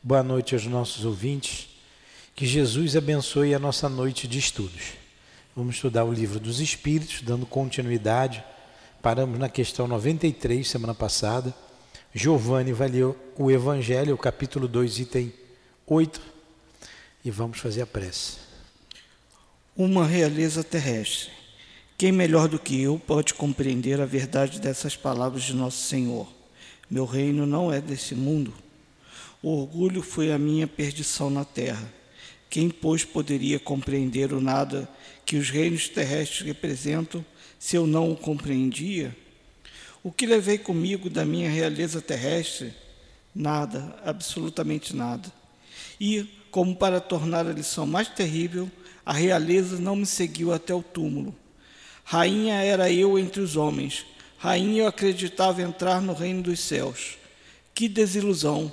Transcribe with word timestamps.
Boa 0.00 0.22
noite 0.22 0.54
aos 0.54 0.64
nossos 0.64 1.04
ouvintes. 1.04 1.70
Que 2.36 2.46
Jesus 2.46 2.94
abençoe 2.94 3.52
a 3.52 3.58
nossa 3.58 3.88
noite 3.88 4.28
de 4.28 4.38
estudos. 4.38 4.92
Vamos 5.56 5.74
estudar 5.74 6.04
o 6.04 6.12
livro 6.12 6.38
dos 6.38 6.60
Espíritos, 6.60 7.20
dando 7.20 7.44
continuidade. 7.44 8.44
Paramos 9.02 9.40
na 9.40 9.48
questão 9.48 9.88
93, 9.88 10.66
semana 10.66 10.94
passada. 10.94 11.52
Giovanni 12.14 12.72
vai 12.72 12.86
ler 12.86 13.12
o 13.36 13.50
Evangelho, 13.50 14.16
capítulo 14.16 14.68
2, 14.68 15.00
item 15.00 15.32
8. 15.84 16.20
E 17.24 17.30
vamos 17.32 17.58
fazer 17.58 17.82
a 17.82 17.86
prece. 17.86 18.36
Uma 19.76 20.06
realeza 20.06 20.62
terrestre. 20.62 21.32
Quem 21.98 22.12
melhor 22.12 22.46
do 22.46 22.58
que 22.58 22.80
eu 22.80 23.00
pode 23.04 23.34
compreender 23.34 24.00
a 24.00 24.06
verdade 24.06 24.60
dessas 24.60 24.94
palavras 24.94 25.42
de 25.42 25.54
Nosso 25.54 25.82
Senhor? 25.88 26.28
Meu 26.88 27.04
reino 27.04 27.44
não 27.44 27.72
é 27.72 27.80
desse 27.80 28.14
mundo. 28.14 28.54
O 29.42 29.50
orgulho 29.60 30.02
foi 30.02 30.32
a 30.32 30.38
minha 30.38 30.66
perdição 30.66 31.30
na 31.30 31.44
terra. 31.44 31.92
Quem, 32.50 32.68
pois, 32.68 33.04
poderia 33.04 33.58
compreender 33.58 34.32
o 34.32 34.40
nada 34.40 34.88
que 35.24 35.36
os 35.36 35.50
reinos 35.50 35.88
terrestres 35.88 36.46
representam 36.46 37.24
se 37.58 37.76
eu 37.76 37.86
não 37.86 38.10
o 38.10 38.16
compreendia? 38.16 39.14
O 40.02 40.10
que 40.10 40.26
levei 40.26 40.58
comigo 40.58 41.08
da 41.08 41.24
minha 41.24 41.50
realeza 41.50 42.00
terrestre? 42.00 42.72
Nada, 43.34 43.96
absolutamente 44.04 44.96
nada. 44.96 45.30
E, 46.00 46.26
como 46.50 46.74
para 46.74 47.00
tornar 47.00 47.46
a 47.46 47.52
lição 47.52 47.86
mais 47.86 48.08
terrível, 48.08 48.70
a 49.04 49.12
realeza 49.12 49.78
não 49.78 49.94
me 49.94 50.06
seguiu 50.06 50.52
até 50.52 50.74
o 50.74 50.82
túmulo. 50.82 51.34
Rainha 52.04 52.54
era 52.62 52.90
eu 52.90 53.18
entre 53.18 53.40
os 53.40 53.54
homens, 53.54 54.06
rainha 54.38 54.82
eu 54.82 54.86
acreditava 54.86 55.62
entrar 55.62 56.00
no 56.00 56.14
reino 56.14 56.42
dos 56.42 56.60
céus. 56.60 57.18
Que 57.74 57.88
desilusão! 57.88 58.72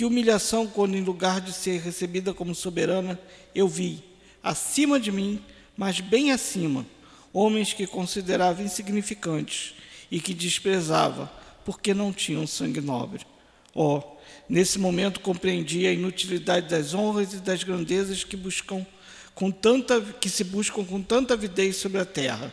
Que 0.00 0.04
humilhação 0.06 0.66
quando, 0.66 0.96
em 0.96 1.02
lugar 1.02 1.42
de 1.42 1.52
ser 1.52 1.78
recebida 1.78 2.32
como 2.32 2.54
soberana, 2.54 3.20
eu 3.54 3.68
vi, 3.68 4.02
acima 4.42 4.98
de 4.98 5.12
mim, 5.12 5.38
mas 5.76 6.00
bem 6.00 6.32
acima, 6.32 6.86
homens 7.34 7.74
que 7.74 7.86
considerava 7.86 8.62
insignificantes 8.62 9.74
e 10.10 10.18
que 10.18 10.32
desprezava, 10.32 11.30
porque 11.66 11.92
não 11.92 12.14
tinham 12.14 12.46
sangue 12.46 12.80
nobre. 12.80 13.26
Oh, 13.74 14.00
nesse 14.48 14.78
momento 14.78 15.20
compreendi 15.20 15.86
a 15.86 15.92
inutilidade 15.92 16.70
das 16.70 16.94
honras 16.94 17.34
e 17.34 17.36
das 17.36 17.62
grandezas 17.62 18.24
que 18.24 18.38
buscam 18.38 18.86
com 19.34 19.50
tanta 19.50 20.00
que 20.00 20.30
se 20.30 20.44
buscam 20.44 20.82
com 20.82 21.02
tanta 21.02 21.34
avidez 21.34 21.76
sobre 21.76 22.00
a 22.00 22.06
terra. 22.06 22.50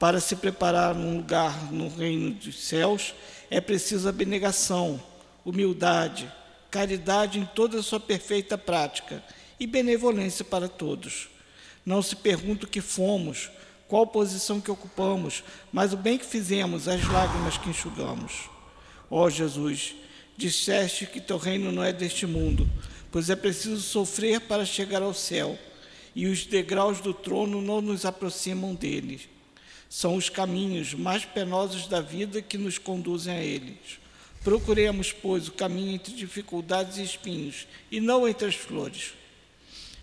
Para 0.00 0.18
se 0.18 0.34
preparar 0.34 0.96
um 0.96 1.18
lugar 1.18 1.72
no 1.72 1.86
reino 1.86 2.32
dos 2.32 2.64
céus, 2.64 3.14
é 3.48 3.60
preciso 3.60 4.08
abnegação, 4.08 5.00
humildade, 5.44 6.28
caridade 6.70 7.38
em 7.38 7.44
toda 7.44 7.78
a 7.78 7.82
sua 7.82 8.00
perfeita 8.00 8.56
prática 8.56 9.22
e 9.58 9.66
benevolência 9.66 10.44
para 10.44 10.68
todos. 10.68 11.28
Não 11.84 12.02
se 12.02 12.16
pergunta 12.16 12.66
o 12.66 12.68
que 12.68 12.80
fomos, 12.80 13.50
qual 13.88 14.06
posição 14.06 14.60
que 14.60 14.70
ocupamos, 14.70 15.42
mas 15.72 15.92
o 15.92 15.96
bem 15.96 16.16
que 16.16 16.24
fizemos, 16.24 16.86
as 16.86 17.04
lágrimas 17.08 17.58
que 17.58 17.70
enxugamos. 17.70 18.48
Ó 19.10 19.24
oh, 19.24 19.30
Jesus, 19.30 19.94
disseste 20.36 21.06
que 21.06 21.20
teu 21.20 21.36
reino 21.36 21.72
não 21.72 21.82
é 21.82 21.92
deste 21.92 22.26
mundo, 22.26 22.68
pois 23.10 23.28
é 23.28 23.36
preciso 23.36 23.80
sofrer 23.80 24.40
para 24.42 24.64
chegar 24.64 25.02
ao 25.02 25.12
céu, 25.12 25.58
e 26.14 26.26
os 26.26 26.46
degraus 26.46 27.00
do 27.00 27.12
trono 27.12 27.60
não 27.60 27.80
nos 27.80 28.04
aproximam 28.04 28.74
dele. 28.74 29.28
São 29.88 30.14
os 30.14 30.28
caminhos 30.28 30.94
mais 30.94 31.24
penosos 31.24 31.88
da 31.88 32.00
vida 32.00 32.40
que 32.40 32.56
nos 32.56 32.78
conduzem 32.78 33.34
a 33.34 33.42
eles. 33.42 33.99
Procuremos, 34.42 35.12
pois, 35.12 35.48
o 35.48 35.52
caminho 35.52 35.94
entre 35.94 36.14
dificuldades 36.14 36.96
e 36.96 37.02
espinhos, 37.02 37.66
e 37.90 38.00
não 38.00 38.26
entre 38.26 38.48
as 38.48 38.54
flores. 38.54 39.12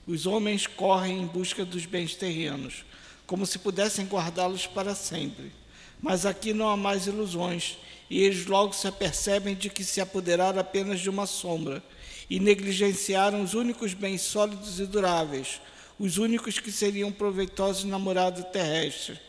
Os 0.05 0.27
homens 0.27 0.67
correm 0.67 1.23
em 1.23 1.25
busca 1.25 1.65
dos 1.65 1.87
bens 1.87 2.15
terrenos, 2.15 2.85
como 3.25 3.47
se 3.47 3.57
pudessem 3.57 4.05
guardá-los 4.05 4.67
para 4.67 4.93
sempre. 4.93 5.51
Mas 5.99 6.23
aqui 6.23 6.53
não 6.53 6.69
há 6.69 6.77
mais 6.77 7.07
ilusões, 7.07 7.79
e 8.09 8.21
eles 8.21 8.45
logo 8.45 8.73
se 8.73 8.87
apercebem 8.87 9.55
de 9.55 9.71
que 9.71 9.83
se 9.83 9.99
apoderaram 9.99 10.59
apenas 10.59 10.99
de 10.99 11.09
uma 11.09 11.25
sombra, 11.25 11.83
e 12.29 12.39
negligenciaram 12.39 13.41
os 13.41 13.55
únicos 13.55 13.95
bens 13.95 14.21
sólidos 14.21 14.79
e 14.79 14.85
duráveis, 14.85 15.59
os 15.97 16.17
únicos 16.17 16.59
que 16.59 16.71
seriam 16.71 17.11
proveitosos 17.11 17.85
na 17.85 17.97
morada 17.97 18.43
terrestre, 18.43 19.19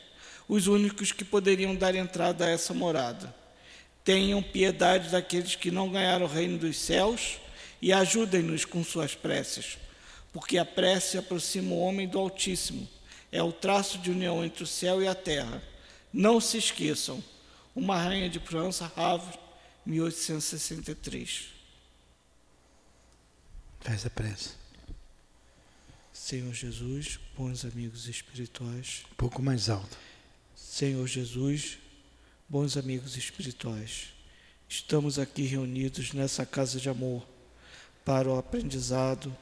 os 0.46 0.66
únicos 0.66 1.12
que 1.12 1.24
poderiam 1.24 1.74
dar 1.74 1.94
entrada 1.94 2.44
a 2.44 2.50
essa 2.50 2.74
morada. 2.74 3.37
Tenham 4.08 4.42
piedade 4.42 5.10
daqueles 5.10 5.54
que 5.54 5.70
não 5.70 5.90
ganharam 5.90 6.24
o 6.24 6.28
reino 6.30 6.56
dos 6.56 6.78
céus 6.78 7.38
e 7.78 7.92
ajudem-nos 7.92 8.64
com 8.64 8.82
suas 8.82 9.14
preces, 9.14 9.76
porque 10.32 10.56
a 10.56 10.64
prece 10.64 11.18
aproxima 11.18 11.74
o 11.74 11.80
homem 11.80 12.08
do 12.08 12.18
Altíssimo, 12.18 12.88
é 13.30 13.42
o 13.42 13.52
traço 13.52 13.98
de 13.98 14.10
união 14.10 14.42
entre 14.42 14.62
o 14.62 14.66
céu 14.66 15.02
e 15.02 15.06
a 15.06 15.14
terra. 15.14 15.62
Não 16.10 16.40
se 16.40 16.56
esqueçam, 16.56 17.22
uma 17.76 18.02
rainha 18.02 18.30
de 18.30 18.38
França, 18.38 18.90
Havre, 18.96 19.38
1863. 19.84 21.48
Faz 23.80 24.06
a 24.06 24.08
prece. 24.08 24.52
Senhor 26.14 26.54
Jesus, 26.54 27.20
bons 27.36 27.62
amigos 27.62 28.08
espirituais. 28.08 29.02
Um 29.12 29.16
pouco 29.16 29.42
mais 29.42 29.68
alto. 29.68 29.98
Senhor 30.56 31.06
Jesus, 31.06 31.76
bons 32.50 32.78
amigos 32.78 33.14
espirituais, 33.14 34.14
estamos 34.66 35.18
aqui 35.18 35.42
reunidos 35.42 36.14
nessa 36.14 36.46
casa 36.46 36.80
de 36.80 36.88
amor 36.88 37.28
para 38.06 38.26
o 38.26 38.38
aprendizado, 38.38 39.36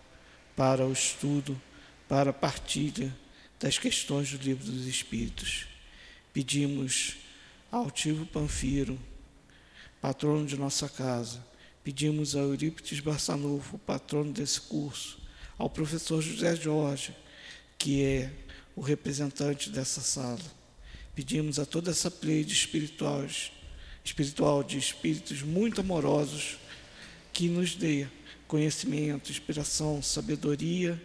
para 0.56 0.84
o 0.84 0.92
estudo, 0.92 1.60
para 2.08 2.30
a 2.30 2.32
partilha 2.32 3.16
das 3.60 3.78
questões 3.78 4.32
do 4.32 4.42
Livro 4.42 4.72
dos 4.72 4.86
Espíritos. 4.86 5.68
Pedimos 6.32 7.16
ao 7.70 7.92
Tivo 7.92 8.26
Panfiro, 8.26 8.98
patrono 10.00 10.44
de 10.44 10.56
nossa 10.56 10.88
casa, 10.88 11.46
pedimos 11.84 12.34
ao 12.34 12.42
Eurípides 12.46 12.98
Barçanufo, 12.98 13.78
patrono 13.78 14.32
desse 14.32 14.60
curso, 14.62 15.20
ao 15.56 15.70
professor 15.70 16.20
José 16.20 16.56
Jorge, 16.56 17.14
que 17.78 18.02
é 18.02 18.32
o 18.74 18.80
representante 18.80 19.70
dessa 19.70 20.00
sala 20.00 20.65
Pedimos 21.16 21.58
a 21.58 21.64
toda 21.64 21.92
essa 21.92 22.10
pleide 22.10 22.52
espiritual, 22.52 23.24
espiritual 24.04 24.62
de 24.62 24.76
espíritos 24.76 25.40
muito 25.40 25.80
amorosos 25.80 26.58
que 27.32 27.48
nos 27.48 27.74
dê 27.74 28.06
conhecimento, 28.46 29.32
inspiração, 29.32 30.02
sabedoria 30.02 31.02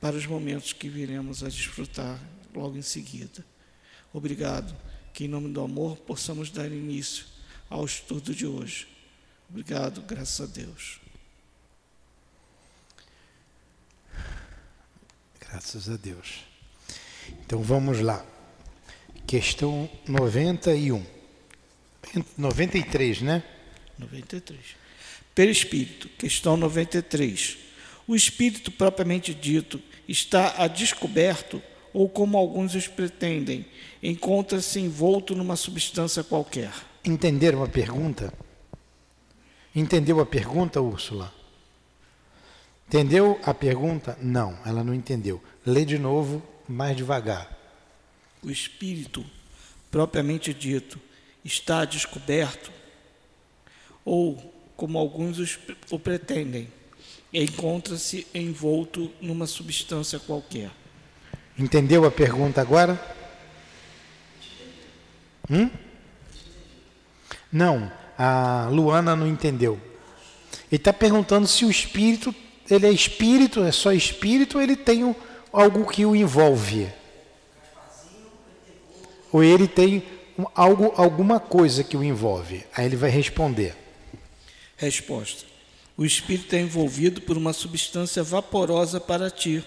para 0.00 0.16
os 0.16 0.26
momentos 0.26 0.72
que 0.72 0.88
viremos 0.88 1.44
a 1.44 1.48
desfrutar 1.48 2.20
logo 2.52 2.76
em 2.76 2.82
seguida. 2.82 3.46
Obrigado, 4.12 4.76
que 5.12 5.26
em 5.26 5.28
nome 5.28 5.52
do 5.52 5.60
amor 5.60 5.98
possamos 5.98 6.50
dar 6.50 6.66
início 6.66 7.24
ao 7.70 7.84
estudo 7.84 8.34
de 8.34 8.48
hoje. 8.48 8.88
Obrigado, 9.48 10.02
graças 10.02 10.40
a 10.40 10.52
Deus. 10.52 11.00
Graças 15.38 15.88
a 15.88 15.96
Deus. 15.96 16.40
Então 17.46 17.62
vamos 17.62 18.00
lá. 18.00 18.33
Questão 19.26 19.88
91. 20.06 21.02
93, 22.36 23.22
né? 23.22 23.42
93. 23.98 24.58
Perispírito, 25.34 26.08
questão 26.10 26.56
93. 26.56 27.56
O 28.06 28.14
espírito 28.14 28.70
propriamente 28.70 29.34
dito 29.34 29.80
está 30.06 30.62
a 30.62 30.68
descoberto 30.68 31.62
ou, 31.92 32.08
como 32.08 32.36
alguns 32.36 32.74
os 32.74 32.86
pretendem, 32.86 33.64
encontra-se 34.02 34.78
envolto 34.78 35.34
numa 35.34 35.56
substância 35.56 36.22
qualquer? 36.22 36.72
Entenderam 37.04 37.62
a 37.62 37.68
pergunta? 37.68 38.32
Entendeu 39.74 40.20
a 40.20 40.26
pergunta, 40.26 40.80
Úrsula? 40.80 41.32
Entendeu 42.86 43.40
a 43.42 43.54
pergunta? 43.54 44.18
Não, 44.20 44.58
ela 44.66 44.84
não 44.84 44.92
entendeu. 44.94 45.42
Lê 45.64 45.84
de 45.84 45.98
novo, 45.98 46.42
mais 46.68 46.96
devagar 46.96 47.53
o 48.44 48.50
espírito 48.50 49.24
propriamente 49.90 50.52
dito 50.52 51.00
está 51.44 51.84
descoberto, 51.84 52.70
ou, 54.04 54.52
como 54.76 54.98
alguns 54.98 55.58
o 55.90 55.98
pretendem, 55.98 56.68
encontra-se 57.32 58.26
envolto 58.34 59.10
numa 59.20 59.46
substância 59.46 60.18
qualquer. 60.18 60.70
Entendeu 61.58 62.04
a 62.04 62.10
pergunta 62.10 62.60
agora? 62.60 63.00
Hum? 65.50 65.70
Não, 67.50 67.90
a 68.18 68.68
Luana 68.70 69.14
não 69.14 69.26
entendeu. 69.26 69.80
Ele 70.70 70.76
está 70.76 70.92
perguntando 70.92 71.46
se 71.46 71.64
o 71.64 71.70
espírito, 71.70 72.34
ele 72.68 72.86
é 72.86 72.90
espírito, 72.90 73.62
é 73.62 73.70
só 73.70 73.92
espírito, 73.92 74.56
ou 74.56 74.62
ele 74.62 74.76
tem 74.76 75.14
algo 75.52 75.88
que 75.88 76.04
o 76.04 76.16
envolve 76.16 76.92
ou 79.34 79.42
ele 79.42 79.66
tem 79.66 80.00
algo, 80.54 80.92
alguma 80.96 81.40
coisa 81.40 81.82
que 81.82 81.96
o 81.96 82.04
envolve? 82.04 82.64
Aí 82.72 82.86
ele 82.86 82.94
vai 82.94 83.10
responder. 83.10 83.74
Resposta. 84.76 85.44
O 85.96 86.04
espírito 86.04 86.54
é 86.54 86.60
envolvido 86.60 87.20
por 87.20 87.36
uma 87.36 87.52
substância 87.52 88.22
vaporosa 88.22 89.00
para 89.00 89.28
ti, 89.28 89.60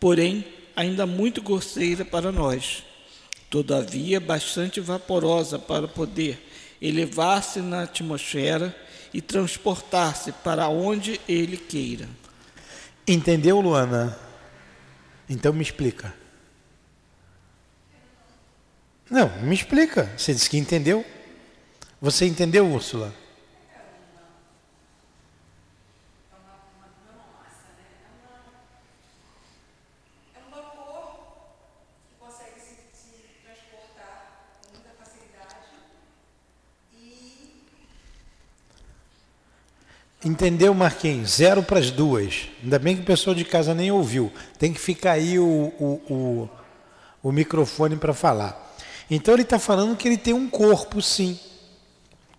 porém 0.00 0.44
ainda 0.74 1.06
muito 1.06 1.40
grosseira 1.40 2.04
para 2.04 2.32
nós. 2.32 2.82
Todavia, 3.48 4.18
bastante 4.18 4.80
vaporosa 4.80 5.60
para 5.60 5.86
poder 5.86 6.36
elevar-se 6.82 7.60
na 7.60 7.84
atmosfera 7.84 8.74
e 9.14 9.20
transportar-se 9.20 10.32
para 10.32 10.68
onde 10.68 11.20
ele 11.28 11.56
queira. 11.56 12.08
Entendeu, 13.06 13.60
Luana? 13.60 14.18
Então 15.30 15.52
me 15.52 15.62
explica. 15.62 16.12
Não, 19.10 19.30
me 19.40 19.54
explica. 19.54 20.10
Você 20.16 20.34
disse 20.34 20.50
que 20.50 20.58
entendeu. 20.58 21.04
Você 22.00 22.26
entendeu, 22.26 22.66
Úrsula? 22.66 23.12
Entendeu, 40.24 40.74
Marquinhos? 40.74 41.36
Zero 41.36 41.62
para 41.62 41.78
as 41.78 41.90
duas. 41.90 42.48
Ainda 42.62 42.78
bem 42.78 42.96
que 42.96 43.02
o 43.02 43.06
pessoal 43.06 43.34
de 43.34 43.44
casa 43.44 43.72
nem 43.72 43.90
ouviu. 43.90 44.30
Tem 44.58 44.72
que 44.72 44.80
ficar 44.80 45.12
aí 45.12 45.38
o, 45.38 45.72
o, 45.78 46.02
o, 46.12 46.50
o 47.22 47.32
microfone 47.32 47.96
para 47.96 48.12
falar. 48.12 48.67
Então 49.10 49.34
ele 49.34 49.42
está 49.42 49.58
falando 49.58 49.96
que 49.96 50.06
ele 50.06 50.18
tem 50.18 50.34
um 50.34 50.48
corpo, 50.48 51.00
sim. 51.00 51.38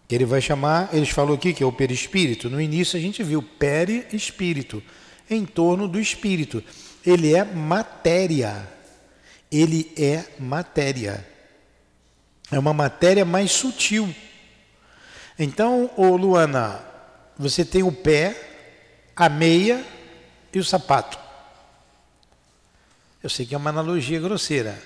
Ele 0.10 0.26
vai 0.26 0.42
chamar, 0.42 0.90
eles 0.92 1.10
falou 1.10 1.36
aqui 1.36 1.54
que 1.54 1.64
é 1.64 1.66
o 1.66 1.72
perispírito. 1.72 2.50
No 2.50 2.60
início 2.60 2.98
a 2.98 3.02
gente 3.02 3.22
viu 3.22 3.42
perispírito, 3.42 4.82
em 5.30 5.46
torno 5.46 5.88
do 5.88 6.00
espírito. 6.00 6.64
Ele 7.06 7.36
é 7.36 7.44
matéria. 7.44 8.68
Ele 9.52 9.92
é 9.96 10.26
matéria. 10.40 11.28
É 12.52 12.58
uma 12.58 12.74
matéria 12.74 13.24
mais 13.24 13.52
sutil. 13.52 14.14
Então, 15.38 15.90
ô 15.96 16.16
Luana, 16.16 16.84
você 17.38 17.64
tem 17.64 17.84
o 17.84 17.92
pé, 17.92 18.36
a 19.16 19.30
meia 19.30 19.86
e 20.52 20.60
o 20.60 20.64
sapato. 20.64 21.18
Eu 23.22 23.30
sei 23.30 23.46
que 23.46 23.54
é 23.54 23.58
uma 23.58 23.70
analogia 23.70 24.20
grosseira, 24.20 24.82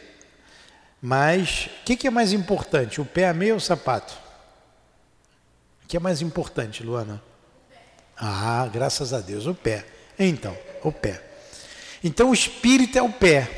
mas 1.05 1.65
o 1.81 1.83
que, 1.83 1.97
que, 1.97 2.07
é 2.07 2.09
mais 2.09 2.31
importante, 2.31 3.01
o 3.01 3.05
pé, 3.05 3.27
a 3.27 3.33
meia 3.33 3.51
ou 3.51 3.57
o 3.57 3.61
sapato? 3.61 4.13
O 5.83 5.87
que 5.89 5.97
é 5.97 5.99
mais 5.99 6.21
importante, 6.21 6.81
Luana? 6.81 7.21
Ah, 8.15 8.69
graças 8.71 9.11
a 9.11 9.19
Deus, 9.19 9.45
o 9.45 9.53
pé. 9.53 9.85
Então, 10.17 10.57
o 10.81 10.93
pé. 10.93 11.21
Então, 12.01 12.29
o 12.29 12.33
espírito 12.33 12.97
é 12.97 13.01
o 13.01 13.11
pé. 13.11 13.49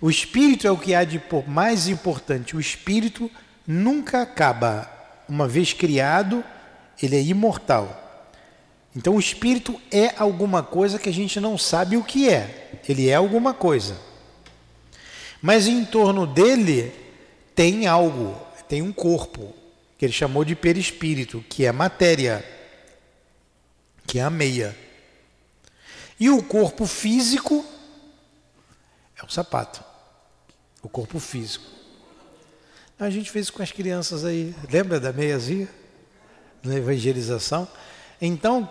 O 0.00 0.08
espírito 0.08 0.68
é 0.68 0.70
o 0.70 0.78
que 0.78 0.94
há 0.94 1.02
de 1.02 1.20
mais 1.48 1.88
importante. 1.88 2.56
O 2.56 2.60
espírito 2.60 3.28
nunca 3.66 4.22
acaba. 4.22 4.88
Uma 5.28 5.48
vez 5.48 5.72
criado, 5.72 6.44
ele 7.02 7.16
é 7.16 7.22
imortal. 7.22 8.04
Então 8.94 9.16
o 9.16 9.20
espírito 9.20 9.80
é 9.90 10.14
alguma 10.16 10.62
coisa 10.62 10.98
que 10.98 11.08
a 11.08 11.12
gente 11.12 11.40
não 11.40 11.58
sabe 11.58 11.96
o 11.96 12.04
que 12.04 12.28
é. 12.28 12.80
Ele 12.88 13.08
é 13.08 13.16
alguma 13.16 13.52
coisa. 13.52 14.07
Mas 15.40 15.66
em 15.66 15.84
torno 15.84 16.26
dele 16.26 16.92
tem 17.54 17.86
algo, 17.86 18.34
tem 18.68 18.82
um 18.82 18.92
corpo, 18.92 19.54
que 19.96 20.04
ele 20.04 20.12
chamou 20.12 20.44
de 20.44 20.54
perispírito, 20.54 21.44
que 21.48 21.64
é 21.64 21.72
matéria, 21.72 22.44
que 24.06 24.18
é 24.18 24.22
a 24.22 24.30
meia. 24.30 24.76
E 26.18 26.30
o 26.30 26.42
corpo 26.42 26.86
físico 26.86 27.64
é 29.20 29.24
o 29.24 29.30
sapato. 29.30 29.82
O 30.82 30.88
corpo 30.88 31.18
físico. 31.18 31.66
A 32.98 33.10
gente 33.10 33.30
fez 33.30 33.46
isso 33.46 33.52
com 33.52 33.62
as 33.62 33.72
crianças 33.72 34.24
aí. 34.24 34.54
Lembra 34.70 34.98
da 34.98 35.12
meiazinha? 35.12 35.68
na 36.62 36.76
evangelização. 36.76 37.68
Então, 38.20 38.68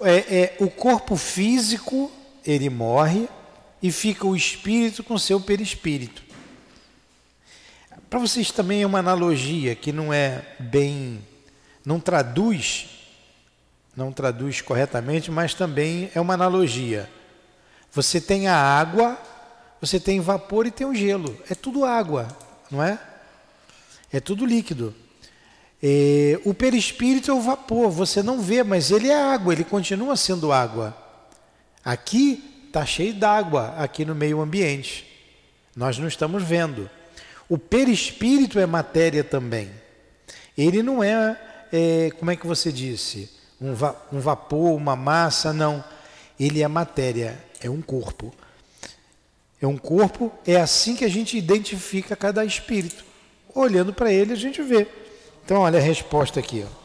é, 0.00 0.16
é, 0.16 0.56
o 0.58 0.70
corpo 0.70 1.16
físico 1.16 2.10
ele 2.44 2.68
morre 2.68 3.28
e 3.84 3.92
fica 3.92 4.26
o 4.26 4.34
espírito 4.34 5.04
com 5.04 5.18
seu 5.18 5.38
perispírito. 5.38 6.22
Para 8.08 8.18
vocês 8.18 8.50
também 8.50 8.80
é 8.80 8.86
uma 8.86 9.00
analogia 9.00 9.74
que 9.74 9.92
não 9.92 10.10
é 10.10 10.42
bem, 10.58 11.22
não 11.84 12.00
traduz, 12.00 12.86
não 13.94 14.10
traduz 14.10 14.62
corretamente, 14.62 15.30
mas 15.30 15.52
também 15.52 16.10
é 16.14 16.20
uma 16.20 16.32
analogia. 16.32 17.10
Você 17.92 18.22
tem 18.22 18.48
a 18.48 18.56
água, 18.56 19.18
você 19.82 20.00
tem 20.00 20.18
vapor 20.18 20.66
e 20.66 20.70
tem 20.70 20.86
o 20.86 20.94
gelo. 20.94 21.38
É 21.50 21.54
tudo 21.54 21.84
água, 21.84 22.26
não 22.70 22.82
é? 22.82 22.98
É 24.10 24.18
tudo 24.18 24.46
líquido. 24.46 24.94
O 26.46 26.54
perispírito 26.54 27.30
é 27.30 27.34
o 27.34 27.40
vapor, 27.42 27.90
você 27.90 28.22
não 28.22 28.40
vê, 28.40 28.62
mas 28.62 28.90
ele 28.90 29.10
é 29.10 29.22
água, 29.22 29.52
ele 29.52 29.62
continua 29.62 30.16
sendo 30.16 30.52
água. 30.52 30.96
Aqui 31.84 32.53
está 32.74 32.84
cheio 32.84 33.14
d'água, 33.14 33.72
aqui 33.78 34.04
no 34.04 34.16
meio 34.16 34.40
ambiente. 34.40 35.06
Nós 35.76 35.96
não 35.96 36.08
estamos 36.08 36.42
vendo. 36.42 36.90
O 37.48 37.56
perispírito 37.56 38.58
é 38.58 38.66
matéria 38.66 39.22
também. 39.22 39.70
Ele 40.58 40.82
não 40.82 41.02
é, 41.02 41.40
é 41.72 42.10
como 42.18 42.32
é 42.32 42.36
que 42.36 42.46
você 42.46 42.72
disse, 42.72 43.30
um, 43.60 43.74
va 43.74 43.94
um 44.12 44.18
vapor, 44.18 44.74
uma 44.74 44.96
massa, 44.96 45.52
não. 45.52 45.84
Ele 46.38 46.62
é 46.62 46.68
matéria, 46.68 47.38
é 47.60 47.70
um 47.70 47.80
corpo. 47.80 48.34
É 49.62 49.66
um 49.68 49.76
corpo, 49.76 50.32
é 50.44 50.56
assim 50.56 50.96
que 50.96 51.04
a 51.04 51.08
gente 51.08 51.38
identifica 51.38 52.16
cada 52.16 52.44
espírito. 52.44 53.04
Olhando 53.54 53.94
para 53.94 54.12
ele, 54.12 54.32
a 54.32 54.36
gente 54.36 54.60
vê. 54.62 54.88
Então, 55.44 55.60
olha 55.60 55.78
a 55.78 55.82
resposta 55.82 56.40
aqui. 56.40 56.66
Ó. 56.66 56.83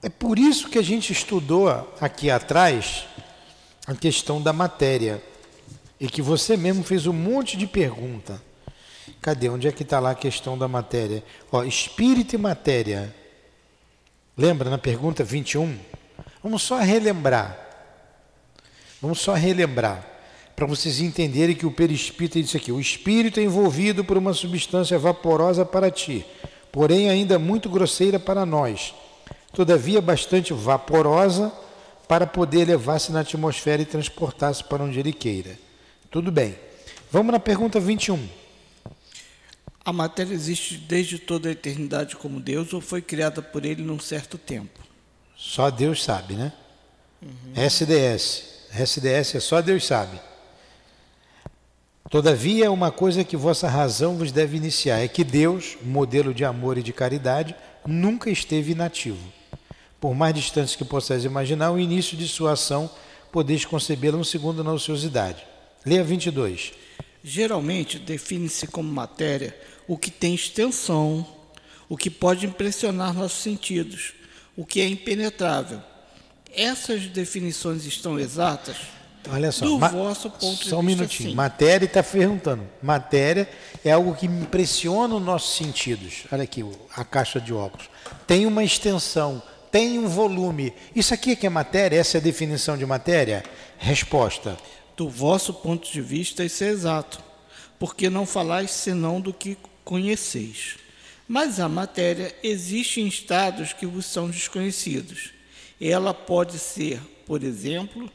É 0.00 0.08
por 0.08 0.38
isso 0.38 0.68
que 0.68 0.78
a 0.78 0.82
gente 0.82 1.12
estudou 1.12 1.68
aqui 2.00 2.30
atrás 2.30 3.04
a 3.86 3.94
questão 3.94 4.40
da 4.40 4.52
matéria 4.52 5.20
e 5.98 6.08
que 6.08 6.22
você 6.22 6.56
mesmo 6.56 6.84
fez 6.84 7.06
um 7.06 7.12
monte 7.12 7.56
de 7.56 7.66
pergunta. 7.66 8.40
Cadê? 9.20 9.48
Onde 9.48 9.66
é 9.66 9.72
que 9.72 9.82
está 9.82 9.98
lá 9.98 10.10
a 10.12 10.14
questão 10.14 10.56
da 10.56 10.68
matéria? 10.68 11.24
Ó, 11.50 11.64
espírito 11.64 12.34
e 12.34 12.38
matéria. 12.38 13.12
Lembra 14.36 14.70
na 14.70 14.78
pergunta 14.78 15.24
21? 15.24 15.76
Vamos 16.42 16.62
só 16.62 16.78
relembrar. 16.78 17.58
Vamos 19.02 19.18
só 19.18 19.34
relembrar 19.34 20.06
para 20.54 20.66
vocês 20.66 21.00
entenderem 21.00 21.56
que 21.56 21.66
o 21.66 21.72
perispírito 21.72 22.38
é 22.38 22.40
isso 22.40 22.56
aqui. 22.56 22.70
O 22.70 22.80
espírito 22.80 23.40
é 23.40 23.42
envolvido 23.42 24.04
por 24.04 24.16
uma 24.16 24.32
substância 24.32 24.96
vaporosa 24.96 25.64
para 25.64 25.90
ti, 25.90 26.24
porém 26.70 27.10
ainda 27.10 27.36
muito 27.36 27.68
grosseira 27.68 28.20
para 28.20 28.46
nós. 28.46 28.94
Todavia 29.52 30.00
bastante 30.00 30.52
vaporosa 30.52 31.52
para 32.06 32.26
poder 32.26 32.60
elevar-se 32.60 33.12
na 33.12 33.20
atmosfera 33.20 33.82
e 33.82 33.86
transportar-se 33.86 34.64
para 34.64 34.82
onde 34.82 34.98
ele 34.98 35.12
queira. 35.12 35.58
Tudo 36.10 36.32
bem. 36.32 36.56
Vamos 37.10 37.32
na 37.32 37.38
pergunta 37.38 37.78
21. 37.78 38.28
A 39.84 39.92
matéria 39.92 40.34
existe 40.34 40.76
desde 40.76 41.18
toda 41.18 41.48
a 41.48 41.52
eternidade 41.52 42.16
como 42.16 42.40
Deus 42.40 42.72
ou 42.72 42.80
foi 42.80 43.00
criada 43.00 43.40
por 43.40 43.64
ele 43.64 43.82
num 43.82 43.98
certo 43.98 44.36
tempo? 44.36 44.80
Só 45.36 45.70
Deus 45.70 46.02
sabe, 46.02 46.34
né? 46.34 46.52
Uhum. 47.22 47.52
SDS. 47.54 48.66
SDS 48.70 49.36
é 49.36 49.40
só 49.40 49.60
Deus 49.62 49.86
sabe. 49.86 50.20
Todavia, 52.10 52.70
uma 52.70 52.90
coisa 52.90 53.22
que 53.22 53.36
vossa 53.36 53.68
razão 53.68 54.16
vos 54.16 54.32
deve 54.32 54.56
iniciar 54.56 54.98
é 54.98 55.08
que 55.08 55.22
Deus, 55.22 55.76
modelo 55.82 56.32
de 56.32 56.44
amor 56.44 56.78
e 56.78 56.82
de 56.82 56.92
caridade, 56.92 57.54
nunca 57.86 58.30
esteve 58.30 58.72
inativo. 58.72 59.37
Por 60.00 60.14
mais 60.14 60.34
distantes 60.34 60.76
que 60.76 60.84
possais 60.84 61.24
imaginar, 61.24 61.70
o 61.72 61.78
início 61.78 62.16
de 62.16 62.28
sua 62.28 62.52
ação 62.52 62.90
podeis 63.32 63.64
concebê-la 63.64 64.16
um 64.16 64.24
segundo 64.24 64.62
na 64.62 64.72
ociosidade. 64.72 65.44
Leia 65.84 66.04
22. 66.04 66.72
Geralmente 67.22 67.98
define-se 67.98 68.66
como 68.66 68.90
matéria 68.90 69.56
o 69.86 69.98
que 69.98 70.10
tem 70.10 70.34
extensão, 70.34 71.26
o 71.88 71.96
que 71.96 72.10
pode 72.10 72.46
impressionar 72.46 73.12
nossos 73.12 73.42
sentidos, 73.42 74.12
o 74.56 74.64
que 74.64 74.80
é 74.80 74.86
impenetrável. 74.86 75.80
Essas 76.54 77.06
definições 77.06 77.84
estão 77.84 78.18
exatas? 78.18 78.76
Olha 79.30 79.52
só, 79.52 79.64
do 79.64 79.78
vosso 79.78 80.30
ponto 80.30 80.64
só 80.64 80.78
um 80.78 80.82
minutinho. 80.82 81.30
Sim. 81.30 81.34
Matéria 81.34 81.84
está 81.84 82.02
perguntando. 82.02 82.66
Matéria 82.82 83.48
é 83.84 83.90
algo 83.90 84.14
que 84.14 84.26
impressiona 84.26 85.14
os 85.14 85.22
nossos 85.22 85.56
sentidos. 85.56 86.24
Olha 86.32 86.44
aqui 86.44 86.64
a 86.96 87.04
caixa 87.04 87.40
de 87.40 87.52
óculos. 87.52 87.90
Tem 88.26 88.46
uma 88.46 88.64
extensão, 88.64 89.42
tem 89.70 89.98
um 89.98 90.08
volume. 90.08 90.72
Isso 90.94 91.14
aqui 91.14 91.32
é 91.32 91.36
que 91.36 91.46
é 91.46 91.50
matéria? 91.50 91.98
Essa 91.98 92.18
é 92.18 92.20
a 92.20 92.22
definição 92.22 92.76
de 92.76 92.86
matéria? 92.86 93.44
Resposta. 93.78 94.56
Do 94.96 95.08
vosso 95.08 95.54
ponto 95.54 95.90
de 95.90 96.00
vista, 96.00 96.44
isso 96.44 96.64
é 96.64 96.68
exato. 96.68 97.22
Porque 97.78 98.10
não 98.10 98.26
falais 98.26 98.70
senão 98.70 99.20
do 99.20 99.32
que 99.32 99.56
conheceis. 99.84 100.76
Mas 101.26 101.60
a 101.60 101.68
matéria 101.68 102.34
existe 102.42 103.00
em 103.00 103.06
estados 103.06 103.72
que 103.72 103.86
vos 103.86 104.06
são 104.06 104.30
desconhecidos. 104.30 105.30
Ela 105.80 106.12
pode 106.12 106.58
ser, 106.58 107.00
por 107.26 107.44
exemplo, 107.44 108.10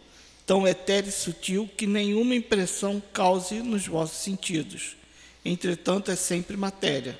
tão 0.45 0.67
etérea 0.67 1.09
e 1.09 1.11
sutil 1.11 1.69
que 1.77 1.87
nenhuma 1.87 2.35
impressão 2.35 3.01
cause 3.13 3.61
nos 3.61 3.87
vossos 3.87 4.17
sentidos. 4.17 4.97
Entretanto, 5.45 6.11
é 6.11 6.15
sempre 6.15 6.57
matéria, 6.57 7.17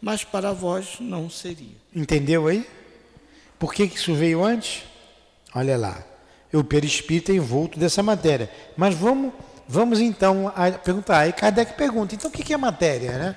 mas 0.00 0.24
para 0.24 0.52
vós 0.52 0.98
não 1.00 1.30
seria. 1.30 1.76
Entendeu 1.94 2.46
aí? 2.46 2.66
Por 3.60 3.74
que 3.74 3.84
isso 3.84 4.14
veio 4.14 4.42
antes? 4.42 4.84
Olha 5.54 5.76
lá, 5.76 6.02
o 6.50 6.64
perispírito 6.64 7.30
é 7.30 7.34
envolto 7.34 7.78
dessa 7.78 8.02
matéria. 8.02 8.50
Mas 8.74 8.94
vamos, 8.94 9.34
vamos 9.68 10.00
então 10.00 10.50
a 10.56 10.72
perguntar. 10.72 11.18
Aí 11.18 11.32
Kardec 11.32 11.74
pergunta, 11.74 12.14
então 12.14 12.30
o 12.30 12.32
que 12.32 12.54
é 12.54 12.56
matéria, 12.56 13.18
né? 13.18 13.36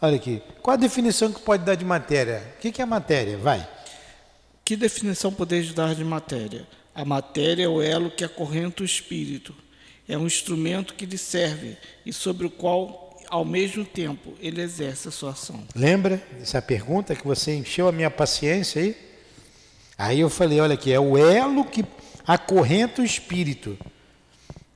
Olha 0.00 0.16
aqui, 0.16 0.42
qual 0.62 0.72
a 0.72 0.78
definição 0.78 1.30
que 1.30 1.40
pode 1.40 1.62
dar 1.62 1.74
de 1.74 1.84
matéria? 1.84 2.42
O 2.56 2.58
que 2.58 2.80
é 2.80 2.86
matéria? 2.86 3.36
Vai. 3.36 3.68
Que 4.64 4.76
definição 4.76 5.30
podeis 5.30 5.74
dar 5.74 5.94
de 5.94 6.04
matéria? 6.04 6.66
A 6.94 7.04
matéria 7.04 7.64
é 7.64 7.68
o 7.68 7.82
elo 7.82 8.10
que 8.10 8.24
acorrenta 8.24 8.82
o 8.82 8.86
espírito. 8.86 9.54
É 10.08 10.16
um 10.16 10.26
instrumento 10.26 10.94
que 10.94 11.04
lhe 11.04 11.18
serve 11.18 11.76
e 12.06 12.14
sobre 12.14 12.46
o 12.46 12.50
qual, 12.50 13.20
ao 13.28 13.44
mesmo 13.44 13.84
tempo, 13.84 14.32
ele 14.40 14.62
exerce 14.62 15.06
a 15.06 15.10
sua 15.10 15.32
ação. 15.32 15.62
Lembra 15.74 16.22
essa 16.40 16.62
pergunta 16.62 17.14
que 17.14 17.26
você 17.26 17.54
encheu 17.54 17.86
a 17.86 17.92
minha 17.92 18.10
paciência 18.10 18.80
aí? 18.80 19.09
Aí 20.00 20.20
eu 20.20 20.30
falei, 20.30 20.58
olha 20.58 20.72
aqui, 20.72 20.90
é 20.90 20.98
o 20.98 21.18
elo 21.18 21.62
que 21.62 21.84
acorrenta 22.26 23.02
o 23.02 23.04
espírito. 23.04 23.76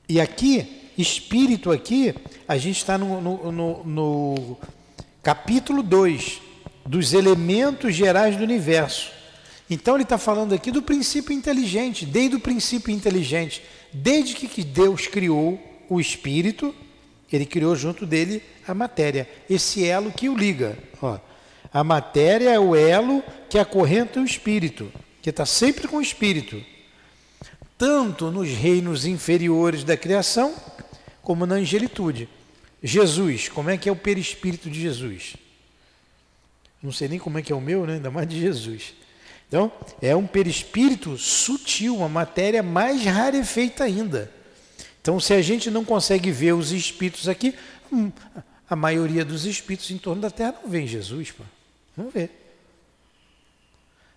E 0.07 0.21
aqui, 0.21 0.91
espírito 0.95 1.71
aqui, 1.71 2.13
a 2.47 2.59
gente 2.59 2.77
está 2.77 2.95
no, 2.95 3.19
no, 3.19 3.51
no, 3.51 3.83
no 3.83 4.57
capítulo 5.23 5.81
2 5.81 6.41
dos 6.85 7.11
elementos 7.11 7.95
gerais 7.95 8.37
do 8.37 8.43
universo. 8.43 9.11
Então 9.67 9.95
ele 9.95 10.03
está 10.03 10.19
falando 10.19 10.53
aqui 10.53 10.69
do 10.69 10.83
princípio 10.83 11.33
inteligente, 11.33 12.05
desde 12.05 12.35
o 12.35 12.39
princípio 12.39 12.93
inteligente, 12.93 13.63
desde 13.91 14.35
que 14.35 14.63
Deus 14.63 15.07
criou 15.07 15.59
o 15.89 15.99
espírito, 15.99 16.73
ele 17.33 17.47
criou 17.47 17.75
junto 17.75 18.05
dele 18.05 18.43
a 18.67 18.75
matéria, 18.75 19.27
esse 19.49 19.87
elo 19.87 20.11
que 20.11 20.29
o 20.29 20.37
liga. 20.37 20.77
Ó, 21.01 21.17
a 21.73 21.83
matéria 21.83 22.51
é 22.51 22.59
o 22.59 22.75
elo 22.75 23.23
que 23.49 23.57
acorrenta 23.57 24.19
o 24.19 24.23
espírito, 24.23 24.91
que 25.25 25.31
está 25.31 25.43
sempre 25.43 25.87
com 25.87 25.97
o 25.97 26.01
espírito, 26.03 26.63
tanto 27.79 28.29
nos 28.29 28.47
reinos 28.47 29.07
inferiores 29.07 29.83
da 29.83 29.97
criação, 29.97 30.53
como 31.23 31.47
na 31.47 31.55
angelitude. 31.55 32.29
Jesus, 32.83 33.49
como 33.49 33.71
é 33.71 33.75
que 33.75 33.89
é 33.89 33.91
o 33.91 33.95
perispírito 33.95 34.69
de 34.69 34.79
Jesus? 34.79 35.35
Não 36.79 36.91
sei 36.91 37.07
nem 37.07 37.17
como 37.17 37.39
é 37.39 37.41
que 37.41 37.51
é 37.51 37.55
o 37.55 37.59
meu, 37.59 37.87
né? 37.87 37.93
ainda 37.95 38.11
mais 38.11 38.29
de 38.29 38.39
Jesus. 38.39 38.93
Então, 39.47 39.71
é 39.99 40.15
um 40.15 40.27
perispírito 40.27 41.17
sutil, 41.17 41.97
uma 41.97 42.09
matéria 42.09 42.61
mais 42.61 43.03
rarefeita 43.03 43.83
ainda. 43.83 44.31
Então, 45.01 45.19
se 45.19 45.33
a 45.33 45.41
gente 45.41 45.71
não 45.71 45.83
consegue 45.83 46.29
ver 46.29 46.53
os 46.53 46.71
espíritos 46.71 47.27
aqui, 47.27 47.55
hum, 47.91 48.11
a 48.69 48.75
maioria 48.75 49.25
dos 49.25 49.45
espíritos 49.45 49.89
em 49.89 49.97
torno 49.97 50.21
da 50.21 50.29
Terra 50.29 50.53
não 50.61 50.69
vê 50.69 50.85
Jesus, 50.85 51.31
pô. 51.31 51.43
não 51.97 52.11
vê. 52.11 52.29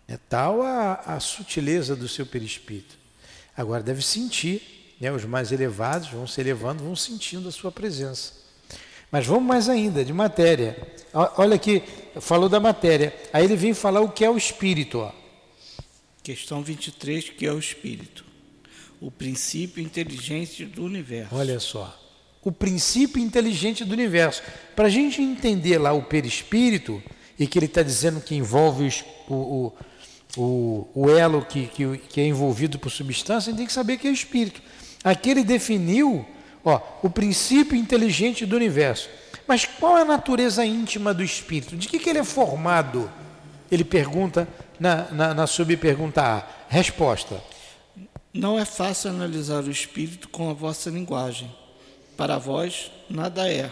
É 0.08 0.16
tal 0.16 0.62
a, 0.62 0.94
a 1.06 1.20
sutileza 1.20 1.94
do 1.94 2.08
seu 2.08 2.24
perispírito. 2.24 2.96
Agora, 3.54 3.82
deve 3.82 4.00
sentir, 4.00 4.94
né, 4.98 5.12
os 5.12 5.24
mais 5.26 5.52
elevados 5.52 6.08
vão 6.08 6.26
se 6.26 6.40
elevando, 6.40 6.82
vão 6.82 6.96
sentindo 6.96 7.48
a 7.48 7.52
sua 7.52 7.70
presença. 7.70 8.32
Mas 9.12 9.26
vamos 9.26 9.44
mais 9.44 9.68
ainda, 9.68 10.02
de 10.02 10.12
matéria. 10.12 10.76
Olha 11.36 11.56
aqui, 11.56 11.82
falou 12.20 12.48
da 12.48 12.58
matéria. 12.58 13.14
Aí 13.32 13.44
ele 13.44 13.56
vem 13.56 13.74
falar 13.74 14.00
o 14.00 14.10
que 14.10 14.24
é 14.24 14.30
o 14.30 14.36
espírito. 14.36 14.98
Ó. 14.98 15.12
Questão 16.22 16.62
23, 16.62 17.30
que 17.30 17.46
é 17.46 17.52
o 17.52 17.58
espírito. 17.58 18.24
O 19.00 19.10
princípio 19.10 19.82
inteligente 19.82 20.64
do 20.64 20.84
universo. 20.84 21.34
Olha 21.34 21.60
só. 21.60 21.98
O 22.42 22.50
princípio 22.52 23.22
inteligente 23.22 23.84
do 23.84 23.92
universo. 23.92 24.42
Para 24.74 24.86
a 24.86 24.90
gente 24.90 25.20
entender 25.20 25.78
lá 25.78 25.92
o 25.92 26.02
perispírito, 26.02 27.02
e 27.38 27.46
que 27.46 27.58
ele 27.58 27.66
está 27.66 27.82
dizendo 27.82 28.20
que 28.20 28.34
envolve 28.34 28.92
o, 29.28 29.34
o, 29.34 29.72
o, 30.38 30.88
o 30.95 31.11
elo 31.11 31.45
que, 31.45 31.66
que, 31.66 31.99
que 31.99 32.21
é 32.21 32.26
envolvido 32.26 32.78
por 32.78 32.90
substância, 32.90 33.50
a 33.50 33.50
gente 33.50 33.59
tem 33.59 33.66
que 33.66 33.73
saber 33.73 33.99
que 33.99 34.09
é 34.09 34.11
espírito. 34.11 34.62
Aqui 35.04 35.30
ele 35.30 35.45
definiu 35.45 36.25
Ó, 36.64 36.80
o 37.02 37.11
princípio 37.11 37.76
inteligente 37.76 38.45
do 38.45 38.57
universo. 38.57 39.09
Mas 39.47 39.64
qual 39.64 39.97
é 39.97 40.02
a 40.02 40.04
natureza 40.04 40.64
íntima 40.64 41.14
do 41.14 41.23
espírito? 41.23 41.76
De 41.76 41.88
que, 41.88 41.99
que 41.99 42.11
ele 42.11 42.18
é 42.18 42.25
formado? 42.25 43.11
Ele 43.71 43.85
pergunta 43.85 44.47
na, 44.78 45.11
na, 45.11 45.35
na 45.35 45.47
subpergunta 45.47 46.23
A. 46.23 46.47
Resposta. 46.68 47.42
Não 48.35 48.59
é 48.59 48.64
fácil 48.64 49.11
analisar 49.11 49.64
o 49.64 49.71
espírito 49.71 50.28
com 50.28 50.50
a 50.50 50.52
vossa 50.52 50.90
linguagem. 50.90 51.50
Para 52.16 52.37
vós, 52.37 52.90
nada 53.09 53.50
é, 53.50 53.71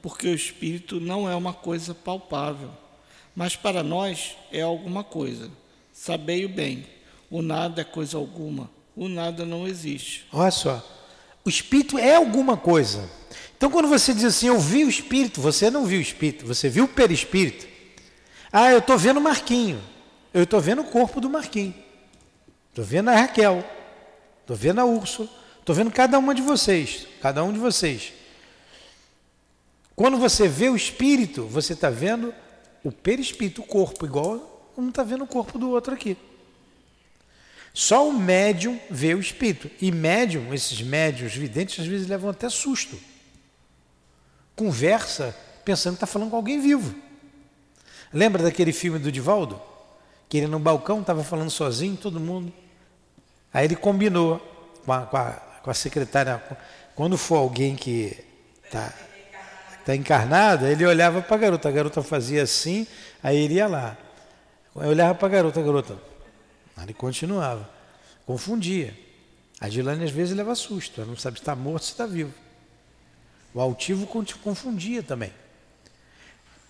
porque 0.00 0.28
o 0.28 0.34
espírito 0.34 1.00
não 1.00 1.28
é 1.28 1.34
uma 1.34 1.52
coisa 1.52 1.94
palpável. 1.94 2.70
Mas 3.34 3.56
para 3.56 3.82
nós 3.82 4.36
é 4.52 4.62
alguma 4.62 5.02
coisa. 5.02 5.50
Sabei 6.06 6.44
o 6.44 6.48
bem. 6.48 6.86
O 7.28 7.42
nada 7.42 7.80
é 7.80 7.84
coisa 7.84 8.16
alguma. 8.16 8.70
O 8.94 9.08
nada 9.08 9.44
não 9.44 9.66
existe. 9.66 10.24
Olha 10.32 10.52
só. 10.52 10.80
O 11.44 11.48
espírito 11.48 11.98
é 11.98 12.14
alguma 12.14 12.56
coisa. 12.56 13.10
Então, 13.56 13.68
quando 13.68 13.88
você 13.88 14.14
diz 14.14 14.22
assim, 14.22 14.46
eu 14.46 14.60
vi 14.60 14.84
o 14.84 14.88
espírito, 14.88 15.40
você 15.40 15.68
não 15.68 15.84
viu 15.84 15.98
o 15.98 16.02
espírito, 16.02 16.46
você 16.46 16.68
viu 16.68 16.84
o 16.84 16.88
perispírito. 16.88 17.66
Ah, 18.52 18.70
eu 18.70 18.78
estou 18.78 18.96
vendo 18.96 19.16
o 19.16 19.20
Marquinho. 19.20 19.82
Eu 20.32 20.44
estou 20.44 20.60
vendo 20.60 20.82
o 20.82 20.84
corpo 20.84 21.20
do 21.20 21.28
Marquinho. 21.28 21.74
Estou 22.68 22.84
vendo 22.84 23.10
a 23.10 23.16
Raquel. 23.16 23.64
Estou 24.42 24.54
vendo 24.54 24.80
a 24.80 24.84
Urso. 24.84 25.28
Estou 25.58 25.74
vendo 25.74 25.90
cada 25.90 26.20
uma 26.20 26.32
de 26.36 26.42
vocês. 26.42 27.04
Cada 27.20 27.42
um 27.42 27.52
de 27.52 27.58
vocês. 27.58 28.12
Quando 29.96 30.18
você 30.18 30.46
vê 30.46 30.68
o 30.68 30.76
espírito, 30.76 31.46
você 31.46 31.72
está 31.72 31.90
vendo 31.90 32.32
o 32.84 32.92
perispírito, 32.92 33.62
o 33.62 33.64
corpo, 33.64 34.06
igual 34.06 34.55
um 34.76 34.88
está 34.88 35.02
vendo 35.02 35.24
o 35.24 35.26
corpo 35.26 35.58
do 35.58 35.70
outro 35.70 35.94
aqui. 35.94 36.16
Só 37.72 38.08
o 38.08 38.12
médium 38.12 38.80
vê 38.90 39.14
o 39.14 39.20
espírito. 39.20 39.70
E 39.80 39.92
médium, 39.92 40.54
esses 40.54 40.80
médiums 40.80 41.34
videntes, 41.34 41.80
às 41.80 41.86
vezes 41.86 42.06
levam 42.06 42.30
até 42.30 42.48
susto. 42.48 42.98
Conversa 44.54 45.36
pensando 45.62 45.92
que 45.92 45.96
está 45.96 46.06
falando 46.06 46.30
com 46.30 46.36
alguém 46.36 46.58
vivo. 46.58 46.94
Lembra 48.10 48.42
daquele 48.42 48.72
filme 48.72 48.98
do 48.98 49.12
Divaldo? 49.12 49.60
Que 50.26 50.38
ele 50.38 50.46
no 50.46 50.58
balcão 50.58 51.00
estava 51.00 51.22
falando 51.22 51.50
sozinho, 51.50 51.98
todo 51.98 52.18
mundo. 52.18 52.50
Aí 53.52 53.66
ele 53.66 53.76
combinou 53.76 54.38
com 54.86 54.92
a, 54.92 55.02
com 55.02 55.16
a, 55.18 55.32
com 55.62 55.70
a 55.70 55.74
secretária. 55.74 56.42
Quando 56.94 57.18
for 57.18 57.36
alguém 57.36 57.76
que 57.76 58.16
está 58.64 58.90
tá 59.84 59.94
encarnado, 59.94 60.66
ele 60.66 60.86
olhava 60.86 61.20
para 61.20 61.36
a 61.36 61.38
garota. 61.38 61.68
A 61.68 61.72
garota 61.72 62.02
fazia 62.02 62.42
assim, 62.42 62.86
aí 63.22 63.36
ele 63.36 63.54
ia 63.54 63.66
lá. 63.66 63.98
Eu 64.82 64.90
olhava 64.90 65.14
para 65.14 65.28
a 65.28 65.30
garota, 65.30 65.60
a 65.60 65.62
garota 65.62 66.16
ele 66.82 66.94
continuava. 66.94 67.68
Confundia. 68.24 68.96
A 69.60 69.68
Dilane 69.68 70.04
às 70.04 70.10
vezes 70.10 70.36
leva 70.36 70.54
susto, 70.54 71.00
ela 71.00 71.08
não 71.08 71.16
sabe 71.16 71.38
se 71.38 71.42
está 71.42 71.54
morto 71.56 71.82
ou 71.82 71.86
se 71.86 71.92
está 71.92 72.06
vivo. 72.06 72.32
O 73.54 73.60
altivo 73.60 74.06
confundia 74.42 75.02
também. 75.02 75.32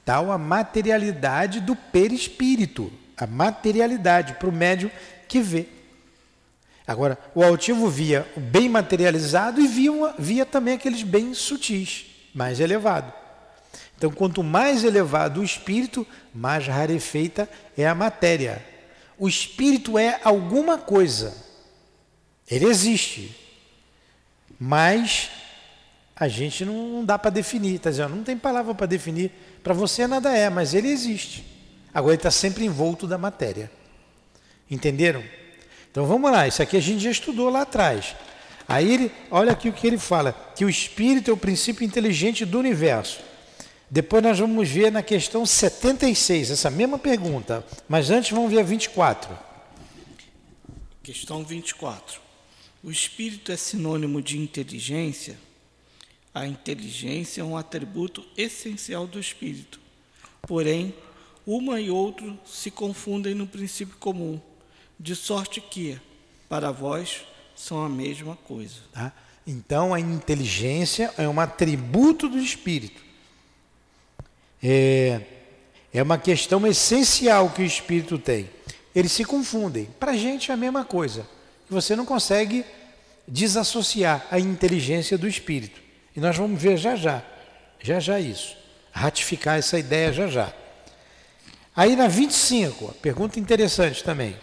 Tal 0.05 0.31
a 0.31 0.39
materialidade 0.39 1.61
do 1.61 1.75
perispírito, 1.75 2.93
a 3.17 3.27
materialidade 3.27 4.35
para 4.35 4.49
o 4.49 4.53
médium 4.53 4.91
que 5.27 5.41
vê. 5.41 5.67
Agora, 6.87 7.19
o 7.35 7.43
altivo 7.43 7.91
via 7.91 8.25
o 8.37 8.41
bem 8.41 8.69
materializado 8.69 9.61
e 9.61 9.67
via, 9.67 10.15
via 10.17 10.47
também 10.47 10.75
aqueles 10.75 11.03
bens 11.03 11.39
sutis, 11.39 12.07
mais 12.33 12.61
elevado. 12.61 13.13
Então, 13.97 14.11
quanto 14.11 14.43
mais 14.43 14.85
elevado 14.85 15.41
o 15.41 15.45
espírito, 15.45 16.07
mais 16.35 16.67
rarefeita 16.67 17.49
é 17.77 17.87
a 17.87 17.95
matéria. 17.95 18.65
O 19.19 19.27
espírito 19.27 19.99
é 19.99 20.21
alguma 20.23 20.77
coisa. 20.77 21.35
Ele 22.49 22.67
existe. 22.67 23.35
Mas 24.59 25.31
a 26.15 26.29
gente 26.29 26.65
não, 26.65 27.05
dá 27.05 27.19
para 27.19 27.31
definir. 27.31 27.79
Tá 27.79 27.91
dizendo, 27.91 28.15
não 28.15 28.23
tem 28.23 28.37
palavra 28.37 28.75
para 28.75 28.87
definir. 28.87 29.31
Para 29.63 29.73
você 29.73 30.07
nada 30.07 30.37
é, 30.37 30.51
mas 30.51 30.75
ele 30.75 30.89
existe. 30.89 31.45
Agora 31.93 32.13
ele 32.13 32.19
está 32.19 32.31
sempre 32.31 32.65
envolto 32.65 33.07
da 33.07 33.17
matéria. 33.17 33.71
Entenderam? 34.71 35.23
Então 35.91 36.05
vamos 36.05 36.31
lá, 36.31 36.47
isso 36.47 36.61
aqui 36.61 36.77
a 36.77 36.81
gente 36.81 37.03
já 37.03 37.11
estudou 37.11 37.49
lá 37.49 37.63
atrás. 37.63 38.15
Aí 38.69 38.93
ele, 38.93 39.13
olha 39.31 39.53
aqui 39.53 39.69
o 39.69 39.73
que 39.73 39.87
ele 39.87 39.97
fala, 39.97 40.35
que 40.55 40.65
o 40.65 40.69
espírito 40.69 41.31
é 41.31 41.35
o 41.35 41.39
princípio 41.39 41.85
inteligente 41.87 42.45
do 42.45 42.59
universo. 42.59 43.21
Depois 43.89 44.23
nós 44.23 44.39
vamos 44.39 44.69
ver 44.69 44.91
na 44.91 45.03
questão 45.03 45.47
76, 45.47 46.51
essa 46.51 46.71
mesma 46.71 46.99
pergunta. 46.99 47.65
Mas 47.89 48.11
antes 48.11 48.33
vamos 48.33 48.51
ver 48.51 48.61
a 48.61 48.65
24. 48.65 49.37
Questão 51.03 51.45
24. 51.45 52.21
O 52.83 52.91
espírito 52.91 53.53
é 53.53 53.57
sinônimo 53.57 54.21
de 54.21 54.39
inteligência? 54.39 55.39
A 56.35 56.47
inteligência 56.47 57.41
é 57.41 57.45
um 57.45 57.57
atributo 57.57 58.25
essencial 58.37 59.07
do 59.07 59.19
espírito. 59.19 59.81
Porém, 60.43 60.93
uma 61.47 61.81
e 61.81 61.91
outro 61.91 62.39
se 62.45 62.71
confundem 62.71 63.35
no 63.35 63.47
princípio 63.47 63.97
comum, 63.99 64.41
de 64.99 65.15
sorte 65.15 65.61
que, 65.61 65.99
para 66.49 66.73
vós, 66.73 67.25
são 67.55 67.85
a 67.85 67.89
mesma 67.89 68.37
coisa. 68.37 68.81
Tá? 68.93 69.13
Então, 69.47 69.95
a 69.95 70.01
inteligência 70.01 71.15
é 71.17 71.29
um 71.29 71.41
atributo 71.41 72.29
do 72.29 72.39
espírito. 72.39 73.06
É, 74.63 75.21
é 75.93 76.03
uma 76.03 76.19
questão 76.19 76.67
essencial 76.67 77.51
que 77.51 77.63
o 77.63 77.67
espírito 77.67 78.19
tem. 78.19 78.49
Eles 78.95 79.13
se 79.13 79.25
confundem. 79.25 79.89
Para 79.99 80.13
a 80.13 80.17
gente 80.17 80.51
é 80.51 80.55
a 80.55 80.57
mesma 80.57 80.85
coisa. 80.85 81.27
Você 81.69 81.95
não 81.95 82.07
consegue 82.07 82.65
desassociar 83.27 84.27
a 84.31 84.39
inteligência 84.39 85.19
do 85.19 85.27
espírito. 85.27 85.81
E 86.15 86.21
nós 86.21 86.37
vamos 86.37 86.61
ver 86.61 86.77
já 86.77 86.97
já, 86.97 87.23
já 87.83 88.01
já 88.01 88.21
isso. 88.21 88.57
Ratificar 88.91 89.59
essa 89.59 89.79
ideia 89.79 90.13
já 90.13 90.27
já. 90.27 90.55
Aí 91.75 91.95
na 91.95 92.09
25, 92.09 92.95
pergunta 93.03 93.39
interessante 93.39 94.03
também. 94.03 94.35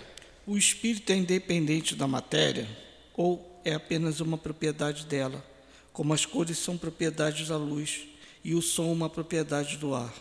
O 0.46 0.58
espírito 0.58 1.12
é 1.12 1.16
independente 1.16 1.96
da 1.96 2.08
matéria 2.08 2.68
ou 3.16 3.60
é 3.66 3.74
apenas 3.74 4.20
uma 4.20 4.38
propriedade 4.38 5.06
dela, 5.06 5.44
como 5.92 6.14
as 6.14 6.26
cores 6.26 6.58
são 6.58 6.78
propriedades 6.78 7.48
da 7.48 7.58
luz 7.58 8.08
e 8.44 8.54
o 8.54 8.62
som 8.62 8.92
uma 8.92 9.10
propriedade 9.10 9.78
do 9.78 9.96
ar? 9.96 10.14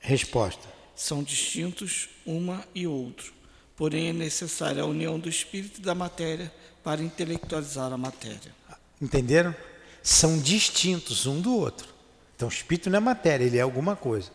Resposta. 0.00 0.66
São 0.94 1.22
distintos 1.22 2.08
uma 2.26 2.64
e 2.74 2.86
outro. 2.86 3.32
Porém 3.76 4.08
é 4.08 4.12
necessária 4.12 4.82
a 4.82 4.86
união 4.86 5.18
do 5.18 5.28
espírito 5.28 5.80
e 5.80 5.82
da 5.82 5.94
matéria 5.94 6.52
para 6.82 7.02
intelectualizar 7.02 7.92
a 7.92 7.96
matéria. 7.96 8.54
Entenderam? 9.00 9.54
São 10.02 10.38
distintos 10.38 11.26
um 11.26 11.40
do 11.40 11.54
outro. 11.54 11.88
Então 12.36 12.48
o 12.48 12.52
espírito 12.52 12.90
não 12.90 12.98
é 12.98 13.00
matéria, 13.00 13.44
ele 13.44 13.58
é 13.58 13.60
alguma 13.60 13.94
coisa. 13.96 14.30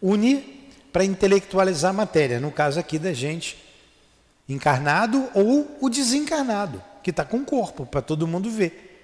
Une 0.00 0.70
para 0.92 1.04
intelectualizar 1.04 1.90
a 1.90 1.94
matéria, 1.94 2.40
no 2.40 2.50
caso 2.50 2.78
aqui 2.80 2.98
da 2.98 3.12
gente 3.12 3.56
encarnado 4.48 5.28
ou 5.34 5.76
o 5.80 5.90
desencarnado, 5.90 6.82
que 7.02 7.10
está 7.10 7.24
com 7.24 7.38
o 7.38 7.44
corpo, 7.44 7.84
para 7.84 8.00
todo 8.00 8.26
mundo 8.26 8.50
ver. 8.50 9.02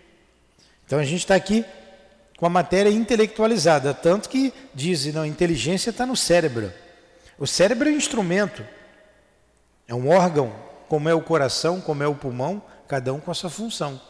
Então 0.86 0.98
a 0.98 1.04
gente 1.04 1.20
está 1.20 1.34
aqui 1.34 1.64
com 2.42 2.46
a 2.46 2.50
matéria 2.50 2.90
intelectualizada, 2.90 3.94
tanto 3.94 4.28
que 4.28 4.52
dizem, 4.74 5.12
não, 5.12 5.24
inteligência 5.24 5.90
está 5.90 6.04
no 6.04 6.16
cérebro. 6.16 6.72
O 7.38 7.46
cérebro 7.46 7.88
é 7.88 7.92
um 7.92 7.96
instrumento, 7.96 8.66
é 9.86 9.94
um 9.94 10.08
órgão, 10.08 10.52
como 10.88 11.08
é 11.08 11.14
o 11.14 11.22
coração, 11.22 11.80
como 11.80 12.02
é 12.02 12.06
o 12.08 12.16
pulmão, 12.16 12.60
cada 12.88 13.14
um 13.14 13.20
com 13.20 13.30
a 13.30 13.34
sua 13.34 13.48
função. 13.48 14.00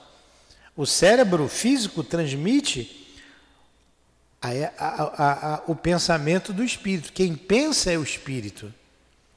O 0.75 0.87
cérebro 0.87 1.47
físico 1.47 2.03
transmite 2.03 3.21
a, 4.41 4.49
a, 4.79 5.55
a, 5.57 5.63
o 5.67 5.77
pensamento 5.77 6.55
do 6.55 6.65
espírito. 6.65 7.13
Quem 7.13 7.35
pensa 7.35 7.93
é 7.93 7.99
o 7.99 8.03
espírito. 8.03 8.73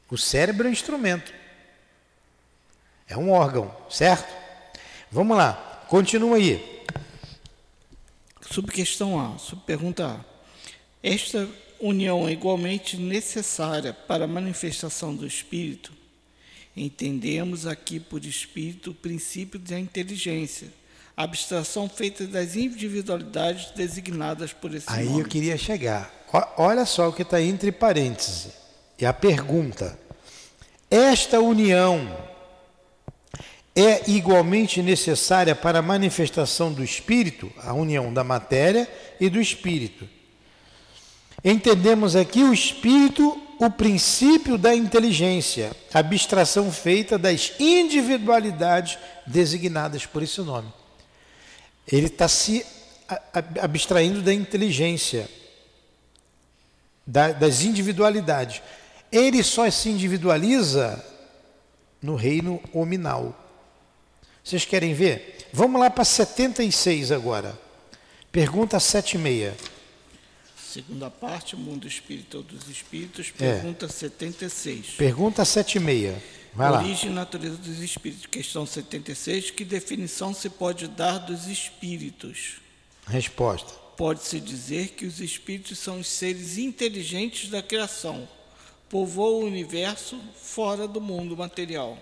O 0.10 0.18
cérebro 0.18 0.68
é 0.68 0.70
um 0.70 0.74
instrumento. 0.74 1.34
É 3.10 3.18
um 3.18 3.30
órgão, 3.30 3.76
certo? 3.90 4.34
Vamos 5.12 5.36
lá, 5.36 5.84
continua 5.90 6.38
aí. 6.38 6.75
Subquestão 8.50 9.20
A, 9.20 9.38
subpergunta 9.38 10.06
A. 10.06 10.20
Esta 11.02 11.48
união 11.80 12.28
é 12.28 12.32
igualmente 12.32 12.98
necessária 12.98 13.94
para 13.94 14.26
a 14.26 14.28
manifestação 14.28 15.16
do 15.16 15.26
espírito? 15.26 15.92
Entendemos 16.76 17.66
aqui 17.66 18.00
por 18.00 18.24
espírito 18.26 18.92
o 18.92 18.96
princípio 18.96 19.60
da 19.60 19.80
inteligência 19.80 20.68
abstração 21.16 21.88
feita 21.88 22.28
das 22.28 22.56
individualidades 22.56 23.72
designadas 23.72 24.52
por 24.52 24.74
esse 24.74 24.86
Aí 24.90 25.06
nome. 25.06 25.22
eu 25.22 25.26
queria 25.26 25.58
chegar. 25.58 26.12
Olha 26.58 26.86
só 26.86 27.10
o 27.10 27.14
que 27.14 27.22
está 27.22 27.42
entre 27.42 27.72
parênteses. 27.72 28.50
E 29.00 29.06
a 29.06 29.14
pergunta: 29.14 29.98
esta 30.90 31.40
união 31.40 32.35
é 33.76 34.10
igualmente 34.10 34.82
necessária 34.82 35.54
para 35.54 35.80
a 35.80 35.82
manifestação 35.82 36.72
do 36.72 36.82
espírito, 36.82 37.52
a 37.58 37.74
união 37.74 38.14
da 38.14 38.24
matéria 38.24 38.90
e 39.20 39.30
do 39.30 39.42
espírito. 39.42 40.08
Entendemos 41.44 42.16
aqui 42.16 42.42
o 42.42 42.54
espírito, 42.54 43.40
o 43.60 43.70
princípio 43.70 44.58
da 44.58 44.74
inteligência, 44.74 45.76
abstração 45.94 46.72
feita 46.72 47.18
das 47.18 47.52
individualidades 47.60 48.98
designadas 49.28 50.06
por 50.06 50.24
esse 50.24 50.40
nome. 50.42 50.72
Ele 51.86 52.08
está 52.08 52.28
se 52.28 52.66
abstraindo 53.62 54.22
da 54.22 54.34
inteligência, 54.34 55.30
das 57.06 57.62
individualidades. 57.62 58.62
Ele 59.12 59.44
só 59.44 59.70
se 59.70 59.90
individualiza 59.90 61.04
no 62.02 62.16
reino 62.16 62.60
hominal. 62.74 63.45
Vocês 64.46 64.64
querem 64.64 64.94
ver? 64.94 65.48
Vamos 65.52 65.82
lá 65.82 65.90
para 65.90 66.06
76 66.06 67.12
agora. 67.12 67.60
Pergunta 68.32 68.80
76. 68.80 69.56
Segunda 70.56 71.10
parte, 71.10 71.56
mundo 71.56 71.88
espírito 71.88 72.44
dos 72.44 72.70
espíritos, 72.70 73.32
pergunta 73.32 73.88
é. 73.88 73.90
76. 73.90 74.88
Pergunta 74.98 75.44
76. 75.44 76.22
Vai 76.54 76.72
Origem 76.72 77.10
e 77.10 77.14
natureza 77.14 77.58
dos 77.58 77.80
espíritos. 77.80 78.28
Questão 78.28 78.68
76. 78.68 79.50
Que 79.50 79.66
definição 79.66 80.32
se 80.32 80.48
pode 80.48 80.88
dar 80.90 81.18
dos 81.18 81.48
espíritos? 81.48 82.62
Resposta. 83.08 83.74
Pode-se 83.98 84.40
dizer 84.40 84.90
que 84.90 85.08
os 85.08 85.20
espíritos 85.22 85.80
são 85.80 86.02
os 86.02 86.08
seres 86.08 86.60
inteligentes 86.60 87.50
da 87.50 87.64
criação. 87.64 88.28
Povoam 88.90 89.42
o 89.42 89.46
universo 89.46 90.20
fora 90.36 90.88
do 90.88 91.02
mundo 91.02 91.36
material. 91.36 91.98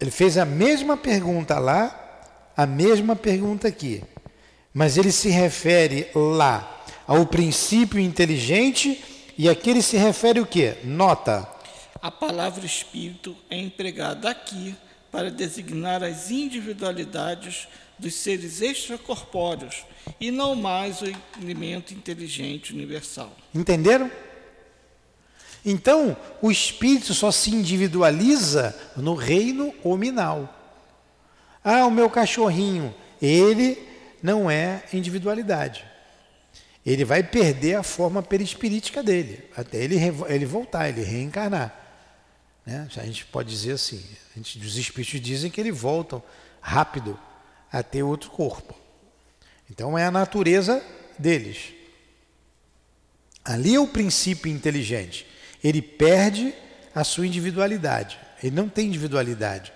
Ele 0.00 0.10
fez 0.10 0.38
a 0.38 0.44
mesma 0.44 0.96
pergunta 0.96 1.58
lá, 1.58 2.52
a 2.56 2.66
mesma 2.66 3.16
pergunta 3.16 3.68
aqui. 3.68 4.02
Mas 4.72 4.96
ele 4.96 5.10
se 5.10 5.28
refere 5.28 6.08
lá 6.14 6.82
ao 7.06 7.26
princípio 7.26 7.98
inteligente 7.98 9.02
e 9.36 9.48
aqui 9.48 9.70
ele 9.70 9.82
se 9.82 9.96
refere 9.96 10.40
o 10.40 10.46
quê? 10.46 10.76
Nota 10.84 11.58
a 12.00 12.10
palavra 12.10 12.64
espírito 12.64 13.36
é 13.50 13.58
empregada 13.58 14.30
aqui 14.30 14.74
para 15.10 15.30
designar 15.30 16.02
as 16.02 16.30
individualidades 16.30 17.66
dos 17.98 18.14
seres 18.14 18.62
extracorpóreos 18.62 19.84
e 20.20 20.30
não 20.30 20.54
mais 20.54 21.02
o 21.02 21.06
elemento 21.42 21.92
inteligente 21.92 22.72
universal. 22.72 23.32
Entenderam? 23.54 24.10
Então, 25.70 26.16
o 26.40 26.50
espírito 26.50 27.12
só 27.12 27.30
se 27.30 27.50
individualiza 27.50 28.74
no 28.96 29.14
reino 29.14 29.74
hominal. 29.84 30.54
Ah, 31.62 31.86
o 31.86 31.90
meu 31.90 32.08
cachorrinho, 32.08 32.94
ele 33.20 33.78
não 34.22 34.50
é 34.50 34.82
individualidade 34.92 35.84
ele 36.90 37.04
vai 37.04 37.22
perder 37.22 37.74
a 37.74 37.82
forma 37.82 38.22
perispirítica 38.22 39.02
dele, 39.02 39.44
até 39.54 39.76
ele, 39.76 39.96
ele 40.28 40.46
voltar, 40.46 40.88
ele 40.88 41.02
reencarnar. 41.02 41.74
Né? 42.64 42.88
A 42.96 43.04
gente 43.04 43.26
pode 43.26 43.50
dizer 43.50 43.72
assim, 43.72 44.02
gente, 44.34 44.58
os 44.58 44.76
espíritos 44.76 45.20
dizem 45.20 45.50
que 45.50 45.60
eles 45.60 45.78
voltam 45.78 46.22
rápido 46.62 47.18
a 47.70 47.82
ter 47.82 48.02
outro 48.02 48.30
corpo. 48.30 48.74
Então 49.70 49.98
é 49.98 50.06
a 50.06 50.10
natureza 50.10 50.82
deles. 51.18 51.74
Ali 53.44 53.74
é 53.74 53.80
o 53.80 53.86
princípio 53.86 54.50
inteligente. 54.50 55.26
Ele 55.62 55.82
perde 55.82 56.54
a 56.94 57.04
sua 57.04 57.26
individualidade. 57.26 58.18
Ele 58.42 58.54
não 58.54 58.68
tem 58.68 58.86
individualidade. 58.86 59.72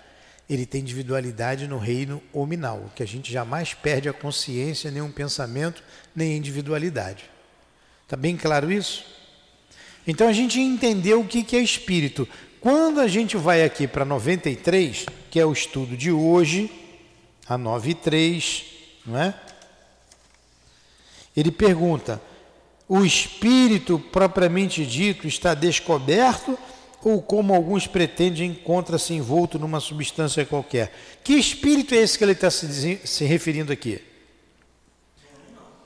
Ele 0.49 0.65
tem 0.65 0.81
individualidade 0.81 1.67
no 1.67 1.77
reino 1.77 2.21
hominal, 2.33 2.91
que 2.95 3.01
a 3.01 3.07
gente 3.07 3.31
jamais 3.31 3.73
perde 3.73 4.09
a 4.09 4.13
consciência, 4.13 4.91
nem 4.91 5.01
um 5.01 5.11
pensamento, 5.11 5.81
nem 6.15 6.37
individualidade. 6.37 7.23
Está 8.03 8.17
bem 8.17 8.35
claro 8.35 8.71
isso? 8.71 9.05
Então 10.05 10.27
a 10.27 10.33
gente 10.33 10.59
entendeu 10.59 11.21
o 11.21 11.27
que 11.27 11.55
é 11.55 11.59
espírito. 11.59 12.27
Quando 12.59 12.99
a 12.99 13.07
gente 13.07 13.37
vai 13.37 13.63
aqui 13.63 13.87
para 13.87 14.05
93, 14.05 15.05
que 15.31 15.39
é 15.39 15.45
o 15.45 15.53
estudo 15.53 15.97
de 15.97 16.11
hoje, 16.11 16.69
a 17.47 17.57
93, 17.57 18.65
não 19.05 19.19
é? 19.19 19.33
Ele 21.35 21.51
pergunta: 21.51 22.21
o 22.87 23.05
espírito 23.05 23.97
propriamente 23.97 24.85
dito 24.85 25.27
está 25.27 25.53
descoberto 25.53 26.57
ou 27.03 27.21
como 27.21 27.53
alguns 27.53 27.85
pretendem 27.85 28.51
encontra-se 28.51 29.13
envolto 29.13 29.59
numa 29.59 29.79
substância 29.79 30.45
qualquer? 30.45 30.93
Que 31.23 31.33
espírito 31.33 31.93
é 31.93 31.97
esse 31.97 32.17
que 32.17 32.23
ele 32.23 32.31
está 32.31 32.49
se, 32.49 33.01
se 33.03 33.25
referindo 33.25 33.71
aqui? 33.71 34.01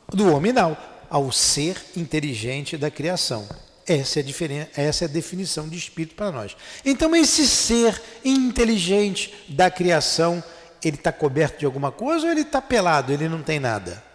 Do 0.10 0.34
hominal, 0.34 0.78
ao 1.10 1.32
ser 1.32 1.78
inteligente 1.96 2.78
da 2.78 2.92
criação. 2.92 3.48
Essa 3.86 4.20
é, 4.20 4.24
a 4.24 4.82
essa 4.82 5.06
é 5.06 5.08
a 5.08 5.12
definição 5.12 5.68
de 5.68 5.78
espírito 5.78 6.16
para 6.16 6.32
nós. 6.32 6.58
Então, 6.86 7.16
esse 7.16 7.48
ser 7.48 8.02
inteligente 8.24 9.34
da 9.48 9.72
criação, 9.72 10.44
ele 10.84 10.98
está 10.98 11.12
coberto 11.12 11.60
de 11.60 11.66
alguma 11.66 11.92
coisa 11.92 12.26
ou 12.26 12.32
ele 12.32 12.42
está 12.42 12.62
pelado, 12.62 13.14
ele 13.14 13.30
não 13.30 13.42
tem 13.42 13.60
nada? 13.60 14.07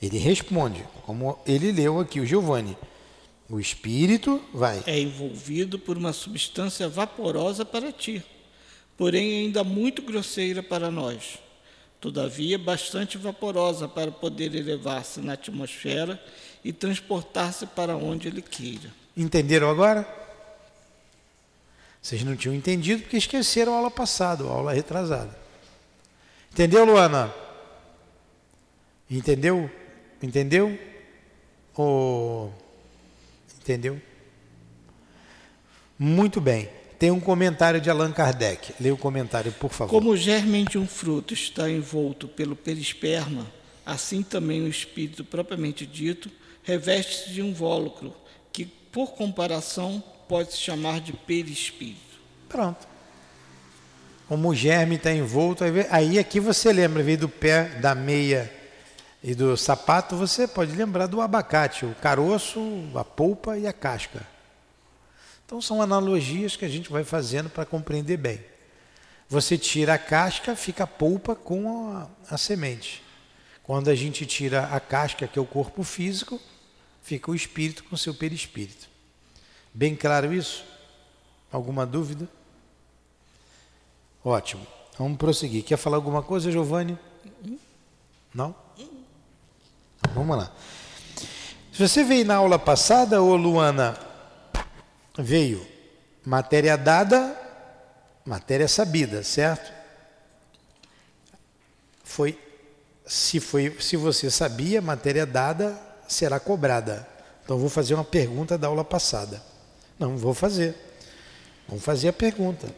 Ele 0.00 0.18
responde, 0.18 0.84
como 1.04 1.38
ele 1.46 1.72
leu 1.72 2.00
aqui, 2.00 2.20
o 2.20 2.26
Giovanni. 2.26 2.76
O 3.48 3.58
espírito 3.58 4.40
vai. 4.54 4.82
É 4.86 4.98
envolvido 4.98 5.78
por 5.78 5.98
uma 5.98 6.12
substância 6.12 6.88
vaporosa 6.88 7.64
para 7.64 7.92
ti, 7.92 8.22
porém 8.96 9.44
ainda 9.44 9.64
muito 9.64 10.00
grosseira 10.02 10.62
para 10.62 10.90
nós. 10.90 11.38
Todavia, 12.00 12.56
bastante 12.58 13.18
vaporosa 13.18 13.86
para 13.86 14.10
poder 14.10 14.54
elevar-se 14.54 15.20
na 15.20 15.34
atmosfera 15.34 16.22
e 16.64 16.72
transportar-se 16.72 17.66
para 17.66 17.96
onde 17.96 18.28
ele 18.28 18.40
queira. 18.40 18.90
Entenderam 19.16 19.68
agora? 19.68 20.08
Vocês 22.00 22.22
não 22.22 22.36
tinham 22.36 22.54
entendido 22.54 23.02
porque 23.02 23.18
esqueceram 23.18 23.74
a 23.74 23.76
aula 23.76 23.90
passada, 23.90 24.44
a 24.44 24.48
aula 24.48 24.72
retrasada. 24.72 25.36
Entendeu, 26.50 26.84
Luana? 26.84 27.34
Entendeu? 29.10 29.70
Entendeu? 30.22 30.78
Oh, 31.76 32.48
entendeu? 33.60 34.00
Muito 35.98 36.40
bem. 36.40 36.68
Tem 36.98 37.10
um 37.10 37.20
comentário 37.20 37.80
de 37.80 37.88
Allan 37.88 38.12
Kardec. 38.12 38.74
Leia 38.78 38.92
o 38.92 38.98
comentário, 38.98 39.52
por 39.52 39.70
favor. 39.70 39.90
Como 39.90 40.10
o 40.10 40.16
germe 40.16 40.64
de 40.64 40.76
um 40.76 40.86
fruto 40.86 41.32
está 41.32 41.70
envolto 41.70 42.28
pelo 42.28 42.54
perisperma, 42.54 43.46
assim 43.86 44.22
também 44.22 44.62
o 44.62 44.68
espírito 44.68 45.24
propriamente 45.24 45.86
dito 45.86 46.30
reveste-se 46.62 47.30
de 47.30 47.40
um 47.40 47.48
invólucro, 47.48 48.14
que, 48.52 48.66
por 48.66 49.12
comparação, 49.12 50.02
pode 50.28 50.52
se 50.52 50.58
chamar 50.58 51.00
de 51.00 51.12
perispírito. 51.14 52.20
Pronto. 52.48 52.86
Como 54.28 54.50
o 54.50 54.54
germe 54.54 54.96
está 54.96 55.12
envolto, 55.12 55.64
aí 55.90 56.18
aqui 56.18 56.38
você 56.38 56.72
lembra, 56.72 57.02
veio 57.02 57.18
do 57.18 57.28
pé, 57.28 57.64
da 57.80 57.94
meia 57.94 58.59
e 59.22 59.34
do 59.34 59.56
sapato, 59.56 60.16
você 60.16 60.48
pode 60.48 60.72
lembrar 60.72 61.06
do 61.06 61.20
abacate, 61.20 61.84
o 61.84 61.94
caroço, 61.96 62.60
a 62.94 63.04
polpa 63.04 63.58
e 63.58 63.66
a 63.66 63.72
casca. 63.72 64.26
Então 65.44 65.60
são 65.60 65.82
analogias 65.82 66.56
que 66.56 66.64
a 66.64 66.68
gente 66.68 66.90
vai 66.90 67.04
fazendo 67.04 67.50
para 67.50 67.66
compreender 67.66 68.16
bem. 68.16 68.42
Você 69.28 69.58
tira 69.58 69.94
a 69.94 69.98
casca, 69.98 70.56
fica 70.56 70.84
a 70.84 70.86
polpa 70.86 71.34
com 71.34 71.92
a, 71.92 72.08
a 72.34 72.38
semente. 72.38 73.02
Quando 73.62 73.88
a 73.88 73.94
gente 73.94 74.24
tira 74.24 74.64
a 74.66 74.80
casca, 74.80 75.28
que 75.28 75.38
é 75.38 75.42
o 75.42 75.46
corpo 75.46 75.82
físico, 75.82 76.40
fica 77.02 77.30
o 77.30 77.34
espírito 77.34 77.84
com 77.84 77.96
seu 77.96 78.14
perispírito. 78.14 78.88
Bem 79.72 79.94
claro 79.94 80.32
isso? 80.32 80.64
Alguma 81.52 81.84
dúvida? 81.84 82.28
Ótimo. 84.24 84.66
Vamos 84.98 85.18
prosseguir. 85.18 85.62
Quer 85.62 85.76
falar 85.76 85.96
alguma 85.96 86.22
coisa, 86.22 86.50
Giovanni? 86.50 86.98
Não? 88.34 88.54
Vamos 90.14 90.36
lá. 90.36 90.50
Se 91.72 91.88
você 91.88 92.04
veio 92.04 92.24
na 92.24 92.36
aula 92.36 92.58
passada, 92.58 93.22
ô 93.22 93.36
Luana, 93.36 93.98
veio 95.18 95.66
matéria 96.24 96.76
dada, 96.76 97.36
matéria 98.24 98.68
sabida, 98.68 99.22
certo? 99.22 99.72
Foi 102.04 102.38
se 103.06 103.40
foi 103.40 103.76
se 103.80 103.96
você 103.96 104.30
sabia, 104.30 104.80
matéria 104.80 105.26
dada 105.26 105.76
será 106.06 106.38
cobrada. 106.38 107.06
Então 107.44 107.58
vou 107.58 107.68
fazer 107.68 107.94
uma 107.94 108.04
pergunta 108.04 108.56
da 108.58 108.68
aula 108.68 108.84
passada. 108.84 109.42
Não 109.98 110.16
vou 110.16 110.34
fazer. 110.34 110.74
Vamos 111.68 111.84
fazer 111.84 112.08
a 112.08 112.12
pergunta. 112.12 112.68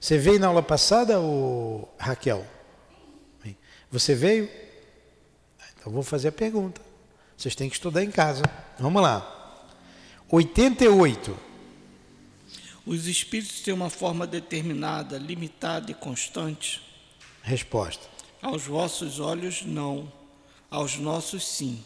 Você 0.00 0.18
veio 0.18 0.38
na 0.38 0.46
aula 0.46 0.62
passada, 0.62 1.20
ou 1.20 1.92
Raquel? 1.98 2.44
Você 3.90 4.14
veio? 4.14 4.48
Então 5.80 5.92
vou 5.92 6.02
fazer 6.02 6.28
a 6.28 6.32
pergunta. 6.32 6.80
Vocês 7.36 7.54
têm 7.54 7.70
que 7.70 7.74
estudar 7.74 8.04
em 8.04 8.10
casa. 8.10 8.42
Vamos 8.78 9.00
lá. 9.00 9.66
88. 10.30 11.36
Os 12.84 13.06
espíritos 13.06 13.60
têm 13.60 13.72
uma 13.72 13.88
forma 13.88 14.26
determinada, 14.26 15.16
limitada 15.16 15.90
e 15.90 15.94
constante? 15.94 16.82
Resposta. 17.42 18.06
Aos 18.42 18.64
vossos 18.64 19.18
olhos, 19.20 19.62
não. 19.64 20.12
Aos 20.70 20.96
nossos, 20.96 21.46
sim. 21.46 21.82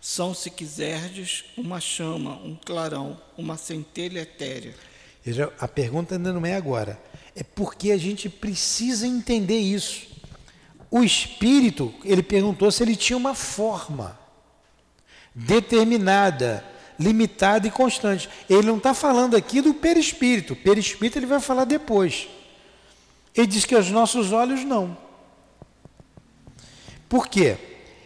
São, 0.00 0.34
se 0.34 0.50
quiserdes, 0.50 1.44
uma 1.56 1.80
chama, 1.80 2.36
um 2.36 2.54
clarão, 2.54 3.18
uma 3.38 3.56
centelha 3.56 4.20
etérea. 4.20 4.74
A 5.58 5.66
pergunta 5.66 6.14
ainda 6.14 6.30
não 6.30 6.44
é 6.44 6.54
agora. 6.54 7.00
É 7.34 7.42
porque 7.42 7.90
a 7.90 7.96
gente 7.96 8.28
precisa 8.28 9.06
entender 9.06 9.58
isso. 9.58 10.13
O 10.94 11.02
espírito, 11.02 11.92
ele 12.04 12.22
perguntou 12.22 12.70
se 12.70 12.80
ele 12.84 12.94
tinha 12.94 13.16
uma 13.16 13.34
forma 13.34 14.16
determinada, 15.34 16.64
limitada 16.96 17.66
e 17.66 17.70
constante. 17.72 18.30
Ele 18.48 18.68
não 18.68 18.76
está 18.76 18.94
falando 18.94 19.36
aqui 19.36 19.60
do 19.60 19.74
perispírito. 19.74 20.54
Perispírito 20.54 21.18
ele 21.18 21.26
vai 21.26 21.40
falar 21.40 21.64
depois. 21.64 22.28
Ele 23.34 23.48
diz 23.48 23.64
que 23.64 23.74
aos 23.74 23.90
nossos 23.90 24.30
olhos 24.30 24.62
não. 24.62 24.96
Por 27.08 27.26
quê? 27.26 27.56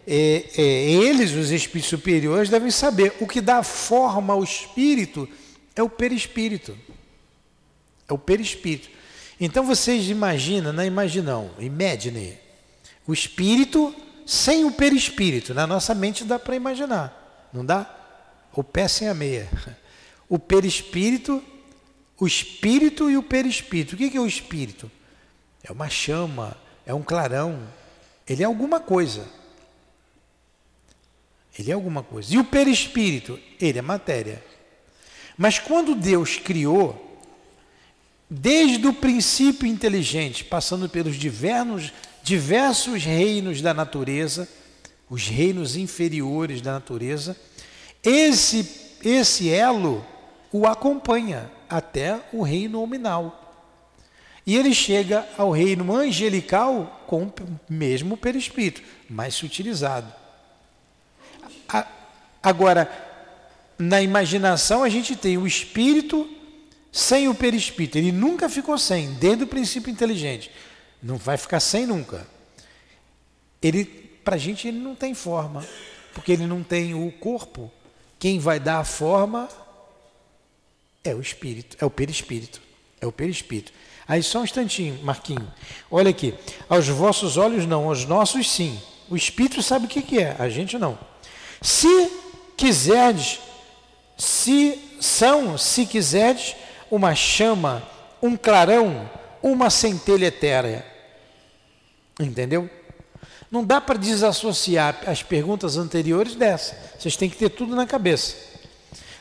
É, 0.07 0.47
é, 0.57 0.63
eles, 0.63 1.33
os 1.33 1.51
espíritos 1.51 1.91
superiores, 1.91 2.49
devem 2.49 2.71
saber. 2.71 3.15
O 3.21 3.27
que 3.27 3.43
dá 3.43 3.63
forma 3.63 4.33
ao 4.33 4.43
espírito 4.43 5.29
é 5.77 5.83
o 5.83 5.91
perispírito. 5.91 6.75
É 8.09 8.15
o 8.15 8.19
perispírito. 8.19 8.89
Então 9.39 9.63
vocês 9.63 10.09
imaginam, 10.09 10.73
não 10.73 10.83
imaginam, 10.83 11.51
imagine, 11.59 12.48
o 13.09 13.15
espírito 13.15 13.95
sem 14.27 14.67
o 14.67 14.71
perispírito. 14.71 15.55
Na 15.55 15.67
nossa 15.67 15.95
mente 15.95 16.25
dá 16.25 16.39
para 16.39 16.55
imaginar, 16.55 17.49
não 17.51 17.65
dá? 17.65 17.91
O 18.53 18.63
pé 18.63 18.87
sem 18.87 19.09
a 19.09 19.15
meia. 19.15 19.49
O 20.29 20.39
perispírito, 20.39 21.43
o 22.21 22.27
espírito 22.27 23.11
e 23.11 23.17
o 23.17 23.23
perispírito. 23.23 23.95
O 23.95 23.99
que 23.99 24.15
é 24.15 24.21
o 24.21 24.27
espírito? 24.27 24.91
É 25.65 25.73
uma 25.73 25.89
chama, 25.89 26.55
é 26.85 26.93
um 26.93 27.03
clarão. 27.03 27.67
Ele 28.29 28.43
é 28.43 28.47
alguma 28.47 28.79
coisa. 28.79 29.27
Ele 31.59 31.71
é 31.71 31.75
alguma 31.75 32.03
coisa. 32.03 32.35
E 32.35 32.37
o 32.37 32.45
perispírito? 32.45 33.41
Ele 33.59 33.79
é 33.79 33.83
matéria. 33.83 34.45
Mas 35.35 35.59
quando 35.59 35.95
Deus 35.95 36.37
criou, 36.37 37.19
desde 38.29 38.87
o 38.87 38.93
princípio 38.93 39.67
inteligente, 39.67 40.45
passando 40.45 40.91
pelos 40.91 41.17
diversos, 41.17 41.91
diversos 42.29 43.05
reinos 43.05 43.63
da 43.63 43.73
natureza, 43.73 44.47
os 45.09 45.27
reinos 45.27 45.77
inferiores 45.77 46.61
da 46.61 46.75
natureza, 46.75 47.35
esse, 48.05 48.99
esse 49.03 49.49
elo 49.49 50.05
o 50.53 50.67
acompanha 50.67 51.51
até 51.71 52.21
o 52.31 52.43
reino 52.43 52.81
nominal. 52.81 53.67
E 54.47 54.57
ele 54.57 54.75
chega 54.75 55.27
ao 55.39 55.51
reino 55.51 55.95
angelical 55.95 57.03
com 57.07 57.23
o 57.23 57.33
mesmo 57.69 58.15
perispírito, 58.15 58.83
mais 59.09 59.35
sutilizado. 59.35 60.13
Agora, 62.43 62.91
na 63.79 64.03
imaginação 64.03 64.83
a 64.83 64.89
gente 64.91 65.17
tem 65.17 65.39
o 65.39 65.47
espírito 65.47 66.29
sem 66.93 67.27
o 67.27 67.35
perispírito. 67.35 67.97
Ele 67.97 68.13
nunca 68.13 68.51
ficou 68.51 68.77
sem, 68.77 69.15
desde 69.15 69.45
o 69.45 69.47
princípio 69.47 69.91
inteligente. 69.91 70.51
Não 71.03 71.17
vai 71.17 71.37
ficar 71.37 71.61
sem 71.61 71.87
nunca. 71.87 72.27
Ele, 73.63 73.85
para 73.85 74.37
a 74.37 74.39
gente, 74.39 74.69
ele 74.69 74.79
não 74.79 74.95
tem 74.95 75.15
forma, 75.15 75.65
porque 76.13 76.33
ele 76.33 76.47
não 76.47 76.63
tem 76.63 76.95
o 76.95 77.11
corpo. 77.13 77.71
Quem 78.19 78.39
vai 78.39 78.59
dar 78.59 78.79
a 78.79 78.85
forma 78.85 79.49
é 81.05 81.15
o 81.15 81.21
espírito, 81.21 81.77
é 81.81 81.85
o 81.85 81.91
perispírito, 81.91 82.61
é 83.01 83.07
o 83.07 83.13
perispírito. 83.13 83.73
Aí 84.07 84.23
só 84.23 84.41
um 84.41 84.45
instantinho, 84.45 84.99
Marquinho. 85.05 85.53
Olha 85.91 86.11
aqui. 86.11 86.35
Aos 86.69 86.89
vossos 86.89 87.37
olhos 87.37 87.67
não, 87.67 87.89
aos 87.89 88.05
nossos 88.05 88.51
sim. 88.51 88.81
O 89.09 89.17
espírito 89.17 89.63
sabe 89.63 89.87
o 89.87 89.89
que, 89.89 90.03
que 90.03 90.19
é, 90.19 90.35
a 90.39 90.49
gente 90.49 90.79
não. 90.79 90.99
Se 91.61 92.11
quiserdes, 92.57 93.39
se 94.17 94.97
são, 95.01 95.57
se 95.57 95.87
quiserdes, 95.87 96.57
uma 96.91 97.15
chama, 97.15 97.83
um 98.23 98.37
clarão, 98.37 99.09
uma 99.43 99.71
centelha 99.71 100.27
etérea. 100.27 100.85
Entendeu? 102.19 102.69
Não 103.51 103.65
dá 103.65 103.81
para 103.81 103.99
desassociar 103.99 105.03
as 105.07 105.23
perguntas 105.23 105.77
anteriores 105.77 106.35
dessa. 106.35 106.77
Vocês 106.99 107.17
têm 107.17 107.31
que 107.31 107.37
ter 107.37 107.49
tudo 107.51 107.75
na 107.75 107.87
cabeça. 107.87 108.37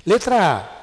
Letra 0.05 0.57
A. 0.57 0.77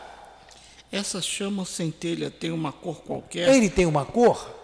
Essa 0.91 1.21
chama 1.21 1.63
ou 1.63 1.67
centelha 1.67 2.31
tem 2.31 2.51
uma 2.51 2.73
cor 2.73 3.03
qualquer? 3.03 3.49
Ele 3.49 3.69
tem 3.69 3.85
uma 3.85 4.05
cor? 4.05 4.55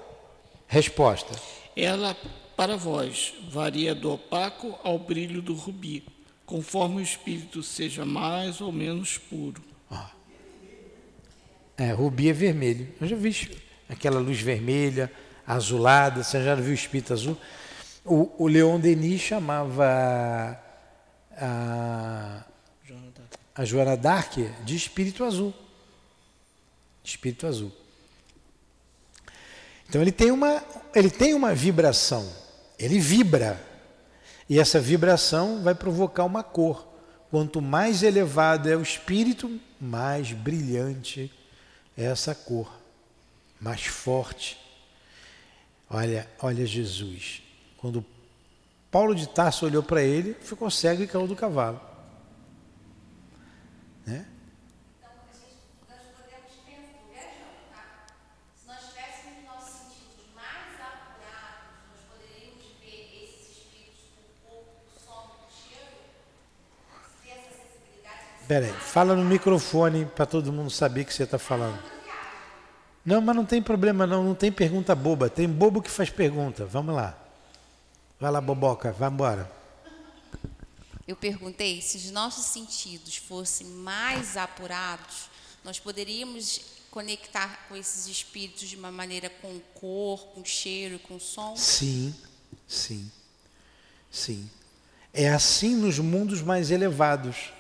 Resposta. 0.68 1.35
Ela, 1.76 2.16
para 2.56 2.76
vós, 2.76 3.35
varia 3.50 3.94
do 3.94 4.12
opaco 4.12 4.78
ao 4.85 4.98
brilho 4.98 5.42
do 5.42 5.54
rubi, 5.54 6.04
conforme 6.46 6.96
o 6.96 7.02
espírito 7.02 7.62
seja 7.62 8.04
mais 8.04 8.61
ou 8.61 8.70
menos 8.70 9.18
puro. 9.18 9.70
É, 11.80 11.92
rubi 11.92 12.28
é 12.28 12.33
vermelho. 12.35 12.87
Eu 13.00 13.09
já 13.09 13.16
vi 13.16 13.30
aquela 13.90 14.20
luz 14.20 14.40
vermelha, 14.40 15.11
azulada. 15.46 16.22
Você 16.22 16.42
já 16.42 16.55
viu 16.55 16.70
o 16.70 16.74
espírito 16.74 17.12
azul? 17.12 17.37
O, 18.05 18.44
o 18.44 18.46
Leon 18.46 18.79
Denis 18.81 19.20
chamava 19.20 20.59
a 21.37 22.44
A 23.55 23.64
Joana 23.64 23.96
Dark 23.96 24.38
de 24.64 24.76
espírito 24.76 25.24
azul. 25.24 25.53
Espírito 27.05 27.46
azul. 27.46 27.72
Então 29.88 30.00
ele 30.00 30.12
tem 30.12 30.31
uma, 30.31 30.62
ele 30.94 31.11
tem 31.11 31.35
uma 31.35 31.53
vibração, 31.53 32.26
ele 32.79 33.00
vibra. 33.00 33.61
E 34.48 34.59
essa 34.59 34.81
vibração 34.81 35.62
vai 35.62 35.74
provocar 35.74 36.24
uma 36.24 36.42
cor. 36.42 36.88
Quanto 37.31 37.61
mais 37.61 38.03
elevado 38.03 38.68
é 38.68 38.76
o 38.76 38.83
espírito, 38.83 39.61
mais 39.81 40.33
brilhante 40.33 41.33
é 41.96 42.05
essa 42.05 42.35
cor, 42.35 42.80
mais 43.61 43.85
forte. 43.85 44.59
Olha, 45.88 46.29
olha 46.40 46.64
Jesus. 46.64 47.42
Quando 47.77 48.05
Paulo 48.90 49.14
de 49.14 49.29
Tarso 49.29 49.66
olhou 49.66 49.83
para 49.83 50.03
ele, 50.03 50.35
ficou 50.40 50.70
cego 50.70 51.03
e 51.03 51.07
caiu 51.07 51.27
do 51.27 51.37
cavalo. 51.37 51.81
Né? 54.07 54.27
Peraí, 68.51 68.73
fala 68.73 69.14
no 69.14 69.25
microfone 69.25 70.07
para 70.07 70.27
todo 70.27 70.53
mundo 70.53 70.70
saber 70.70 71.05
que 71.05 71.14
você 71.14 71.23
está 71.23 71.38
falando. 71.38 71.89
Não, 73.04 73.20
mas 73.20 73.34
não 73.34 73.44
tem 73.44 73.62
problema 73.62 74.06
não, 74.06 74.22
não 74.22 74.34
tem 74.34 74.52
pergunta 74.52 74.94
boba. 74.94 75.30
Tem 75.30 75.48
bobo 75.48 75.80
que 75.80 75.90
faz 75.90 76.10
pergunta. 76.10 76.66
Vamos 76.66 76.94
lá. 76.94 77.16
Vai 78.18 78.30
lá, 78.30 78.40
boboca, 78.40 78.92
vai 78.92 79.08
embora. 79.08 79.50
Eu 81.08 81.16
perguntei 81.16 81.80
se 81.80 81.96
os 81.96 82.10
nossos 82.10 82.44
sentidos 82.44 83.16
fossem 83.16 83.66
mais 83.66 84.36
apurados, 84.36 85.30
nós 85.64 85.80
poderíamos 85.80 86.60
conectar 86.90 87.66
com 87.68 87.74
esses 87.74 88.06
espíritos 88.06 88.68
de 88.68 88.76
uma 88.76 88.92
maneira 88.92 89.30
com 89.30 89.58
cor, 89.74 90.20
com 90.34 90.44
cheiro, 90.44 90.98
com 90.98 91.18
som? 91.18 91.56
Sim, 91.56 92.14
sim, 92.68 93.10
sim. 94.10 94.50
É 95.12 95.30
assim 95.30 95.74
nos 95.74 95.98
mundos 95.98 96.42
mais 96.42 96.70
elevados. 96.70 97.52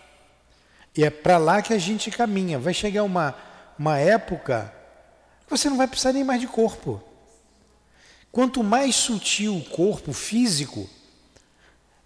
E 0.96 1.02
é 1.02 1.10
para 1.10 1.38
lá 1.38 1.62
que 1.62 1.72
a 1.72 1.78
gente 1.78 2.10
caminha. 2.10 2.58
Vai 2.58 2.74
chegar 2.74 3.02
uma, 3.02 3.34
uma 3.78 3.98
época 3.98 4.72
você 5.50 5.68
não 5.68 5.76
vai 5.76 5.88
precisar 5.88 6.12
nem 6.12 6.22
mais 6.22 6.40
de 6.40 6.46
corpo. 6.46 7.02
Quanto 8.30 8.62
mais 8.62 8.94
sutil 8.94 9.56
o 9.56 9.64
corpo 9.64 10.12
físico, 10.12 10.88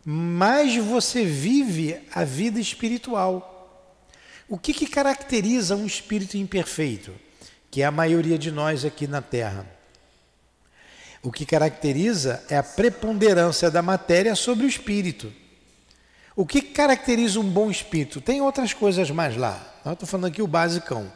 mais 0.05 0.75
você 0.77 1.25
vive 1.25 2.01
a 2.13 2.25
vida 2.25 2.59
espiritual. 2.59 3.51
O 4.49 4.59
que, 4.59 4.73
que 4.73 4.87
caracteriza 4.87 5.77
um 5.77 5.87
espírito 5.87 6.37
imperfeito? 6.39 7.15
Que 7.71 7.83
é 7.83 7.85
a 7.85 7.91
maioria 7.91 8.39
de 8.39 8.51
nós 8.51 8.85
aqui 8.85 9.07
na 9.07 9.21
Terra. 9.21 9.67
O 11.23 11.33
que 11.33 11.47
caracteriza 11.47 12.45
é 12.49 12.57
a 12.57 12.63
preponderância 12.63 13.71
da 13.71 13.83
matéria 13.83 14.35
sobre 14.35 14.65
o 14.65 14.69
espírito. 14.69 15.33
O 16.37 16.45
que 16.45 16.61
caracteriza 16.61 17.39
um 17.39 17.49
bom 17.49 17.71
espírito? 17.71 18.21
Tem 18.21 18.41
outras 18.41 18.73
coisas 18.73 19.11
mais 19.11 19.37
lá. 19.37 19.75
Estou 19.87 20.07
falando 20.07 20.27
aqui 20.27 20.43
o 20.43 20.47
basicão. 20.47 21.11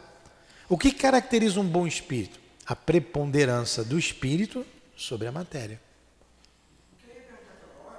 O 0.69 0.77
que 0.77 0.91
caracteriza 0.91 1.59
um 1.59 1.67
bom 1.67 1.87
espírito? 1.87 2.39
A 2.63 2.75
preponderância 2.75 3.83
do 3.83 3.97
espírito 3.97 4.63
sobre 4.95 5.27
a 5.27 5.31
matéria. 5.31 5.81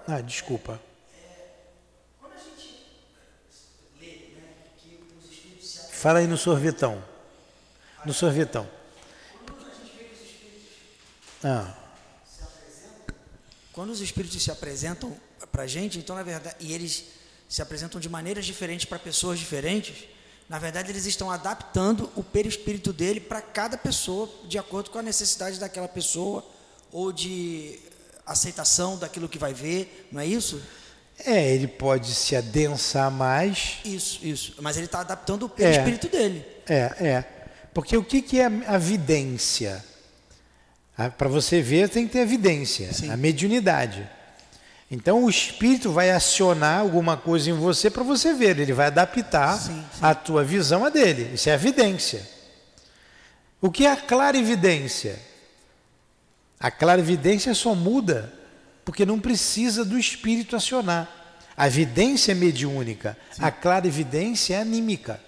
Ah, 0.06 0.20
desculpa. 0.20 0.80
Fala 5.90 6.20
aí 6.20 6.28
no 6.28 6.38
sorvetão. 6.38 7.04
No 8.06 8.14
sorvetão. 8.14 8.70
Ah. 11.42 11.76
Quando 13.72 13.90
os 13.90 14.00
espíritos 14.00 14.40
se 14.42 14.50
apresentam 14.50 15.18
para 15.50 15.64
a 15.64 15.66
gente, 15.66 15.98
então, 15.98 16.14
na 16.14 16.22
verdade, 16.22 16.56
e 16.60 16.72
eles 16.72 17.06
se 17.48 17.60
apresentam 17.60 18.00
de 18.00 18.08
maneiras 18.08 18.46
diferentes 18.46 18.84
para 18.84 18.98
pessoas 18.98 19.38
diferentes, 19.38 20.08
na 20.50 20.58
verdade, 20.58 20.90
eles 20.90 21.06
estão 21.06 21.30
adaptando 21.30 22.10
o 22.16 22.24
perispírito 22.24 22.92
dele 22.92 23.20
para 23.20 23.40
cada 23.40 23.78
pessoa, 23.78 24.28
de 24.48 24.58
acordo 24.58 24.90
com 24.90 24.98
a 24.98 25.02
necessidade 25.02 25.60
daquela 25.60 25.86
pessoa, 25.86 26.44
ou 26.90 27.12
de 27.12 27.78
aceitação 28.26 28.98
daquilo 28.98 29.28
que 29.28 29.38
vai 29.38 29.54
ver, 29.54 30.08
não 30.10 30.20
é 30.20 30.26
isso? 30.26 30.60
É, 31.24 31.54
ele 31.54 31.68
pode 31.68 32.12
se 32.12 32.34
adensar 32.34 33.12
mais. 33.12 33.78
Isso, 33.84 34.26
isso. 34.26 34.54
Mas 34.60 34.76
ele 34.76 34.86
está 34.86 34.98
adaptando 35.02 35.44
o 35.44 35.48
perispírito 35.48 36.08
é, 36.08 36.10
dele. 36.10 36.46
É, 36.68 36.74
é. 36.98 37.24
Porque 37.72 37.96
o 37.96 38.02
que, 38.02 38.20
que 38.20 38.40
é 38.40 38.46
a 38.66 38.76
vidência? 38.76 39.84
Para 41.16 41.28
você 41.28 41.62
ver, 41.62 41.88
tem 41.88 42.08
que 42.08 42.14
ter 42.14 42.18
evidência, 42.18 42.92
Sim. 42.92 43.08
a 43.08 43.16
mediunidade. 43.16 44.10
Então 44.90 45.22
o 45.22 45.30
espírito 45.30 45.92
vai 45.92 46.10
acionar 46.10 46.80
alguma 46.80 47.16
coisa 47.16 47.48
em 47.48 47.52
você 47.52 47.88
para 47.88 48.02
você 48.02 48.34
ver, 48.34 48.58
ele 48.58 48.72
vai 48.72 48.88
adaptar 48.88 49.56
sim, 49.56 49.84
sim. 49.92 49.98
a 50.02 50.14
tua 50.14 50.42
visão 50.42 50.84
a 50.84 50.88
dele. 50.90 51.34
Isso 51.34 51.48
é 51.48 51.54
evidência. 51.54 52.28
O 53.60 53.70
que 53.70 53.86
é 53.86 53.92
a 53.92 53.96
clara 53.96 54.36
evidência? 54.36 55.20
A 56.58 56.70
clara 56.70 57.00
evidência 57.00 57.54
só 57.54 57.74
muda 57.74 58.32
porque 58.84 59.06
não 59.06 59.20
precisa 59.20 59.84
do 59.84 59.96
espírito 59.96 60.56
acionar. 60.56 61.08
A 61.56 61.68
evidência 61.68 62.32
é 62.32 62.34
mediúnica, 62.34 63.16
sim. 63.30 63.44
a 63.44 63.50
clara 63.50 63.86
evidência 63.86 64.56
é 64.56 64.60
anímica. 64.60 65.20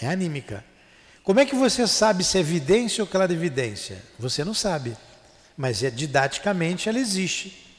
É 0.00 0.08
anímica. 0.08 0.64
Como 1.22 1.40
é 1.40 1.44
que 1.44 1.54
você 1.54 1.86
sabe 1.86 2.24
se 2.24 2.38
é 2.38 2.40
evidência 2.40 3.02
ou 3.02 3.08
clara 3.08 3.32
evidência? 3.32 4.02
Você 4.18 4.44
não 4.44 4.54
sabe. 4.54 4.96
Mas 5.56 5.82
é, 5.82 5.90
didaticamente 5.90 6.88
ela 6.88 6.98
existe. 6.98 7.71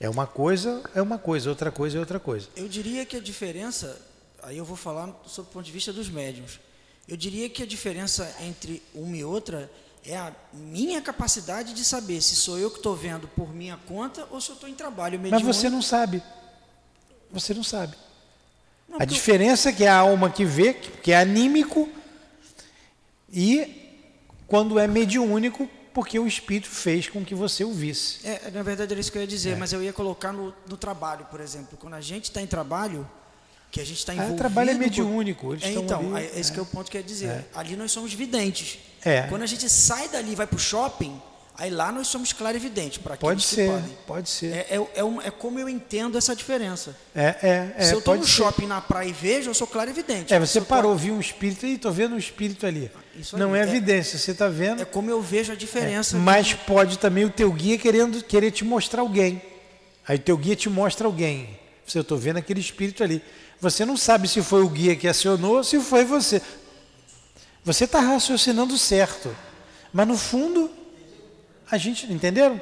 É 0.00 0.08
uma 0.08 0.26
coisa, 0.26 0.82
é 0.94 1.02
uma 1.02 1.18
coisa, 1.18 1.50
outra 1.50 1.70
coisa 1.70 1.98
é 1.98 2.00
outra 2.00 2.18
coisa. 2.18 2.48
Eu 2.56 2.66
diria 2.66 3.04
que 3.04 3.18
a 3.18 3.20
diferença, 3.20 4.00
aí 4.42 4.56
eu 4.56 4.64
vou 4.64 4.76
falar 4.76 5.14
sob 5.26 5.46
o 5.50 5.52
ponto 5.52 5.66
de 5.66 5.70
vista 5.70 5.92
dos 5.92 6.08
médiums. 6.08 6.58
Eu 7.06 7.18
diria 7.18 7.50
que 7.50 7.62
a 7.62 7.66
diferença 7.66 8.34
entre 8.40 8.82
uma 8.94 9.14
e 9.14 9.22
outra 9.22 9.70
é 10.02 10.16
a 10.16 10.32
minha 10.54 11.02
capacidade 11.02 11.74
de 11.74 11.84
saber 11.84 12.22
se 12.22 12.34
sou 12.34 12.58
eu 12.58 12.70
que 12.70 12.78
estou 12.78 12.96
vendo 12.96 13.28
por 13.28 13.54
minha 13.54 13.76
conta 13.86 14.26
ou 14.30 14.40
se 14.40 14.48
eu 14.48 14.54
estou 14.54 14.70
em 14.70 14.74
trabalho 14.74 15.20
mediúnico. 15.20 15.46
Mas 15.46 15.56
você 15.56 15.68
não 15.68 15.82
sabe. 15.82 16.22
Você 17.30 17.52
não 17.52 17.62
sabe. 17.62 17.94
Não, 18.88 18.96
a 18.98 19.04
diferença 19.04 19.68
é 19.68 19.72
que 19.72 19.84
é 19.84 19.88
a 19.88 19.98
alma 19.98 20.30
que 20.30 20.46
vê, 20.46 20.72
que 20.72 21.12
é 21.12 21.18
anímico, 21.18 21.88
e 23.30 24.00
quando 24.46 24.78
é 24.78 24.86
mediúnico, 24.86 25.68
porque 25.92 26.18
o 26.18 26.26
Espírito 26.26 26.68
fez 26.68 27.08
com 27.08 27.24
que 27.24 27.34
você 27.34 27.64
o 27.64 27.72
visse. 27.72 28.26
É, 28.26 28.50
na 28.52 28.62
verdade 28.62 28.92
era 28.92 29.00
isso 29.00 29.10
que 29.10 29.18
eu 29.18 29.22
ia 29.22 29.28
dizer, 29.28 29.50
é. 29.50 29.56
mas 29.56 29.72
eu 29.72 29.82
ia 29.82 29.92
colocar 29.92 30.32
no, 30.32 30.54
no 30.68 30.76
trabalho, 30.76 31.26
por 31.30 31.40
exemplo. 31.40 31.76
Quando 31.78 31.94
a 31.94 32.00
gente 32.00 32.24
está 32.24 32.40
em 32.40 32.46
trabalho, 32.46 33.08
que 33.70 33.80
a 33.80 33.84
gente 33.84 33.98
está 33.98 34.12
envolvido... 34.12 34.34
Ah, 34.34 34.36
o 34.36 34.38
trabalho 34.38 34.70
é 34.70 34.74
mediúnico. 34.74 35.52
Eles 35.52 35.64
é, 35.64 35.72
então, 35.72 36.16
ali, 36.16 36.30
esse 36.34 36.52
é. 36.52 36.58
é 36.58 36.62
o 36.62 36.66
ponto 36.66 36.90
que 36.90 36.96
eu 36.96 37.00
ia 37.00 37.06
dizer. 37.06 37.28
É. 37.28 37.44
Ali 37.54 37.76
nós 37.76 37.92
somos 37.92 38.12
videntes. 38.12 38.78
É. 39.04 39.22
Quando 39.22 39.42
a 39.42 39.46
gente 39.46 39.68
sai 39.68 40.08
dali 40.08 40.32
e 40.32 40.34
vai 40.34 40.46
para 40.46 40.56
o 40.56 40.60
shopping, 40.60 41.20
aí 41.56 41.70
lá 41.70 41.92
nós 41.92 42.08
somos 42.08 42.32
clarividentes. 42.32 42.98
Para 42.98 43.16
pode 43.16 43.42
ser, 43.42 43.70
podem. 43.70 43.98
pode 44.06 44.30
ser. 44.30 44.52
É, 44.52 44.76
é, 44.76 44.88
é, 44.94 45.04
um, 45.04 45.20
é, 45.20 45.30
como 45.30 45.58
eu 45.58 45.68
entendo 45.68 46.18
essa 46.18 46.34
diferença. 46.34 46.96
É, 47.14 47.36
é, 47.42 47.74
é 47.76 47.84
Se 47.84 47.92
eu 47.92 47.98
estou 47.98 48.16
no 48.16 48.24
ser. 48.24 48.30
shopping 48.30 48.66
na 48.66 48.80
praia 48.80 49.08
e 49.08 49.12
vejo, 49.12 49.50
eu 49.50 49.54
sou 49.54 49.66
clarividente. 49.66 50.32
É, 50.32 50.38
você 50.38 50.60
parou, 50.60 50.92
tô... 50.92 50.98
viu 50.98 51.14
um 51.14 51.20
espírito 51.20 51.66
e 51.66 51.74
estou 51.74 51.92
vendo 51.92 52.14
um 52.14 52.18
espírito 52.18 52.66
ali. 52.66 52.90
Não 53.32 53.54
é, 53.54 53.60
é 53.60 53.62
evidência, 53.62 54.18
você 54.18 54.30
está 54.30 54.48
vendo. 54.48 54.82
É 54.82 54.84
como 54.84 55.10
eu 55.10 55.20
vejo 55.20 55.52
a 55.52 55.54
diferença. 55.54 56.16
É, 56.16 56.20
mas 56.20 56.54
pode 56.54 56.98
também 56.98 57.24
o 57.24 57.30
teu 57.30 57.52
guia 57.52 57.76
querendo 57.76 58.22
querer 58.22 58.50
te 58.50 58.64
mostrar 58.64 59.02
alguém. 59.02 59.42
Aí 60.06 60.16
o 60.16 60.20
teu 60.20 60.36
guia 60.36 60.56
te 60.56 60.68
mostra 60.68 61.06
alguém. 61.06 61.58
Você, 61.86 61.98
eu 61.98 62.02
estou 62.02 62.16
vendo 62.16 62.36
aquele 62.36 62.60
espírito 62.60 63.02
ali. 63.02 63.22
Você 63.60 63.84
não 63.84 63.96
sabe 63.96 64.28
se 64.28 64.42
foi 64.42 64.62
o 64.62 64.68
guia 64.68 64.96
que 64.96 65.06
acionou 65.08 65.56
ou 65.56 65.64
se 65.64 65.78
foi 65.80 66.04
você. 66.04 66.40
Você 67.64 67.84
está 67.84 68.00
raciocinando 68.00 68.78
certo. 68.78 69.34
Mas 69.92 70.06
no 70.06 70.16
fundo, 70.16 70.70
a 71.70 71.76
gente, 71.76 72.10
entenderam? 72.10 72.60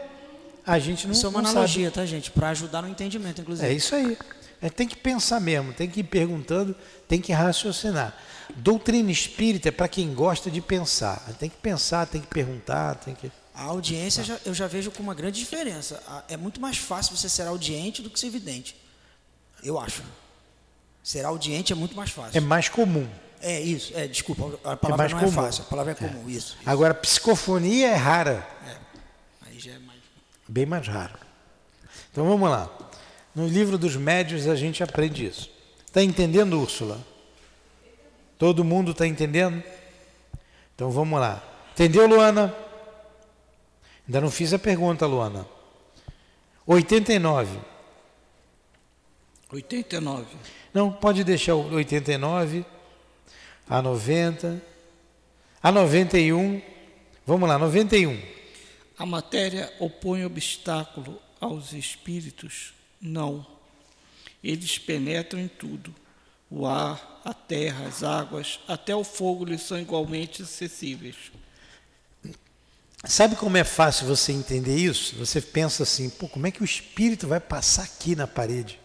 A 0.66 0.78
gente 0.78 1.06
não 1.06 1.12
Isso 1.12 1.24
é 1.24 1.28
uma 1.28 1.40
analogia, 1.40 1.86
sabe. 1.86 1.94
tá, 1.94 2.06
gente? 2.06 2.30
Para 2.30 2.50
ajudar 2.50 2.82
no 2.82 2.88
entendimento, 2.88 3.40
inclusive. 3.40 3.66
É 3.66 3.72
isso 3.72 3.94
aí. 3.94 4.18
É, 4.60 4.68
tem 4.68 4.88
que 4.88 4.96
pensar 4.96 5.40
mesmo, 5.40 5.72
tem 5.72 5.88
que 5.88 6.00
ir 6.00 6.04
perguntando, 6.04 6.74
tem 7.06 7.20
que 7.20 7.32
raciocinar. 7.32 8.16
Doutrina 8.56 9.10
espírita 9.10 9.68
é 9.68 9.72
para 9.72 9.88
quem 9.88 10.12
gosta 10.12 10.50
de 10.50 10.60
pensar. 10.60 11.20
Tem 11.38 11.48
que 11.48 11.56
pensar, 11.56 12.06
tem 12.06 12.20
que 12.20 12.26
perguntar, 12.26 12.96
tem 12.96 13.14
que. 13.14 13.30
A 13.54 13.64
audiência 13.64 14.24
já, 14.24 14.38
eu 14.44 14.54
já 14.54 14.66
vejo 14.66 14.90
com 14.90 15.02
uma 15.02 15.14
grande 15.14 15.38
diferença. 15.38 16.02
É 16.28 16.36
muito 16.36 16.60
mais 16.60 16.76
fácil 16.78 17.16
você 17.16 17.28
ser 17.28 17.42
audiente 17.42 18.02
do 18.02 18.10
que 18.10 18.18
ser 18.18 18.30
vidente. 18.30 18.76
Eu 19.62 19.78
acho. 19.78 20.02
Ser 21.02 21.24
audiente 21.24 21.72
é 21.72 21.76
muito 21.76 21.96
mais 21.96 22.10
fácil. 22.10 22.36
É 22.36 22.40
mais 22.40 22.68
comum. 22.68 23.08
É 23.40 23.60
isso, 23.60 23.92
é, 23.94 24.08
desculpa, 24.08 24.58
a 24.64 24.76
palavra 24.76 25.06
é 25.06 25.10
não 25.10 25.18
é 25.18 25.20
comum. 25.20 25.32
é 25.32 25.44
fácil, 25.44 25.62
a 25.62 25.66
palavra 25.66 25.92
é 25.92 25.94
comum, 25.94 26.24
é. 26.26 26.30
Isso, 26.32 26.56
isso, 26.56 26.56
Agora, 26.66 26.92
psicofonia 26.92 27.86
é 27.88 27.94
rara. 27.94 28.44
É, 28.66 28.76
aí 29.46 29.60
já 29.60 29.72
é 29.72 29.78
mais... 29.78 30.00
Bem 30.48 30.66
mais 30.66 30.88
raro. 30.88 31.14
Então 32.10 32.26
vamos 32.26 32.50
lá. 32.50 32.68
No 33.38 33.46
livro 33.46 33.78
dos 33.78 33.94
médios 33.94 34.48
a 34.48 34.56
gente 34.56 34.82
aprende 34.82 35.24
isso. 35.24 35.48
Está 35.86 36.02
entendendo, 36.02 36.60
Úrsula? 36.60 36.98
Todo 38.36 38.64
mundo 38.64 38.90
está 38.90 39.06
entendendo? 39.06 39.62
Então 40.74 40.90
vamos 40.90 41.20
lá. 41.20 41.40
Entendeu, 41.72 42.08
Luana? 42.08 42.52
Ainda 44.04 44.20
não 44.20 44.28
fiz 44.28 44.52
a 44.52 44.58
pergunta, 44.58 45.06
Luana. 45.06 45.46
89. 46.66 47.60
89. 49.52 50.26
Não, 50.74 50.90
pode 50.90 51.22
deixar 51.22 51.54
o 51.54 51.74
89, 51.74 52.66
a 53.70 53.80
90, 53.80 54.60
a 55.62 55.70
91. 55.70 56.60
Vamos 57.24 57.48
lá, 57.48 57.56
91. 57.56 58.20
A 58.98 59.06
matéria 59.06 59.72
opõe 59.78 60.24
obstáculo 60.24 61.22
aos 61.40 61.72
espíritos? 61.72 62.76
Não. 63.00 63.46
Eles 64.42 64.78
penetram 64.78 65.40
em 65.40 65.48
tudo. 65.48 65.94
O 66.50 66.66
ar, 66.66 67.20
a 67.24 67.34
terra, 67.34 67.86
as 67.86 68.02
águas, 68.02 68.60
até 68.66 68.94
o 68.94 69.04
fogo 69.04 69.44
lhes 69.44 69.62
são 69.62 69.78
igualmente 69.78 70.42
acessíveis. 70.42 71.16
Sabe 73.04 73.36
como 73.36 73.56
é 73.56 73.64
fácil 73.64 74.06
você 74.06 74.32
entender 74.32 74.76
isso? 74.76 75.16
Você 75.16 75.40
pensa 75.40 75.84
assim, 75.84 76.10
pô, 76.10 76.28
como 76.28 76.46
é 76.46 76.50
que 76.50 76.62
o 76.62 76.64
espírito 76.64 77.28
vai 77.28 77.38
passar 77.38 77.84
aqui 77.84 78.16
na 78.16 78.26
parede? 78.26 78.80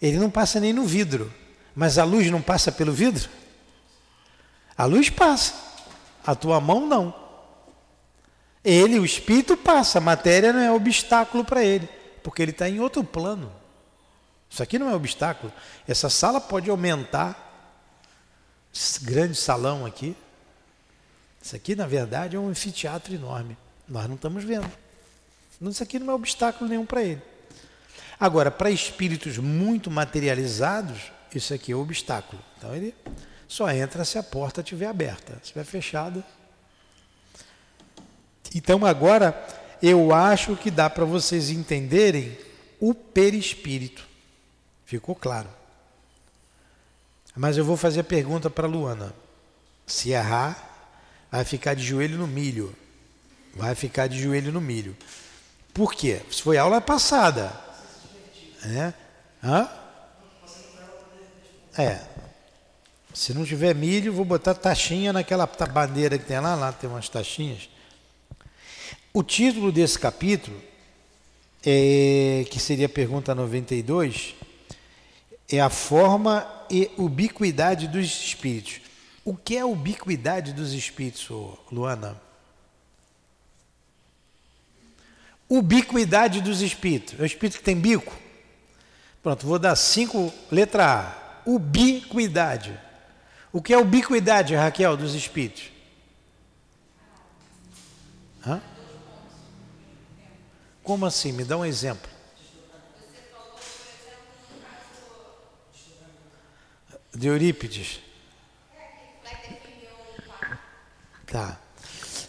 Ele 0.00 0.18
não 0.18 0.30
passa 0.30 0.60
nem 0.60 0.72
no 0.72 0.84
vidro, 0.84 1.32
mas 1.74 1.98
a 1.98 2.04
luz 2.04 2.30
não 2.30 2.40
passa 2.40 2.70
pelo 2.70 2.92
vidro? 2.92 3.28
A 4.78 4.84
luz 4.84 5.10
passa, 5.10 5.54
a 6.24 6.34
tua 6.34 6.60
mão 6.60 6.86
não. 6.86 7.14
Ele, 8.62 8.98
o 8.98 9.04
espírito, 9.04 9.56
passa, 9.56 9.98
a 9.98 10.00
matéria 10.00 10.52
não 10.52 10.60
é 10.60 10.70
obstáculo 10.70 11.44
para 11.44 11.64
ele, 11.64 11.88
porque 12.26 12.42
ele 12.42 12.50
está 12.50 12.68
em 12.68 12.80
outro 12.80 13.04
plano. 13.04 13.52
Isso 14.50 14.60
aqui 14.60 14.80
não 14.80 14.90
é 14.90 14.94
obstáculo. 14.96 15.52
Essa 15.86 16.10
sala 16.10 16.40
pode 16.40 16.68
aumentar, 16.68 17.40
esse 18.74 18.98
grande 19.04 19.36
salão 19.36 19.86
aqui. 19.86 20.16
Isso 21.40 21.54
aqui, 21.54 21.76
na 21.76 21.86
verdade, 21.86 22.34
é 22.34 22.38
um 22.40 22.48
anfiteatro 22.48 23.14
enorme. 23.14 23.56
Nós 23.86 24.08
não 24.08 24.16
estamos 24.16 24.42
vendo. 24.42 24.68
Isso 25.62 25.80
aqui 25.80 26.00
não 26.00 26.10
é 26.10 26.16
obstáculo 26.16 26.68
nenhum 26.68 26.84
para 26.84 27.00
ele. 27.00 27.22
Agora, 28.18 28.50
para 28.50 28.72
espíritos 28.72 29.38
muito 29.38 29.88
materializados, 29.88 31.12
isso 31.32 31.54
aqui 31.54 31.70
é 31.70 31.76
um 31.76 31.80
obstáculo. 31.80 32.42
Então 32.58 32.74
ele 32.74 32.92
só 33.46 33.70
entra 33.70 34.04
se 34.04 34.18
a 34.18 34.22
porta 34.24 34.62
estiver 34.62 34.88
aberta. 34.88 35.34
Se 35.34 35.42
estiver 35.44 35.64
fechada. 35.64 36.24
Então 38.52 38.84
agora 38.84 39.32
eu 39.82 40.14
acho 40.14 40.56
que 40.56 40.70
dá 40.70 40.88
para 40.88 41.04
vocês 41.04 41.50
entenderem 41.50 42.36
o 42.80 42.94
perispírito. 42.94 44.06
Ficou 44.84 45.14
claro. 45.14 45.48
Mas 47.34 47.56
eu 47.56 47.64
vou 47.64 47.76
fazer 47.76 48.00
a 48.00 48.04
pergunta 48.04 48.48
para 48.48 48.66
Luana. 48.66 49.14
Se 49.86 50.10
errar, 50.10 50.90
vai 51.30 51.44
ficar 51.44 51.74
de 51.74 51.82
joelho 51.82 52.18
no 52.18 52.26
milho. 52.26 52.74
Vai 53.54 53.74
ficar 53.74 54.06
de 54.06 54.20
joelho 54.20 54.52
no 54.52 54.60
milho. 54.60 54.96
Por 55.74 55.92
quê? 55.92 56.22
Isso 56.30 56.42
foi 56.42 56.56
aula 56.56 56.80
passada. 56.80 57.52
É? 58.64 58.92
Hã? 59.44 59.68
É. 61.76 62.00
Se 63.12 63.34
não 63.34 63.44
tiver 63.44 63.74
milho, 63.74 64.12
vou 64.12 64.24
botar 64.24 64.54
taxinha 64.54 65.12
naquela 65.12 65.46
bandeira 65.46 66.18
que 66.18 66.24
tem 66.24 66.40
lá, 66.40 66.54
lá 66.54 66.72
tem 66.72 66.88
umas 66.88 67.08
taxinhas. 67.08 67.68
O 69.16 69.22
título 69.22 69.72
desse 69.72 69.98
capítulo, 69.98 70.62
é, 71.64 72.44
que 72.50 72.60
seria 72.60 72.84
a 72.84 72.88
pergunta 72.90 73.34
92, 73.34 74.34
é 75.50 75.58
a 75.58 75.70
forma 75.70 76.46
e 76.70 76.90
ubiquidade 76.98 77.88
dos 77.88 78.04
espíritos. 78.04 78.82
O 79.24 79.34
que 79.34 79.56
é 79.56 79.60
a 79.60 79.66
ubiquidade 79.66 80.52
dos 80.52 80.74
espíritos, 80.74 81.26
Luana? 81.72 82.20
Ubiquidade 85.48 86.42
dos 86.42 86.60
espíritos. 86.60 87.18
É 87.18 87.22
o 87.22 87.24
espírito 87.24 87.56
que 87.56 87.64
tem 87.64 87.80
bico? 87.80 88.14
Pronto, 89.22 89.46
vou 89.46 89.58
dar 89.58 89.76
cinco. 89.76 90.30
Letra 90.52 90.84
A. 90.84 91.50
Ubiquidade. 91.50 92.78
O 93.50 93.62
que 93.62 93.72
é 93.72 93.78
ubiquidade, 93.78 94.54
Raquel, 94.54 94.94
dos 94.94 95.14
espíritos? 95.14 95.70
Hã? 98.46 98.60
Como 100.86 101.04
assim? 101.04 101.32
Me 101.32 101.42
dá 101.42 101.56
um 101.56 101.64
exemplo. 101.64 102.08
De 107.12 107.26
Eurípides. 107.26 107.98
Tá. 111.26 111.58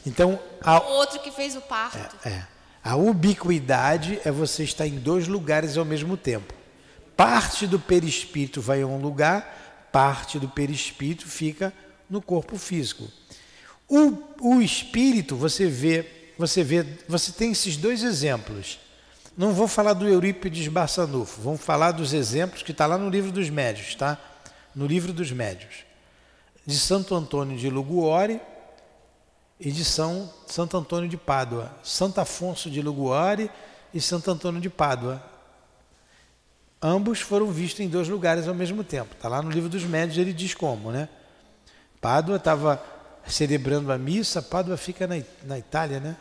Então, 0.07 0.41
a, 0.59 0.81
o 0.81 0.93
outro 0.93 1.19
que 1.19 1.29
fez 1.29 1.55
o 1.55 1.61
parto. 1.61 2.27
É, 2.27 2.29
é. 2.29 2.47
A 2.83 2.95
ubiquidade 2.95 4.19
é 4.25 4.31
você 4.31 4.63
estar 4.63 4.87
em 4.87 4.97
dois 4.97 5.27
lugares 5.27 5.77
ao 5.77 5.85
mesmo 5.85 6.17
tempo. 6.17 6.51
Parte 7.15 7.67
do 7.67 7.79
perispírito 7.79 8.59
vai 8.59 8.81
a 8.81 8.87
um 8.87 8.99
lugar, 8.99 9.87
parte 9.91 10.39
do 10.39 10.49
perispírito 10.49 11.27
fica 11.27 11.71
no 12.09 12.23
corpo 12.23 12.57
físico. 12.57 13.07
O, 13.87 14.55
o 14.55 14.61
espírito, 14.61 15.35
você 15.35 15.67
vê, 15.67 16.16
você 16.37 16.63
vê, 16.63 16.85
você 17.07 17.31
tem 17.31 17.51
esses 17.51 17.77
dois 17.77 18.03
exemplos. 18.03 18.79
Não 19.37 19.53
vou 19.53 19.67
falar 19.67 19.93
do 19.93 20.07
Eurípides 20.07 20.67
Barçanufo, 20.67 21.41
vamos 21.41 21.61
falar 21.61 21.91
dos 21.91 22.13
exemplos 22.13 22.63
que 22.63 22.71
está 22.71 22.85
lá 22.85 22.97
no 22.97 23.09
livro 23.09 23.31
dos 23.31 23.49
médios, 23.49 23.95
tá? 23.95 24.17
No 24.75 24.85
livro 24.85 25.13
dos 25.13 25.31
médios. 25.31 25.85
De 26.65 26.77
Santo 26.77 27.15
Antônio 27.15 27.57
de 27.57 27.69
Luguore 27.69 28.41
e 29.59 29.71
de 29.71 29.85
São 29.85 30.31
Santo 30.47 30.77
Antônio 30.77 31.09
de 31.09 31.17
Pádua. 31.17 31.71
Santo 31.83 32.19
Afonso 32.19 32.69
de 32.69 32.81
Luguore 32.81 33.49
e 33.93 34.01
Santo 34.01 34.31
Antônio 34.31 34.59
de 34.59 34.69
Pádua 34.69 35.23
ambos 36.81 37.21
foram 37.21 37.51
vistos 37.51 37.79
em 37.79 37.89
dois 37.89 38.07
lugares 38.07 38.47
ao 38.47 38.53
mesmo 38.53 38.83
tempo. 38.83 39.15
Está 39.15 39.27
lá 39.27 39.41
no 39.41 39.49
livro 39.49 39.69
dos 39.69 39.83
médios, 39.83 40.17
ele 40.17 40.33
diz 40.33 40.53
como, 40.53 40.91
né? 40.91 41.09
Pádua 41.99 42.37
estava 42.37 42.81
celebrando 43.25 43.91
a 43.91 43.97
missa, 43.97 44.41
Pádua 44.41 44.77
fica 44.77 45.07
na, 45.07 45.15
na 45.43 45.57
Itália, 45.57 45.99
né? 45.99 46.15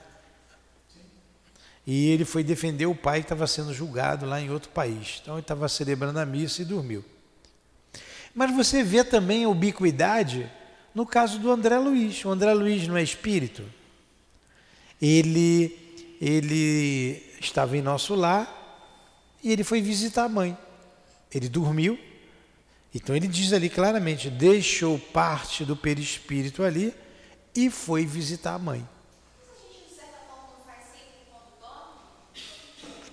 E 1.87 2.09
ele 2.09 2.25
foi 2.25 2.43
defender 2.43 2.87
o 2.87 2.95
pai 2.95 3.21
que 3.21 3.27
estava 3.27 3.47
sendo 3.47 3.73
julgado 3.73 4.27
lá 4.27 4.41
em 4.41 4.51
outro 4.51 4.71
país. 4.71 5.21
Então 5.23 5.35
ele 5.35 5.43
estava 5.43 5.69
celebrando 5.69 6.19
a 6.19 6.27
missa 6.27 6.63
e 6.63 6.65
dormiu. 6.65 7.05
Mas 8.35 8.55
você 8.55 8.83
vê 8.83 9.05
também 9.05 9.45
a 9.45 9.49
ubiquidade 9.49 10.51
no 10.95 11.07
caso 11.07 11.39
do 11.39 11.51
André 11.51 11.79
Luiz. 11.79 12.25
O 12.25 12.31
André 12.31 12.53
Luiz 12.53 12.89
não 12.89 12.97
é 12.97 13.03
espírito. 13.03 13.63
Ele, 15.01 15.79
ele 16.21 17.23
estava 17.41 17.77
em 17.77 17.83
nosso 17.83 18.15
lar 18.15 18.53
e 19.43 19.53
ele 19.53 19.63
foi 19.63 19.81
visitar 19.81 20.25
a 20.25 20.29
mãe. 20.29 20.57
Ele 21.33 21.49
dormiu. 21.49 21.99
Então 22.93 23.15
ele 23.15 23.29
diz 23.29 23.53
ali 23.53 23.69
claramente: 23.69 24.29
deixou 24.29 24.99
parte 24.99 25.65
do 25.65 25.77
perispírito 25.77 26.63
ali 26.63 26.93
e 27.55 27.71
foi 27.71 28.05
visitar 28.05 28.55
a 28.55 28.59
mãe. 28.59 28.87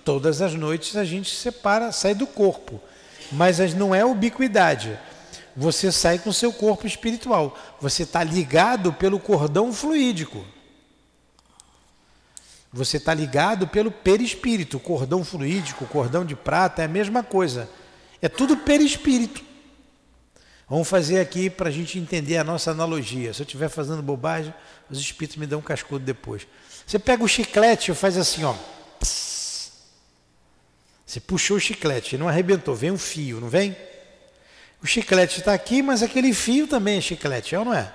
Todas 0.04 0.42
as 0.42 0.54
noites 0.54 0.96
a 0.96 1.04
gente 1.04 1.34
separa, 1.34 1.90
sai 1.90 2.14
do 2.14 2.26
corpo, 2.26 2.80
mas 3.32 3.58
não 3.74 3.94
é 3.94 4.04
ubiquidade. 4.04 4.98
Você 5.56 5.90
sai 5.90 6.18
com 6.18 6.32
seu 6.32 6.52
corpo 6.52 6.86
espiritual. 6.86 7.56
Você 7.80 8.02
está 8.02 8.22
ligado 8.22 8.92
pelo 8.92 9.18
cordão 9.18 9.72
fluídico. 9.72 10.44
Você 12.72 12.96
está 12.96 13.14
ligado 13.14 13.68
pelo 13.68 13.90
perispírito, 13.90 14.80
cordão 14.80 15.24
fluídico, 15.24 15.86
cordão 15.86 16.24
de 16.24 16.34
prata, 16.34 16.82
é 16.82 16.86
a 16.86 16.88
mesma 16.88 17.22
coisa. 17.22 17.70
É 18.20 18.28
tudo 18.28 18.56
perispírito. 18.56 19.42
Vamos 20.68 20.88
fazer 20.88 21.20
aqui 21.20 21.48
para 21.48 21.68
a 21.68 21.72
gente 21.72 21.98
entender 21.98 22.36
a 22.36 22.42
nossa 22.42 22.72
analogia. 22.72 23.32
Se 23.32 23.42
eu 23.42 23.44
estiver 23.44 23.68
fazendo 23.68 24.02
bobagem, 24.02 24.52
os 24.90 24.98
espíritos 24.98 25.36
me 25.36 25.46
dão 25.46 25.60
um 25.60 25.62
cascudo 25.62 26.04
depois. 26.04 26.48
Você 26.84 26.98
pega 26.98 27.22
o 27.22 27.28
chiclete 27.28 27.92
e 27.92 27.94
faz 27.94 28.18
assim, 28.18 28.42
ó. 28.44 28.54
Você 31.14 31.20
puxou 31.20 31.58
o 31.58 31.60
chiclete, 31.60 32.18
não 32.18 32.26
arrebentou, 32.26 32.74
vem 32.74 32.90
um 32.90 32.98
fio, 32.98 33.40
não 33.40 33.48
vem? 33.48 33.76
O 34.82 34.86
chiclete 34.86 35.38
está 35.38 35.54
aqui, 35.54 35.80
mas 35.80 36.02
aquele 36.02 36.34
fio 36.34 36.66
também 36.66 36.98
é 36.98 37.00
chiclete, 37.00 37.54
é 37.54 37.58
ou 37.60 37.64
não 37.64 37.72
é? 37.72 37.94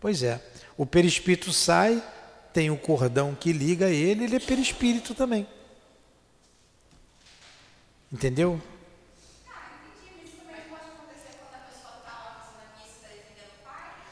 Pois 0.00 0.24
é. 0.24 0.42
O 0.76 0.84
perispírito 0.84 1.52
sai, 1.52 2.02
tem 2.52 2.72
o 2.72 2.76
cordão 2.76 3.36
que 3.36 3.52
liga 3.52 3.88
ele, 3.88 4.24
ele 4.24 4.34
é 4.34 4.40
perispírito 4.40 5.14
também. 5.14 5.46
Entendeu? 8.12 8.60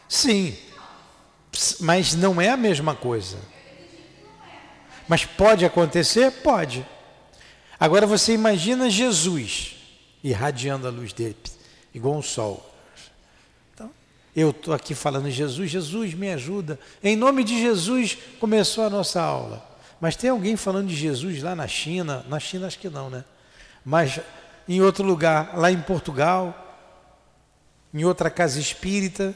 Sim, 0.08 0.56
mas 1.80 2.14
não 2.14 2.40
é 2.40 2.50
a 2.50 2.56
mesma 2.56 2.94
coisa. 2.94 3.36
Mas 5.08 5.24
pode 5.24 5.64
acontecer? 5.64 6.30
Pode. 6.30 6.93
Agora 7.78 8.06
você 8.06 8.32
imagina 8.32 8.90
Jesus. 8.90 9.76
irradiando 10.24 10.88
a 10.88 10.90
luz 10.90 11.12
dele, 11.12 11.36
igual 11.94 12.16
um 12.16 12.22
sol. 12.22 12.74
Então, 13.74 13.90
eu 14.34 14.50
estou 14.50 14.72
aqui 14.72 14.94
falando 14.94 15.30
Jesus, 15.30 15.70
Jesus 15.70 16.14
me 16.14 16.32
ajuda. 16.32 16.80
Em 17.02 17.14
nome 17.14 17.44
de 17.44 17.60
Jesus 17.60 18.16
começou 18.40 18.84
a 18.84 18.90
nossa 18.90 19.20
aula. 19.20 19.62
Mas 20.00 20.16
tem 20.16 20.30
alguém 20.30 20.56
falando 20.56 20.88
de 20.88 20.96
Jesus 20.96 21.42
lá 21.42 21.54
na 21.54 21.68
China? 21.68 22.24
Na 22.28 22.40
China 22.40 22.66
acho 22.66 22.78
que 22.78 22.88
não, 22.88 23.10
né? 23.10 23.24
Mas 23.84 24.18
em 24.66 24.80
outro 24.80 25.04
lugar, 25.04 25.56
lá 25.56 25.70
em 25.70 25.80
Portugal, 25.80 26.60
em 27.92 28.04
outra 28.04 28.30
casa 28.30 28.58
espírita. 28.58 29.34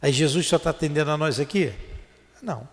Aí 0.00 0.12
Jesus 0.12 0.46
só 0.46 0.56
está 0.56 0.70
atendendo 0.70 1.10
a 1.10 1.16
nós 1.16 1.38
aqui? 1.38 1.72
Não. 2.42 2.66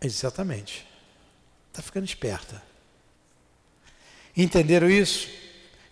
Exatamente. 0.00 0.86
Está 1.70 1.82
ficando 1.82 2.04
esperta. 2.04 2.62
Entenderam 4.36 4.90
isso? 4.90 5.28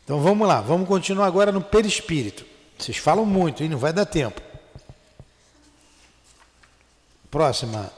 Então 0.05 0.21
vamos 0.21 0.47
lá, 0.47 0.61
vamos 0.61 0.87
continuar 0.87 1.27
agora 1.27 1.51
no 1.51 1.63
perispírito. 1.63 2.45
Vocês 2.79 2.99
falam 2.99 3.25
muito 3.25 3.63
e 3.63 3.69
não 3.69 3.79
vai 3.79 3.93
dar 3.93 4.05
tempo. 4.05 4.41
Próxima, 7.31 7.93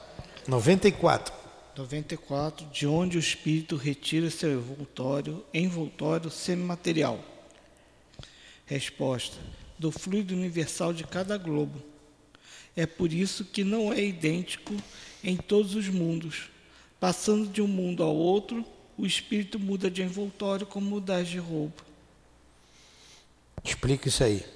94. 0.46 1.34
94. 1.76 2.66
De 2.68 2.86
onde 2.86 3.18
o 3.18 3.20
espírito 3.20 3.76
retira 3.76 4.30
seu 4.30 4.52
envoltório, 4.52 5.44
envoltório 5.52 6.30
semimaterial? 6.30 7.18
Resposta: 8.64 9.36
do 9.78 9.90
fluido 9.90 10.34
universal 10.34 10.92
de 10.92 11.04
cada 11.04 11.36
globo. 11.36 11.82
É 12.74 12.86
por 12.86 13.12
isso 13.12 13.44
que 13.44 13.64
não 13.64 13.92
é 13.92 14.02
idêntico 14.02 14.74
em 15.26 15.36
todos 15.36 15.74
os 15.74 15.88
mundos. 15.88 16.48
Passando 17.00 17.48
de 17.48 17.60
um 17.60 17.66
mundo 17.66 18.02
ao 18.02 18.14
outro, 18.14 18.64
o 18.96 19.04
espírito 19.04 19.58
muda 19.58 19.90
de 19.90 20.00
envoltório 20.00 20.64
como 20.64 20.88
mudar 20.88 21.24
de 21.24 21.36
roupa. 21.36 21.84
Explica 23.62 24.08
isso 24.08 24.22
aí. 24.22 24.46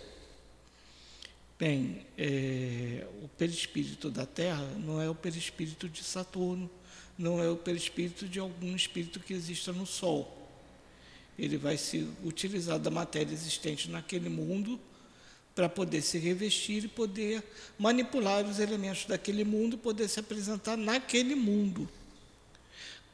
Bem, 1.58 2.06
é, 2.16 3.04
o 3.22 3.28
perispírito 3.28 4.10
da 4.10 4.24
Terra 4.24 4.64
não 4.78 5.02
é 5.02 5.10
o 5.10 5.14
perispírito 5.14 5.88
de 5.88 6.02
Saturno, 6.04 6.70
não 7.18 7.42
é 7.42 7.50
o 7.50 7.56
perispírito 7.56 8.26
de 8.26 8.38
algum 8.38 8.74
espírito 8.74 9.18
que 9.20 9.34
exista 9.34 9.72
no 9.72 9.84
Sol. 9.84 10.38
Ele 11.36 11.58
vai 11.58 11.76
se 11.76 12.08
utilizar 12.24 12.78
da 12.78 12.90
matéria 12.90 13.32
existente 13.32 13.90
naquele 13.90 14.28
mundo 14.28 14.80
para 15.60 15.68
poder 15.68 16.00
se 16.00 16.16
revestir 16.16 16.84
e 16.84 16.88
poder 16.88 17.44
manipular 17.78 18.42
os 18.46 18.58
elementos 18.58 19.04
daquele 19.04 19.44
mundo 19.44 19.74
e 19.74 19.78
poder 19.78 20.08
se 20.08 20.18
apresentar 20.18 20.74
naquele 20.74 21.34
mundo. 21.34 21.86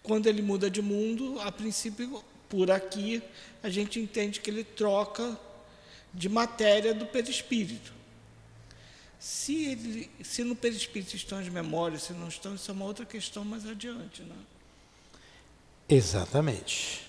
Quando 0.01 0.29
ele 0.29 0.41
muda 0.43 0.71
de 0.71 0.81
mundo, 0.81 1.41
a 1.41 1.51
princípio, 1.51 2.23
por 2.49 2.71
aqui, 2.71 3.21
a 3.65 3.69
gente 3.69 3.99
entende 3.99 4.39
que 4.39 4.49
ele 4.49 4.63
troca 4.63 5.37
de 6.15 6.29
matéria 6.29 6.95
do 6.95 7.05
perispírito. 7.05 7.93
Se, 9.19 9.65
ele, 9.65 10.09
se 10.23 10.45
no 10.45 10.55
perispírito 10.55 11.17
estão 11.17 11.41
as 11.41 11.49
memórias, 11.49 12.05
se 12.05 12.13
não 12.13 12.29
estão, 12.29 12.55
isso 12.55 12.71
é 12.71 12.75
uma 12.75 12.85
outra 12.85 13.05
questão 13.05 13.45
mais 13.45 13.67
adiante. 13.67 14.23
Né? 14.23 14.37
Exatamente. 15.89 17.06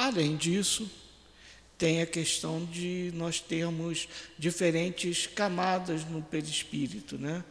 Além 0.00 0.34
disso, 0.34 0.90
tem 1.76 2.00
a 2.00 2.06
questão 2.06 2.64
de 2.64 3.10
nós 3.12 3.38
termos 3.38 4.08
diferentes 4.38 5.26
camadas 5.26 6.06
no 6.06 6.22
perispírito, 6.22 7.18
né? 7.18 7.44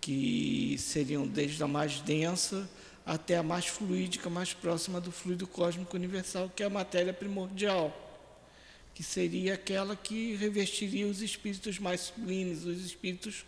que 0.00 0.76
seriam 0.78 1.26
desde 1.26 1.60
a 1.60 1.66
mais 1.66 1.98
densa 2.00 2.70
até 3.04 3.36
a 3.36 3.42
mais 3.42 3.66
fluídica, 3.66 4.30
mais 4.30 4.54
próxima 4.54 5.00
do 5.00 5.10
fluido 5.10 5.44
cósmico 5.44 5.96
universal, 5.96 6.48
que 6.54 6.62
é 6.62 6.66
a 6.66 6.70
matéria 6.70 7.12
primordial 7.12 7.98
que 8.94 9.02
seria 9.02 9.54
aquela 9.54 9.96
que 9.96 10.36
revestiria 10.36 11.08
os 11.08 11.20
espíritos 11.20 11.80
mais 11.80 12.02
sublimes, 12.02 12.64
os 12.64 12.84
espíritos 12.84 13.44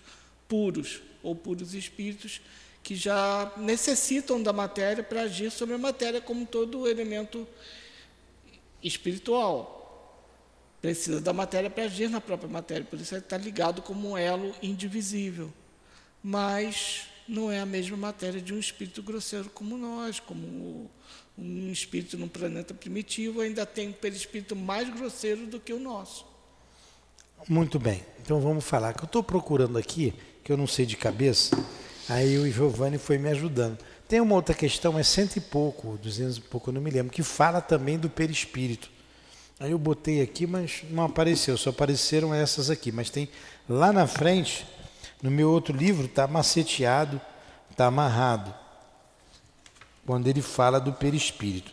puros, 0.48 1.02
ou 1.22 1.36
puros 1.36 1.74
espíritos 1.74 2.40
que 2.82 2.96
já 2.96 3.52
necessitam 3.58 4.42
da 4.42 4.52
matéria 4.52 5.04
para 5.04 5.22
agir 5.22 5.52
sobre 5.52 5.74
a 5.76 5.78
matéria 5.78 6.20
como 6.20 6.46
todo 6.46 6.88
elemento 6.88 7.46
espiritual. 8.84 9.80
Precisa 10.80 11.20
da 11.20 11.32
matéria 11.32 11.70
para 11.70 11.84
agir 11.84 12.10
na 12.10 12.20
própria 12.20 12.48
matéria, 12.48 12.84
por 12.84 13.00
isso 13.00 13.16
está 13.16 13.38
ligado 13.38 13.80
como 13.80 14.10
um 14.10 14.18
elo 14.18 14.54
indivisível. 14.62 15.50
Mas 16.22 17.06
não 17.26 17.50
é 17.50 17.58
a 17.60 17.66
mesma 17.66 17.96
matéria 17.96 18.40
de 18.40 18.52
um 18.52 18.58
espírito 18.58 19.02
grosseiro 19.02 19.48
como 19.48 19.78
nós, 19.78 20.20
como 20.20 20.90
um 21.38 21.72
espírito 21.72 22.18
num 22.18 22.28
planeta 22.28 22.74
primitivo 22.74 23.40
ainda 23.40 23.66
tem 23.66 23.88
um 23.88 23.92
perispírito 23.92 24.54
mais 24.54 24.88
grosseiro 24.90 25.46
do 25.46 25.58
que 25.58 25.72
o 25.72 25.80
nosso. 25.80 26.26
Muito 27.48 27.78
bem. 27.78 28.02
Então 28.20 28.40
vamos 28.40 28.64
falar. 28.64 28.94
Que 28.94 29.02
eu 29.02 29.06
estou 29.06 29.22
procurando 29.22 29.76
aqui, 29.76 30.14
que 30.42 30.52
eu 30.52 30.56
não 30.56 30.66
sei 30.66 30.86
de 30.86 30.96
cabeça, 30.96 31.56
aí 32.08 32.38
o 32.38 32.50
Giovanni 32.50 32.98
foi 32.98 33.18
me 33.18 33.28
ajudando. 33.30 33.78
Tem 34.08 34.20
uma 34.20 34.34
outra 34.34 34.54
questão, 34.54 34.98
é 34.98 35.02
cento 35.02 35.36
e 35.36 35.40
pouco, 35.40 35.98
duzentos 36.02 36.36
e 36.36 36.40
pouco, 36.40 36.70
eu 36.70 36.74
não 36.74 36.80
me 36.80 36.90
lembro, 36.90 37.12
que 37.12 37.22
fala 37.22 37.60
também 37.60 37.98
do 37.98 38.10
perispírito. 38.10 38.90
Aí 39.58 39.70
eu 39.70 39.78
botei 39.78 40.20
aqui, 40.20 40.46
mas 40.46 40.82
não 40.90 41.04
apareceu, 41.04 41.56
só 41.56 41.70
apareceram 41.70 42.34
essas 42.34 42.68
aqui. 42.70 42.92
Mas 42.92 43.08
tem 43.08 43.28
lá 43.68 43.92
na 43.92 44.06
frente, 44.06 44.66
no 45.22 45.30
meu 45.30 45.50
outro 45.50 45.74
livro, 45.74 46.06
está 46.06 46.26
maceteado, 46.26 47.20
está 47.70 47.86
amarrado 47.86 48.54
quando 50.04 50.26
ele 50.26 50.42
fala 50.42 50.78
do 50.78 50.92
perispírito. 50.92 51.72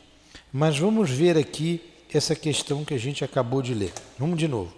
Mas 0.53 0.77
vamos 0.77 1.09
ver 1.09 1.37
aqui 1.37 1.81
essa 2.13 2.35
questão 2.35 2.85
que 2.85 2.93
a 2.93 2.97
gente 2.97 3.23
acabou 3.23 3.61
de 3.61 3.73
ler. 3.73 3.93
Vamos 4.17 4.37
de 4.37 4.47
novo. 4.47 4.73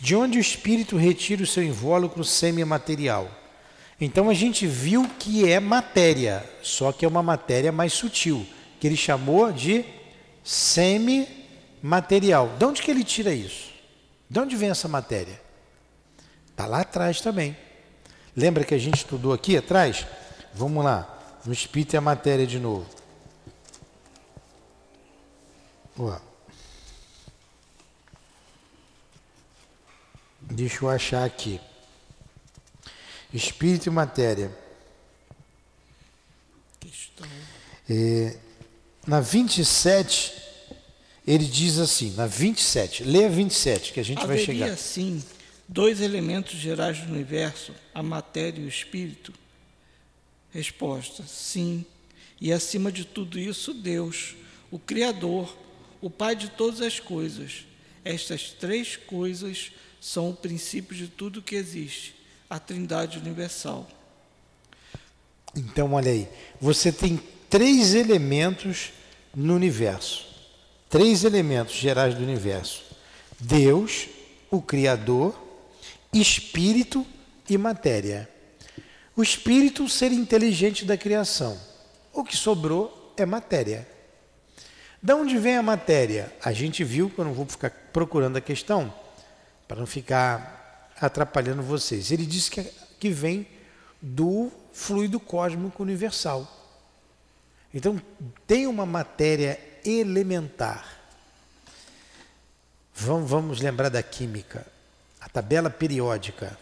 De 0.00 0.16
onde 0.16 0.38
o 0.38 0.40
espírito 0.40 0.96
retira 0.96 1.42
o 1.42 1.46
seu 1.46 1.62
invólucro 1.62 2.24
semimaterial? 2.24 3.30
Então 4.04 4.28
a 4.28 4.34
gente 4.34 4.66
viu 4.66 5.08
que 5.16 5.48
é 5.48 5.60
matéria, 5.60 6.44
só 6.60 6.90
que 6.90 7.04
é 7.04 7.08
uma 7.08 7.22
matéria 7.22 7.70
mais 7.70 7.92
sutil, 7.92 8.44
que 8.80 8.88
ele 8.88 8.96
chamou 8.96 9.52
de 9.52 9.84
semimaterial. 10.42 12.48
De 12.58 12.64
onde 12.64 12.82
que 12.82 12.90
ele 12.90 13.04
tira 13.04 13.32
isso? 13.32 13.70
De 14.28 14.40
onde 14.40 14.56
vem 14.56 14.70
essa 14.70 14.88
matéria? 14.88 15.40
Está 16.50 16.66
lá 16.66 16.80
atrás 16.80 17.20
também. 17.20 17.56
Lembra 18.34 18.64
que 18.64 18.74
a 18.74 18.78
gente 18.78 18.96
estudou 18.96 19.32
aqui 19.32 19.56
atrás? 19.56 20.04
Vamos 20.52 20.84
lá. 20.84 21.38
No 21.46 21.52
espírito 21.52 21.94
é 21.94 21.98
a 21.98 22.00
matéria 22.00 22.44
de 22.44 22.58
novo. 22.58 22.90
Deixa 30.40 30.84
eu 30.84 30.90
achar 30.90 31.22
aqui. 31.22 31.60
Espírito 33.32 33.86
e 33.86 33.90
matéria. 33.90 34.50
Questão. 36.80 37.26
É, 37.88 38.36
na 39.06 39.20
27, 39.20 40.34
ele 41.26 41.44
diz 41.44 41.78
assim, 41.78 42.14
na 42.14 42.26
27, 42.26 43.04
leia 43.04 43.28
27, 43.28 43.92
que 43.92 44.00
a 44.00 44.02
gente 44.02 44.22
Haveria, 44.22 44.44
vai 44.46 44.54
chegar. 44.54 44.72
assim, 44.72 45.22
dois 45.66 46.00
elementos 46.00 46.58
gerais 46.58 46.98
do 46.98 47.12
universo, 47.12 47.72
a 47.94 48.02
matéria 48.02 48.60
e 48.60 48.64
o 48.64 48.68
espírito, 48.68 49.32
Resposta: 50.52 51.24
sim. 51.26 51.84
E 52.40 52.52
acima 52.52 52.92
de 52.92 53.04
tudo 53.04 53.38
isso, 53.38 53.72
Deus, 53.72 54.34
o 54.70 54.78
Criador, 54.78 55.56
o 56.00 56.10
Pai 56.10 56.36
de 56.36 56.50
todas 56.50 56.80
as 56.82 57.00
coisas. 57.00 57.64
Estas 58.04 58.50
três 58.50 58.96
coisas 58.96 59.72
são 60.00 60.30
o 60.30 60.36
princípio 60.36 60.94
de 60.94 61.08
tudo 61.08 61.40
que 61.40 61.54
existe, 61.54 62.14
a 62.52 62.58
Trindade 62.58 63.18
Universal. 63.18 63.88
Então, 65.56 65.94
olha 65.94 66.12
aí, 66.12 66.28
você 66.60 66.92
tem 66.92 67.18
três 67.48 67.94
elementos 67.94 68.92
no 69.34 69.54
universo. 69.54 70.26
Três 70.90 71.24
elementos 71.24 71.74
gerais 71.74 72.14
do 72.14 72.22
universo: 72.22 72.84
Deus, 73.40 74.06
o 74.50 74.60
Criador, 74.60 75.34
Espírito 76.12 77.06
e 77.48 77.56
matéria. 77.56 78.28
O 79.16 79.22
espírito, 79.22 79.84
o 79.84 79.88
ser 79.88 80.12
inteligente 80.12 80.84
da 80.84 80.96
criação. 80.96 81.58
O 82.12 82.22
que 82.22 82.36
sobrou 82.36 83.14
é 83.16 83.24
matéria. 83.24 83.88
De 85.02 85.14
onde 85.14 85.38
vem 85.38 85.56
a 85.56 85.62
matéria? 85.62 86.30
A 86.44 86.52
gente 86.52 86.84
viu, 86.84 87.10
eu 87.16 87.24
não 87.24 87.32
vou 87.32 87.46
ficar 87.46 87.70
procurando 87.94 88.36
a 88.36 88.42
questão, 88.42 88.92
para 89.66 89.78
não 89.78 89.86
ficar 89.86 90.61
atrapalhando 91.06 91.62
vocês. 91.62 92.10
Ele 92.10 92.24
disse 92.24 92.50
que, 92.50 92.62
que 92.98 93.10
vem 93.10 93.46
do 94.00 94.50
fluido 94.72 95.18
cósmico 95.20 95.82
universal. 95.82 96.50
Então, 97.74 98.00
tem 98.46 98.66
uma 98.66 98.86
matéria 98.86 99.58
elementar. 99.84 101.00
Vamos, 102.94 103.30
vamos 103.30 103.60
lembrar 103.60 103.88
da 103.88 104.02
química. 104.02 104.66
A 105.20 105.28
tabela 105.28 105.70
periódica 105.70 106.58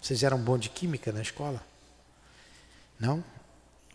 Vocês 0.00 0.22
eram 0.22 0.38
bom 0.38 0.58
de 0.58 0.68
química 0.68 1.10
na 1.10 1.22
escola? 1.22 1.62
Não? 3.00 3.24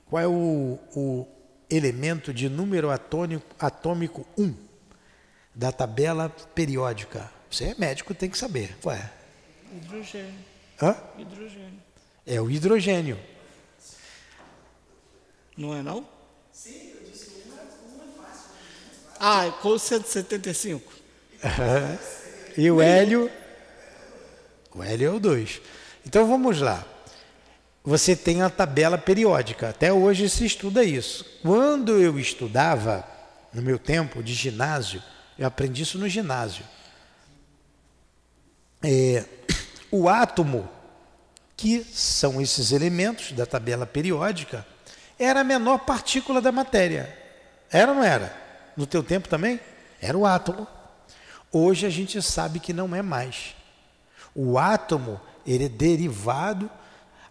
Qual 0.09 0.21
é 0.21 0.27
o, 0.27 0.79
o 0.95 1.27
elemento 1.69 2.33
de 2.33 2.49
número 2.49 2.89
atômico, 2.91 3.55
atômico 3.57 4.25
1 4.37 4.53
da 5.55 5.71
tabela 5.71 6.29
periódica? 6.29 7.31
Você 7.49 7.65
é 7.65 7.75
médico, 7.77 8.13
tem 8.13 8.29
que 8.29 8.37
saber. 8.37 8.75
Qual 8.81 8.95
é? 8.95 9.22
Hidrogênio. 9.75 10.39
Hã? 10.81 10.95
Hidrogênio. 11.17 11.81
É 12.25 12.39
o 12.39 12.49
hidrogênio. 12.49 13.19
Não 15.57 15.75
é 15.75 15.81
não? 15.81 16.07
Sim, 16.51 16.93
eu 16.95 17.09
disse 17.09 17.25
que 17.25 17.49
uma, 17.49 17.61
uma 17.61 18.03
é 18.03 18.27
fácil. 18.27 18.49
Ah, 19.19 19.51
com 19.61 19.77
175. 19.77 20.93
e 22.57 22.71
o 22.71 22.81
hélio? 22.81 23.29
O 24.73 24.81
hélio 24.81 25.07
é 25.07 25.11
o 25.11 25.19
2. 25.19 25.61
Então 26.05 26.27
vamos 26.27 26.59
lá. 26.59 26.85
Você 27.83 28.15
tem 28.15 28.41
a 28.41 28.49
tabela 28.49 28.97
periódica. 28.97 29.69
Até 29.69 29.91
hoje 29.91 30.29
se 30.29 30.45
estuda 30.45 30.83
isso. 30.83 31.25
Quando 31.41 31.99
eu 31.99 32.17
estudava, 32.17 33.05
no 33.53 33.61
meu 33.61 33.77
tempo 33.77 34.23
de 34.23 34.33
ginásio, 34.33 35.03
eu 35.37 35.45
aprendi 35.45 35.83
isso 35.83 35.99
no 35.99 36.07
ginásio. 36.07 36.65
É, 38.81 39.25
o 39.95 40.09
átomo, 40.09 40.67
que 41.55 41.83
são 41.83 42.41
esses 42.41 42.71
elementos 42.71 43.31
da 43.31 43.45
tabela 43.45 43.85
periódica, 43.85 44.65
era 45.19 45.41
a 45.41 45.43
menor 45.43 45.85
partícula 45.85 46.41
da 46.41 46.51
matéria. 46.51 47.15
Era 47.71 47.91
ou 47.91 47.97
não 47.97 48.03
era? 48.03 48.35
No 48.75 48.87
teu 48.87 49.03
tempo 49.03 49.29
também? 49.29 49.59
Era 50.01 50.17
o 50.17 50.25
átomo. 50.25 50.67
Hoje 51.51 51.85
a 51.85 51.91
gente 51.91 52.19
sabe 52.23 52.59
que 52.59 52.73
não 52.73 52.95
é 52.95 53.03
mais. 53.03 53.55
O 54.33 54.57
átomo 54.57 55.21
ele 55.45 55.65
é 55.65 55.69
derivado, 55.69 56.71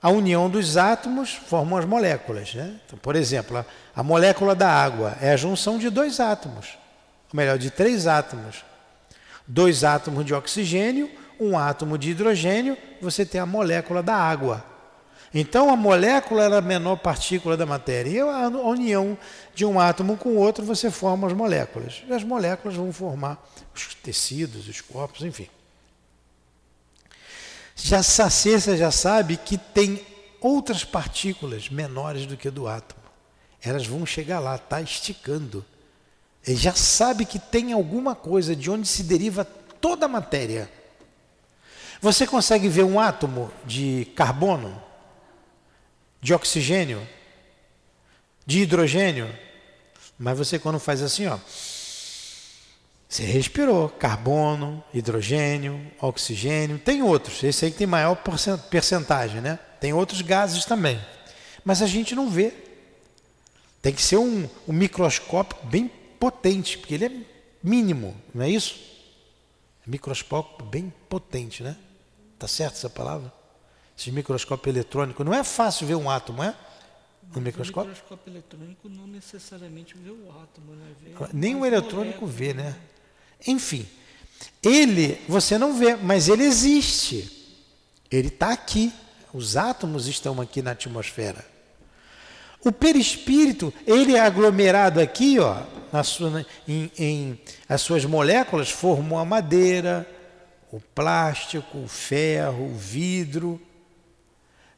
a 0.00 0.08
união 0.08 0.48
dos 0.48 0.76
átomos 0.76 1.34
formam 1.34 1.76
as 1.76 1.84
moléculas. 1.84 2.54
Né? 2.54 2.78
Então, 2.86 2.96
por 2.96 3.16
exemplo, 3.16 3.56
a, 3.56 3.66
a 3.96 4.04
molécula 4.04 4.54
da 4.54 4.70
água 4.70 5.18
é 5.20 5.32
a 5.32 5.36
junção 5.36 5.78
de 5.78 5.90
dois 5.90 6.20
átomos, 6.20 6.78
ou 7.32 7.36
melhor, 7.36 7.58
de 7.58 7.72
três 7.72 8.06
átomos. 8.06 8.64
Dois 9.48 9.82
átomos 9.82 10.24
de 10.24 10.32
oxigênio, 10.32 11.10
um 11.44 11.58
átomo 11.58 11.98
de 11.98 12.10
hidrogênio, 12.10 12.76
você 13.00 13.24
tem 13.24 13.40
a 13.40 13.46
molécula 13.46 14.02
da 14.02 14.14
água. 14.14 14.64
Então 15.34 15.70
a 15.70 15.76
molécula 15.76 16.44
é 16.44 16.58
a 16.58 16.60
menor 16.60 16.96
partícula 16.96 17.56
da 17.56 17.64
matéria. 17.64 18.10
E 18.10 18.20
a 18.20 18.48
união 18.48 19.16
de 19.54 19.64
um 19.64 19.80
átomo 19.80 20.16
com 20.16 20.30
o 20.30 20.36
outro, 20.36 20.64
você 20.64 20.90
forma 20.90 21.26
as 21.26 21.32
moléculas. 21.32 22.02
E 22.06 22.12
as 22.12 22.22
moléculas 22.22 22.76
vão 22.76 22.92
formar 22.92 23.42
os 23.74 23.94
tecidos, 23.94 24.68
os 24.68 24.80
corpos, 24.80 25.22
enfim. 25.22 25.48
Já 27.74 27.98
a 27.98 28.30
ciência 28.30 28.76
já 28.76 28.90
sabe 28.90 29.36
que 29.38 29.56
tem 29.56 30.04
outras 30.40 30.84
partículas 30.84 31.70
menores 31.70 32.26
do 32.26 32.36
que 32.36 32.50
do 32.50 32.68
átomo. 32.68 33.00
Elas 33.62 33.86
vão 33.86 34.04
chegar 34.04 34.38
lá, 34.38 34.56
está 34.56 34.82
esticando. 34.82 35.64
Ele 36.46 36.56
já 36.56 36.74
sabe 36.74 37.24
que 37.24 37.38
tem 37.38 37.72
alguma 37.72 38.14
coisa 38.14 38.54
de 38.54 38.70
onde 38.70 38.86
se 38.86 39.04
deriva 39.04 39.44
toda 39.44 40.06
a 40.06 40.08
matéria. 40.08 40.70
Você 42.02 42.26
consegue 42.26 42.68
ver 42.68 42.82
um 42.82 42.98
átomo 42.98 43.48
de 43.64 44.08
carbono, 44.16 44.82
de 46.20 46.34
oxigênio, 46.34 47.08
de 48.44 48.62
hidrogênio, 48.62 49.32
mas 50.18 50.36
você 50.36 50.58
quando 50.58 50.80
faz 50.80 51.00
assim, 51.00 51.28
ó, 51.28 51.38
você 53.08 53.22
respirou 53.22 53.88
carbono, 53.88 54.82
hidrogênio, 54.92 55.80
oxigênio, 56.00 56.76
tem 56.76 57.04
outros, 57.04 57.40
esse 57.44 57.66
aí 57.66 57.70
que 57.70 57.78
tem 57.78 57.86
maior 57.86 58.16
percentagem, 58.68 59.40
né? 59.40 59.60
Tem 59.80 59.92
outros 59.92 60.22
gases 60.22 60.64
também, 60.64 61.00
mas 61.64 61.82
a 61.82 61.86
gente 61.86 62.16
não 62.16 62.28
vê. 62.28 62.52
Tem 63.80 63.92
que 63.92 64.02
ser 64.02 64.16
um, 64.16 64.48
um 64.66 64.72
microscópio 64.72 65.56
bem 65.68 65.88
potente, 66.18 66.78
porque 66.78 66.94
ele 66.94 67.04
é 67.04 67.12
mínimo, 67.62 68.16
não 68.34 68.44
é 68.44 68.50
isso? 68.50 68.74
Microscópio 69.86 70.66
bem 70.66 70.92
potente, 71.08 71.62
né? 71.62 71.76
Tá 72.42 72.48
certo 72.48 72.74
essa 72.74 72.90
palavra? 72.90 73.32
Esse 73.96 74.10
microscópio 74.10 74.68
eletrônico 74.68 75.22
não 75.22 75.32
é 75.32 75.44
fácil 75.44 75.86
ver 75.86 75.94
um 75.94 76.10
átomo, 76.10 76.42
é? 76.42 76.52
No 77.32 77.40
microscópio? 77.40 77.92
O 77.92 77.94
microscópio 77.94 78.32
eletrônico 78.32 78.88
não 78.88 79.06
necessariamente 79.06 79.94
vê 79.96 80.10
o 80.10 80.28
átomo, 80.42 80.74
né? 80.74 80.86
Vê 81.00 81.28
Nem 81.32 81.54
o 81.54 81.64
eletrônico 81.64 82.26
vê, 82.26 82.52
né? 82.52 82.74
Enfim, 83.46 83.88
ele 84.60 85.22
você 85.28 85.56
não 85.56 85.78
vê, 85.78 85.94
mas 85.94 86.28
ele 86.28 86.42
existe. 86.42 87.30
Ele 88.10 88.26
está 88.26 88.50
aqui. 88.50 88.92
Os 89.32 89.56
átomos 89.56 90.08
estão 90.08 90.40
aqui 90.40 90.60
na 90.62 90.72
atmosfera. 90.72 91.46
O 92.64 92.72
perispírito, 92.72 93.72
ele 93.86 94.16
é 94.16 94.20
aglomerado 94.20 94.98
aqui, 94.98 95.38
ó, 95.38 95.62
na 95.92 96.02
sua, 96.02 96.44
em, 96.66 96.90
em, 96.98 97.40
as 97.68 97.82
suas 97.82 98.04
moléculas 98.04 98.68
formam 98.68 99.16
a 99.16 99.24
madeira, 99.24 100.04
o 100.72 100.80
plástico, 100.80 101.78
o 101.78 101.86
ferro, 101.86 102.64
o 102.64 102.74
vidro, 102.74 103.60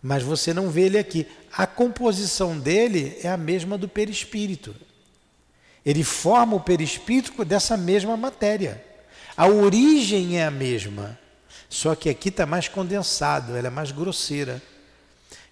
mas 0.02 0.24
você 0.24 0.52
não 0.52 0.68
vê 0.68 0.82
ele 0.82 0.98
aqui. 0.98 1.26
A 1.56 1.66
composição 1.66 2.58
dele 2.58 3.16
é 3.22 3.28
a 3.28 3.36
mesma 3.36 3.78
do 3.78 3.88
perispírito. 3.88 4.74
Ele 5.86 6.02
forma 6.02 6.56
o 6.56 6.60
perispírito 6.60 7.44
dessa 7.44 7.76
mesma 7.76 8.16
matéria. 8.16 8.84
A 9.36 9.46
origem 9.46 10.38
é 10.38 10.44
a 10.44 10.50
mesma, 10.50 11.18
só 11.68 11.94
que 11.94 12.10
aqui 12.10 12.28
está 12.28 12.44
mais 12.44 12.66
condensado, 12.68 13.56
ela 13.56 13.68
é 13.68 13.70
mais 13.70 13.92
grosseira. 13.92 14.60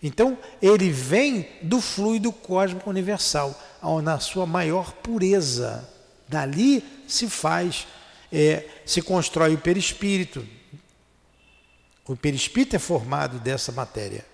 Então, 0.02 0.36
ele 0.60 0.90
vem 0.90 1.48
do 1.62 1.80
fluido 1.80 2.32
cósmico 2.32 2.90
universal, 2.90 3.58
na 4.02 4.18
sua 4.18 4.44
maior 4.44 4.92
pureza. 4.92 5.88
Dali 6.28 6.84
se 7.06 7.28
faz, 7.28 7.86
é, 8.32 8.66
se 8.86 9.02
constrói 9.02 9.54
o 9.54 9.58
perispírito. 9.58 10.46
O 12.06 12.16
perispírito 12.16 12.74
é 12.74 12.78
formado 12.78 13.38
dessa 13.38 13.70
matéria, 13.70 14.24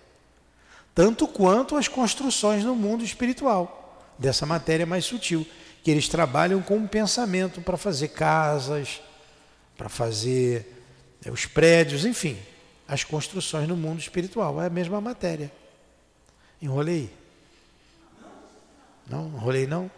tanto 0.94 1.28
quanto 1.28 1.76
as 1.76 1.88
construções 1.88 2.64
no 2.64 2.74
mundo 2.74 3.04
espiritual, 3.04 4.14
dessa 4.18 4.46
matéria 4.46 4.86
mais 4.86 5.04
sutil 5.04 5.46
que 5.82 5.90
eles 5.90 6.08
trabalham 6.08 6.60
com 6.62 6.76
o 6.78 6.88
pensamento 6.88 7.60
para 7.60 7.76
fazer 7.76 8.08
casas, 8.08 9.00
para 9.76 9.88
fazer 9.88 10.84
é, 11.24 11.30
os 11.30 11.46
prédios, 11.46 12.04
enfim, 12.04 12.36
as 12.86 13.04
construções 13.04 13.68
no 13.68 13.76
mundo 13.76 14.00
espiritual. 14.00 14.60
É 14.60 14.66
a 14.66 14.70
mesma 14.70 15.00
matéria. 15.00 15.52
Enrolei? 16.60 17.10
Não, 19.08 19.28
enrolei 19.28 19.66
não? 19.66 19.90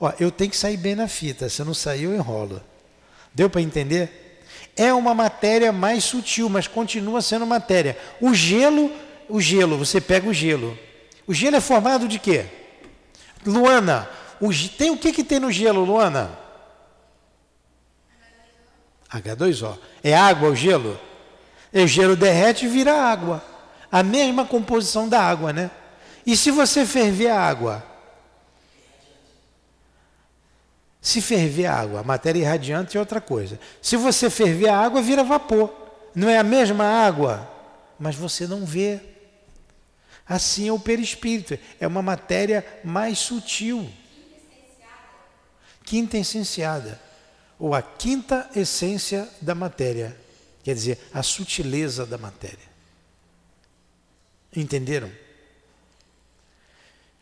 Ó, 0.00 0.12
eu 0.18 0.30
tenho 0.30 0.50
que 0.50 0.56
sair 0.56 0.76
bem 0.76 0.94
na 0.94 1.08
fita, 1.08 1.48
se 1.48 1.62
não 1.62 1.74
sair 1.74 2.04
eu 2.04 2.14
enrolo. 2.14 2.60
Deu 3.34 3.48
para 3.48 3.60
entender? 3.60 4.42
É 4.76 4.92
uma 4.92 5.14
matéria 5.14 5.72
mais 5.72 6.04
sutil, 6.04 6.48
mas 6.48 6.66
continua 6.66 7.20
sendo 7.20 7.46
matéria. 7.46 7.98
O 8.20 8.32
gelo, 8.34 8.90
o 9.28 9.40
gelo, 9.40 9.76
você 9.76 10.00
pega 10.00 10.28
o 10.28 10.34
gelo. 10.34 10.78
O 11.26 11.34
gelo 11.34 11.56
é 11.56 11.60
formado 11.60 12.06
de 12.06 12.18
quê? 12.18 12.46
Luana, 13.44 14.08
o, 14.40 14.50
tem 14.76 14.90
o 14.90 14.96
que, 14.96 15.12
que 15.12 15.24
tem 15.24 15.40
no 15.40 15.50
gelo, 15.50 15.84
Luana? 15.84 16.30
H2O. 19.10 19.78
É 20.02 20.14
água 20.14 20.50
o 20.50 20.54
gelo? 20.54 20.98
E 21.72 21.82
o 21.82 21.88
gelo 21.88 22.14
derrete 22.14 22.66
e 22.66 22.68
vira 22.68 22.94
água. 22.94 23.42
A 23.90 24.02
mesma 24.02 24.44
composição 24.44 25.08
da 25.08 25.20
água, 25.20 25.52
né? 25.52 25.70
E 26.26 26.36
se 26.36 26.50
você 26.50 26.84
ferver 26.84 27.28
a 27.28 27.40
água? 27.40 27.84
Se 31.00 31.20
ferver 31.20 31.66
a 31.66 31.74
água, 31.74 32.00
a 32.00 32.04
matéria 32.04 32.40
irradiante 32.40 32.96
é 32.96 33.00
outra 33.00 33.20
coisa. 33.20 33.58
Se 33.80 33.96
você 33.96 34.28
ferver 34.28 34.68
a 34.68 34.78
água, 34.78 35.00
vira 35.00 35.22
vapor. 35.22 35.72
Não 36.14 36.28
é 36.28 36.38
a 36.38 36.42
mesma 36.42 36.84
água, 36.84 37.48
mas 37.98 38.16
você 38.16 38.46
não 38.46 38.64
vê. 38.66 39.00
Assim 40.26 40.68
é 40.68 40.72
o 40.72 40.78
perispírito, 40.78 41.58
é 41.80 41.86
uma 41.86 42.02
matéria 42.02 42.64
mais 42.84 43.18
sutil 43.18 43.88
quinta 45.88 46.18
essenciada, 46.18 47.00
ou 47.58 47.74
a 47.74 47.80
quinta 47.80 48.50
essência 48.54 49.26
da 49.40 49.54
matéria, 49.54 50.14
quer 50.62 50.74
dizer, 50.74 50.98
a 51.14 51.22
sutileza 51.22 52.04
da 52.04 52.18
matéria. 52.18 52.68
Entenderam? 54.54 55.10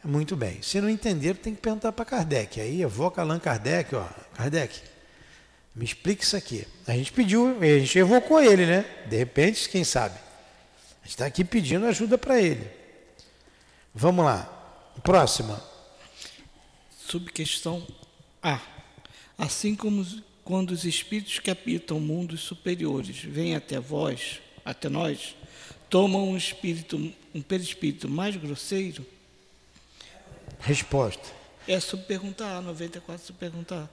Muito 0.07 0.37
bem. 0.37 0.63
Se 0.63 0.81
não 0.81 0.89
entenderam, 0.89 1.35
tem 1.35 1.53
que 1.53 1.61
perguntar 1.61 1.91
para 1.91 2.05
Kardec. 2.05 2.61
Aí 2.61 2.81
evoca 2.81 3.21
Allan 3.21 3.41
Kardec, 3.41 3.93
ó, 3.97 4.07
Kardec, 4.35 4.81
me 5.75 5.85
explique 5.85 6.23
isso 6.23 6.37
aqui. 6.37 6.65
A 6.87 6.93
gente 6.93 7.13
pediu, 7.13 7.59
a 7.61 7.79
gente 7.81 7.99
evocou 7.99 8.41
ele, 8.41 8.67
né? 8.67 8.85
De 9.09 9.17
repente, 9.17 9.69
quem 9.69 9.83
sabe? 9.83 10.15
A 10.15 11.05
gente 11.05 11.11
está 11.11 11.27
aqui 11.27 11.45
pedindo 11.45 11.87
ajuda 11.87 12.17
para 12.17 12.41
ele. 12.41 12.71
Vamos 13.93 14.25
lá. 14.25 14.45
Próxima. 15.03 15.61
Subquestão 16.97 17.85
a. 18.41 18.61
Assim 19.37 19.75
como 19.75 20.07
quando 20.45 20.71
os 20.71 20.85
espíritos 20.85 21.41
que 21.41 21.51
habitam 21.51 21.99
mundos 21.99 22.43
superiores 22.43 23.19
vêm 23.19 23.57
até 23.57 23.81
vós, 23.81 24.41
até 24.65 24.89
nós, 24.89 25.35
toma 25.91 26.19
um 26.19 26.37
espírito, 26.37 27.13
um 27.35 27.43
perispírito 27.43 28.09
mais 28.09 28.37
grosseiro? 28.37 29.05
Resposta. 30.61 31.23
É 31.69 31.79
subperguntar, 31.81 32.61
94 32.63 33.27
subperguntar. 33.27 33.89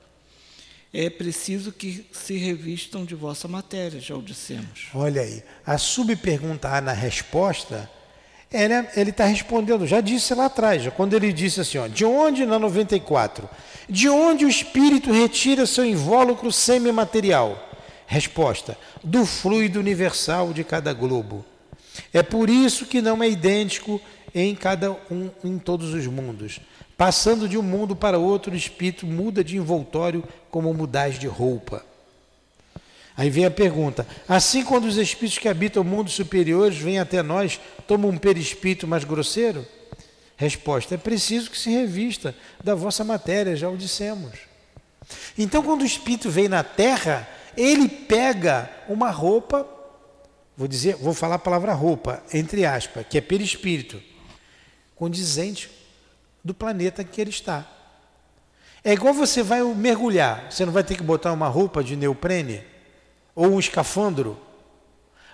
É 0.94 1.10
preciso 1.10 1.72
que 1.72 2.06
se 2.12 2.38
revistam 2.38 3.04
de 3.04 3.16
vossa 3.16 3.48
matéria, 3.48 4.00
já 4.00 4.16
o 4.16 4.22
dissemos. 4.22 4.90
Olha 4.94 5.22
aí, 5.24 5.44
a 5.66 5.78
subpergunta 5.78 6.70
A 6.70 6.80
na 6.82 6.94
resposta, 6.94 7.90
ele 8.52 9.10
está 9.10 9.26
respondendo, 9.26 9.88
já 9.88 10.02
disse 10.02 10.36
lá 10.36 10.46
atrás, 10.46 10.88
quando 10.96 11.16
ele 11.16 11.34
disse 11.34 11.62
assim, 11.62 11.80
ó, 11.80 11.88
de 11.88 12.06
onde 12.06 12.46
na 12.46 12.60
94? 12.60 13.50
De 13.90 14.08
onde 14.08 14.46
o 14.46 14.50
espírito 14.50 15.12
retira 15.12 15.66
seu 15.66 15.84
invólucro 15.84 16.52
semimaterial? 16.52 17.72
Resposta: 18.06 18.78
do 19.04 19.26
fluido 19.26 19.80
universal 19.80 20.54
de 20.54 20.64
cada 20.64 20.94
globo. 20.94 21.44
É 22.14 22.22
por 22.22 22.50
isso 22.50 22.86
que 22.86 23.02
não 23.02 23.24
é 23.24 23.30
idêntico 23.30 24.00
em 24.34 24.56
cada 24.56 24.92
um 25.12 25.30
em 25.44 25.58
todos 25.58 25.94
os 25.94 26.06
mundos. 26.08 26.60
Passando 26.96 27.50
de 27.50 27.58
um 27.58 27.64
mundo 27.64 27.96
para 27.96 28.20
outro, 28.20 28.54
o 28.54 28.56
espírito 28.56 29.06
muda 29.06 29.44
de 29.44 29.58
envoltório 29.58 30.24
como 30.52 30.74
mudais 30.74 31.18
de 31.18 31.28
roupa. 31.28 31.84
Aí 33.18 33.30
vem 33.30 33.46
a 33.46 33.52
pergunta: 33.52 34.08
assim 34.28 34.64
quando 34.64 34.86
os 34.86 34.98
espíritos 34.98 35.40
que 35.40 35.50
habitam 35.50 35.84
mundos 35.84 36.14
superiores 36.14 36.78
vêm 36.78 37.00
até 37.00 37.22
nós, 37.22 37.60
tomam 37.88 38.12
um 38.12 38.18
perispírito 38.18 38.88
mais 38.88 39.04
grosseiro? 39.04 39.66
Resposta: 40.38 40.96
é 40.96 40.98
preciso 40.98 41.50
que 41.50 41.58
se 41.58 41.70
revista 41.72 42.36
da 42.64 42.76
vossa 42.76 43.04
matéria, 43.04 43.56
já 43.56 43.70
o 43.70 43.78
dissemos. 43.78 44.32
Então, 45.38 45.62
quando 45.62 45.82
o 45.82 45.86
espírito 45.86 46.30
vem 46.30 46.48
na 46.48 46.64
terra, 46.64 47.28
ele 47.58 47.88
pega 47.88 48.70
uma 48.88 49.12
roupa, 49.12 49.68
vou 50.56 50.68
dizer, 50.68 50.96
vou 50.96 51.14
falar 51.14 51.36
a 51.36 51.40
palavra 51.40 51.74
roupa, 51.74 52.24
entre 52.34 52.66
aspas, 52.66 53.06
que 53.10 53.18
é 53.18 53.22
perispírito, 53.22 54.02
condizente 54.96 55.70
do 56.44 56.54
planeta 56.54 57.04
que 57.04 57.20
ele 57.20 57.30
está. 57.30 57.66
É 58.84 58.94
igual 58.94 59.14
você 59.14 59.42
vai 59.42 59.64
mergulhar, 59.64 60.52
você 60.52 60.66
não 60.66 60.74
vai 60.74 60.84
ter 60.84 60.96
que 60.96 61.04
botar 61.04 61.32
uma 61.32 61.48
roupa 61.48 61.84
de 61.84 61.96
neoprene 61.96 62.64
ou 63.34 63.48
um 63.48 63.60
escafandro. 63.60 64.38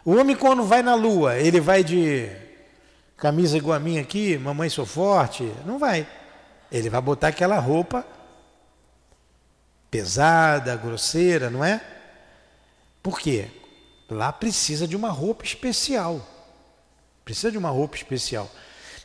O 0.05 0.15
homem 0.15 0.36
quando 0.36 0.63
vai 0.63 0.82
na 0.82 0.95
lua, 0.95 1.38
ele 1.38 1.59
vai 1.59 1.84
de 1.84 2.30
camisa 3.17 3.57
igual 3.57 3.76
a 3.76 3.80
minha 3.80 4.01
aqui, 4.01 4.38
mamãe 4.38 4.70
sou 4.70 4.86
forte, 4.86 5.51
não 5.65 5.80
vai. 5.80 6.07
Ele 6.72 6.89
vai 6.89 7.01
botar 7.01 7.30
aquela 7.30 7.59
roupa 7.59 8.05
pesada, 9.89 10.76
grosseira, 10.76 11.49
não 11.49 11.65
é? 11.65 11.82
Por 13.01 13.20
quê? 13.20 13.49
Lá 14.10 14.34
precisa 14.34 14.88
de 14.88 14.95
uma 14.95 15.10
roupa 15.10 15.43
especial. 15.43 16.26
Precisa 17.24 17.51
de 17.51 17.57
uma 17.57 17.70
roupa 17.70 17.95
especial. 17.95 18.49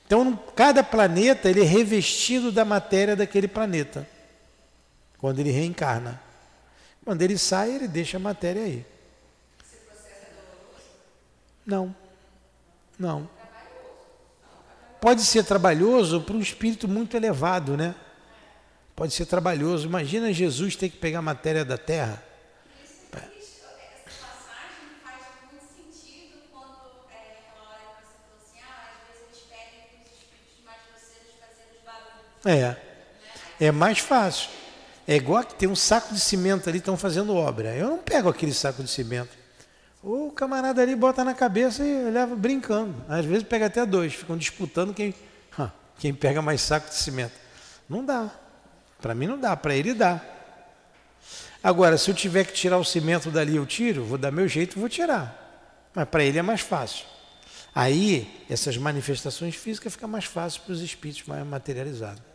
Então, 0.06 0.36
cada 0.56 0.82
planeta 0.82 1.48
ele 1.48 1.60
é 1.60 1.64
revestido 1.64 2.50
da 2.50 2.64
matéria 2.64 3.14
daquele 3.14 3.48
planeta. 3.48 4.08
Quando 5.18 5.40
ele 5.40 5.50
reencarna. 5.50 6.20
Quando 7.04 7.20
ele 7.22 7.36
sai, 7.36 7.70
ele 7.74 7.88
deixa 7.88 8.16
a 8.16 8.20
matéria 8.20 8.62
aí. 8.62 8.86
Não. 11.66 11.94
Não. 12.98 13.28
Pode 15.00 15.22
ser 15.22 15.44
trabalhoso 15.44 16.22
para 16.22 16.34
um 16.34 16.40
espírito 16.40 16.88
muito 16.88 17.16
elevado, 17.16 17.76
né? 17.76 17.94
Pode 18.96 19.12
ser 19.12 19.26
trabalhoso. 19.26 19.86
Imagina 19.86 20.32
Jesus 20.32 20.76
ter 20.76 20.88
que 20.88 20.96
pegar 20.96 21.18
a 21.18 21.22
matéria 21.22 21.64
da 21.64 21.76
terra 21.76 22.22
É. 32.44 32.76
É 33.60 33.70
mais 33.70 33.98
fácil. 33.98 34.50
É 35.06 35.16
igual 35.16 35.44
que 35.44 35.54
tem 35.54 35.68
um 35.68 35.76
saco 35.76 36.14
de 36.14 36.20
cimento 36.20 36.68
ali, 36.68 36.78
estão 36.78 36.96
fazendo 36.96 37.34
obra. 37.34 37.74
Eu 37.74 37.90
não 37.90 37.98
pego 37.98 38.28
aquele 38.28 38.54
saco 38.54 38.82
de 38.82 38.90
cimento. 38.90 39.30
O 40.02 40.30
camarada 40.32 40.82
ali 40.82 40.94
bota 40.94 41.24
na 41.24 41.34
cabeça 41.34 41.84
e 41.84 42.10
leva 42.10 42.34
brincando. 42.34 42.94
Às 43.08 43.24
vezes 43.24 43.42
pega 43.42 43.66
até 43.66 43.84
dois, 43.86 44.14
ficam 44.14 44.36
disputando 44.36 44.92
quem, 44.92 45.14
quem 45.98 46.12
pega 46.12 46.42
mais 46.42 46.60
saco 46.60 46.88
de 46.88 46.96
cimento. 46.96 47.32
Não 47.88 48.04
dá. 48.04 48.30
Para 49.00 49.14
mim 49.14 49.26
não 49.26 49.38
dá, 49.38 49.56
para 49.56 49.74
ele 49.74 49.94
dá. 49.94 50.20
Agora, 51.62 51.96
se 51.96 52.10
eu 52.10 52.14
tiver 52.14 52.44
que 52.44 52.52
tirar 52.52 52.76
o 52.76 52.84
cimento 52.84 53.30
dali, 53.30 53.56
eu 53.56 53.64
tiro, 53.64 54.04
vou 54.04 54.18
dar 54.18 54.30
meu 54.30 54.46
jeito, 54.46 54.78
vou 54.78 54.88
tirar. 54.88 55.88
Mas 55.94 56.06
para 56.08 56.22
ele 56.24 56.38
é 56.38 56.42
mais 56.42 56.60
fácil. 56.60 57.06
Aí, 57.74 58.44
essas 58.48 58.76
manifestações 58.76 59.54
físicas 59.54 59.94
ficam 59.94 60.08
mais 60.08 60.26
fáceis 60.26 60.62
para 60.62 60.72
os 60.72 60.82
espíritos 60.82 61.26
mais 61.26 61.46
materializados. 61.46 62.33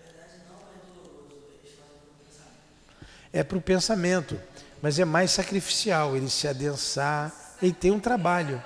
É 3.32 3.44
para 3.44 3.58
o 3.58 3.62
pensamento, 3.62 4.40
mas 4.82 5.00
é 5.00 5.06
mais 5.06 5.32
sacrificial, 5.32 6.16
ele 6.16 6.30
se 6.30 6.48
adensar, 6.48 7.34
ele 7.62 7.74
tem 7.74 7.92
um 7.92 8.00
trabalho. 8.00 8.62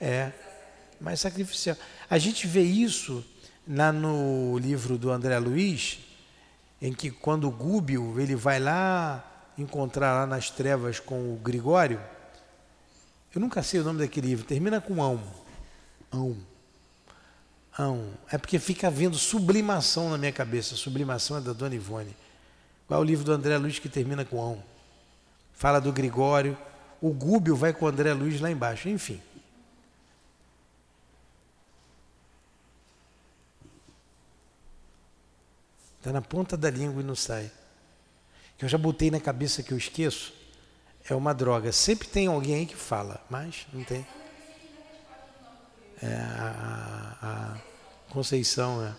É, 0.00 0.32
mais 1.00 1.20
sacrificial. 1.20 1.76
A 2.10 2.18
gente 2.18 2.46
vê 2.46 2.62
isso 2.62 3.24
lá 3.66 3.92
no 3.92 4.58
livro 4.58 4.98
do 4.98 5.10
André 5.10 5.38
Luiz, 5.38 6.00
em 6.80 6.92
que 6.92 7.10
quando 7.10 7.46
o 7.46 7.50
Gúbio 7.50 8.20
ele 8.20 8.34
vai 8.34 8.58
lá 8.58 9.24
encontrar 9.56 10.14
lá 10.14 10.26
nas 10.26 10.50
trevas 10.50 10.98
com 10.98 11.32
o 11.32 11.36
Gregório, 11.36 12.00
eu 13.34 13.40
nunca 13.40 13.62
sei 13.62 13.80
o 13.80 13.84
nome 13.84 14.00
daquele 14.00 14.28
livro, 14.28 14.44
termina 14.44 14.80
com 14.80 15.02
ão. 15.02 15.22
Ão. 16.10 16.36
É 18.30 18.36
porque 18.36 18.58
fica 18.58 18.90
vendo 18.90 19.16
sublimação 19.16 20.10
na 20.10 20.18
minha 20.18 20.32
cabeça. 20.32 20.76
Sublimação 20.76 21.38
é 21.38 21.40
da 21.40 21.52
Dona 21.52 21.74
Ivone. 21.74 22.14
Qual 22.86 23.00
é 23.00 23.02
o 23.02 23.06
livro 23.06 23.24
do 23.24 23.32
André 23.32 23.56
Luiz 23.56 23.78
que 23.78 23.88
termina 23.88 24.24
com 24.24 24.40
ão? 24.40 24.62
Fala 25.54 25.80
do 25.80 25.92
Gregório. 25.92 26.56
O 27.00 27.10
Gúbio 27.10 27.56
vai 27.56 27.72
com 27.72 27.86
o 27.86 27.88
André 27.88 28.12
Luiz 28.12 28.40
lá 28.40 28.50
embaixo. 28.50 28.88
Enfim. 28.88 29.20
Está 35.98 36.12
na 36.12 36.20
ponta 36.20 36.56
da 36.56 36.68
língua 36.68 37.00
e 37.00 37.04
não 37.04 37.14
sai. 37.14 37.50
Que 38.58 38.64
eu 38.64 38.68
já 38.68 38.76
botei 38.76 39.10
na 39.10 39.20
cabeça 39.20 39.62
que 39.62 39.72
eu 39.72 39.78
esqueço. 39.78 40.34
É 41.08 41.14
uma 41.14 41.32
droga. 41.32 41.72
Sempre 41.72 42.08
tem 42.08 42.26
alguém 42.26 42.56
aí 42.56 42.66
que 42.66 42.76
fala, 42.76 43.24
mas 43.30 43.66
não 43.72 43.82
tem. 43.82 44.06
É, 46.02 46.14
a, 46.14 47.16
a, 47.22 47.72
Conceição, 48.10 48.84
é. 48.84 48.94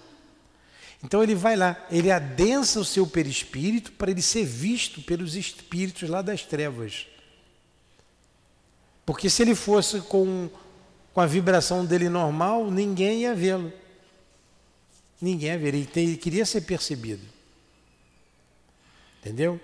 Então 1.03 1.21
ele 1.21 1.35
vai 1.35 1.55
lá, 1.55 1.85
ele 1.91 2.09
adensa 2.09 2.79
o 2.79 2.85
seu 2.85 3.05
perispírito 3.05 3.91
para 3.91 4.09
ele 4.09 4.21
ser 4.21 4.43
visto 4.43 5.01
pelos 5.01 5.35
espíritos 5.35 6.09
lá 6.09 6.21
das 6.21 6.43
trevas. 6.43 7.05
Porque 9.05 9.29
se 9.29 9.43
ele 9.43 9.53
fosse 9.53 10.01
com, 10.01 10.49
com 11.13 11.21
a 11.21 11.27
vibração 11.27 11.85
dele 11.85 12.09
normal, 12.09 12.71
ninguém 12.71 13.21
ia 13.21 13.35
vê-lo. 13.35 13.71
Ninguém 15.21 15.49
ia 15.49 15.59
ver, 15.59 15.75
ele, 15.75 15.89
ele 15.95 16.17
queria 16.17 16.45
ser 16.45 16.61
percebido. 16.61 17.21
Entendeu? 19.19 19.59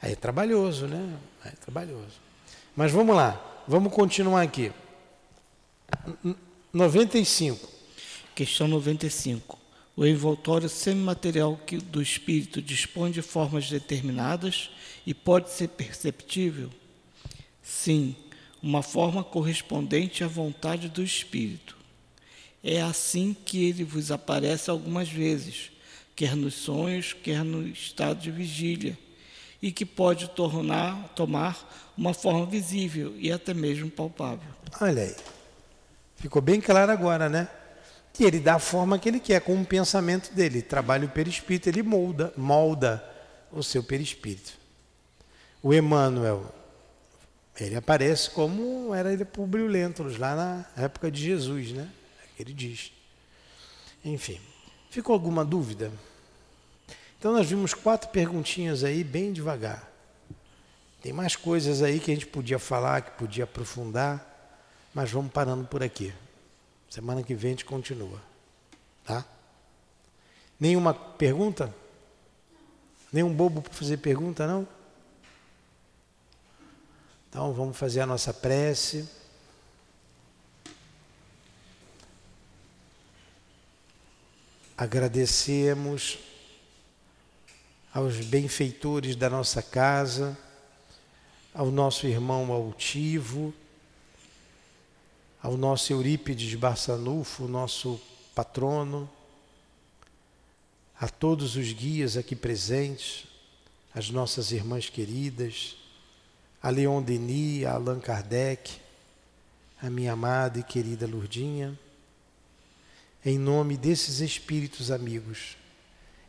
Aí 0.00 0.12
é 0.12 0.16
trabalhoso, 0.16 0.86
né? 0.86 1.16
É 1.44 1.50
trabalhoso. 1.50 2.20
Mas 2.74 2.90
vamos 2.90 3.14
lá, 3.14 3.62
vamos 3.68 3.92
continuar 3.92 4.42
aqui. 4.42 4.72
95. 6.72 7.68
Questão 8.34 8.68
95. 8.68 9.58
O 9.96 10.06
envoltório 10.06 10.68
semimaterial 10.68 11.56
que 11.66 11.76
do 11.76 12.00
espírito 12.00 12.62
dispõe 12.62 13.10
de 13.10 13.20
formas 13.20 13.68
determinadas 13.68 14.70
e 15.06 15.12
pode 15.12 15.50
ser 15.50 15.68
perceptível? 15.68 16.70
Sim, 17.62 18.14
uma 18.62 18.82
forma 18.82 19.24
correspondente 19.24 20.22
à 20.22 20.28
vontade 20.28 20.88
do 20.88 21.02
espírito. 21.02 21.76
É 22.62 22.80
assim 22.80 23.34
que 23.44 23.64
ele 23.64 23.84
vos 23.84 24.10
aparece 24.10 24.70
algumas 24.70 25.08
vezes, 25.08 25.70
quer 26.14 26.36
nos 26.36 26.54
sonhos, 26.54 27.12
quer 27.12 27.44
no 27.44 27.66
estado 27.66 28.20
de 28.20 28.30
vigília, 28.30 28.98
e 29.60 29.72
que 29.72 29.84
pode 29.84 30.28
tornar, 30.30 31.08
tomar 31.14 31.92
uma 31.96 32.14
forma 32.14 32.46
visível 32.46 33.14
e 33.18 33.32
até 33.32 33.52
mesmo 33.52 33.90
palpável. 33.90 34.48
Olha 34.80 35.02
aí. 35.02 35.37
Ficou 36.18 36.42
bem 36.42 36.60
claro 36.60 36.90
agora, 36.92 37.28
né? 37.28 37.48
Que 38.12 38.24
ele 38.24 38.40
dá 38.40 38.56
a 38.56 38.58
forma 38.58 38.98
que 38.98 39.08
ele 39.08 39.20
quer, 39.20 39.40
com 39.40 39.58
o 39.60 39.64
pensamento 39.64 40.34
dele. 40.34 40.60
Trabalha 40.60 41.06
o 41.06 41.08
perispírito, 41.08 41.68
ele 41.68 41.82
molda, 41.82 42.32
molda 42.36 43.02
o 43.52 43.62
seu 43.62 43.82
perispírito. 43.82 44.52
O 45.62 45.72
Emmanuel, 45.72 46.52
ele 47.58 47.76
aparece 47.76 48.30
como 48.30 48.92
era 48.92 49.12
ele 49.12 49.24
Publio 49.24 49.66
Lentulus, 49.66 50.18
lá 50.18 50.34
na 50.34 50.84
época 50.84 51.10
de 51.10 51.22
Jesus, 51.22 51.72
né? 51.72 51.88
É 52.20 52.42
ele 52.42 52.52
diz. 52.52 52.92
Enfim, 54.04 54.40
ficou 54.90 55.12
alguma 55.12 55.44
dúvida? 55.44 55.90
Então 57.18 57.32
nós 57.32 57.48
vimos 57.48 57.74
quatro 57.74 58.10
perguntinhas 58.10 58.82
aí, 58.82 59.02
bem 59.02 59.32
devagar. 59.32 59.88
Tem 61.00 61.12
mais 61.12 61.36
coisas 61.36 61.82
aí 61.82 62.00
que 62.00 62.10
a 62.10 62.14
gente 62.14 62.26
podia 62.26 62.58
falar, 62.58 63.02
que 63.02 63.10
podia 63.12 63.44
aprofundar. 63.44 64.27
Mas 64.98 65.12
vamos 65.12 65.30
parando 65.30 65.64
por 65.64 65.80
aqui. 65.80 66.12
Semana 66.90 67.22
que 67.22 67.32
vem 67.32 67.50
a 67.50 67.52
gente 67.52 67.64
continua. 67.64 68.20
Tá? 69.04 69.24
Nenhuma 70.58 70.92
pergunta? 70.92 71.72
Nenhum 73.12 73.32
bobo 73.32 73.62
para 73.62 73.72
fazer 73.72 73.98
pergunta, 73.98 74.44
não? 74.44 74.66
Então 77.28 77.52
vamos 77.52 77.76
fazer 77.76 78.00
a 78.00 78.06
nossa 78.06 78.34
prece. 78.34 79.08
Agradecemos 84.76 86.18
aos 87.94 88.16
benfeitores 88.16 89.14
da 89.14 89.30
nossa 89.30 89.62
casa, 89.62 90.36
ao 91.54 91.70
nosso 91.70 92.04
irmão 92.04 92.50
altivo, 92.50 93.54
ao 95.42 95.56
nosso 95.56 95.92
Eurípides 95.92 96.54
Barçanufo, 96.54 97.46
nosso 97.46 98.00
patrono, 98.34 99.08
a 101.00 101.08
todos 101.08 101.56
os 101.56 101.72
guias 101.72 102.16
aqui 102.16 102.34
presentes, 102.34 103.26
as 103.94 104.10
nossas 104.10 104.50
irmãs 104.50 104.88
queridas, 104.88 105.76
a 106.60 106.70
Leon 106.70 107.00
Denis, 107.02 107.64
a 107.64 107.72
Allan 107.72 108.00
Kardec, 108.00 108.80
a 109.80 109.88
minha 109.88 110.12
amada 110.12 110.58
e 110.58 110.62
querida 110.62 111.06
Lurdinha, 111.06 111.78
em 113.24 113.38
nome 113.38 113.76
desses 113.76 114.20
espíritos 114.20 114.90
amigos, 114.90 115.56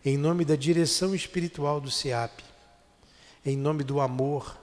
em 0.06 0.18
nome 0.18 0.46
da 0.46 0.56
direção 0.56 1.16
espiritual 1.16 1.82
do 1.82 1.90
SEAP, 1.90 2.44
em 3.44 3.58
nome 3.58 3.84
do 3.84 4.00
amor, 4.00 4.56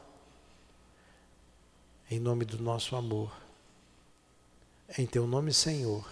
em 2.09 2.21
nome 2.21 2.45
do 2.45 2.63
nosso 2.63 2.95
amor, 2.95 3.46
em 4.97 5.07
teu 5.07 5.27
nome, 5.27 5.53
Senhor, 5.53 6.09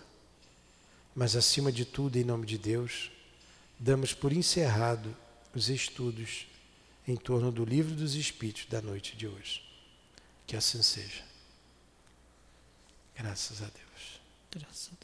mas 1.15 1.37
acima 1.37 1.71
de 1.71 1.85
tudo, 1.85 2.17
em 2.17 2.25
nome 2.25 2.47
de 2.47 2.59
Deus, 2.59 3.11
damos 3.79 4.13
por 4.13 4.33
encerrado 4.33 5.17
os 5.55 5.69
estudos 5.69 6.47
em 7.07 7.17
torno 7.17 7.53
do 7.53 7.65
livro 7.65 7.95
dos 7.95 8.15
Espíritos 8.15 8.67
da 8.67 8.81
noite 8.81 9.17
de 9.17 9.27
hoje. 9.29 9.63
Que 10.47 10.57
assim 10.57 10.83
seja. 10.83 11.25
Graças 13.17 13.63
a 13.63 13.67
Deus. 13.67 14.21
Graças 14.51 14.89
a 14.89 15.04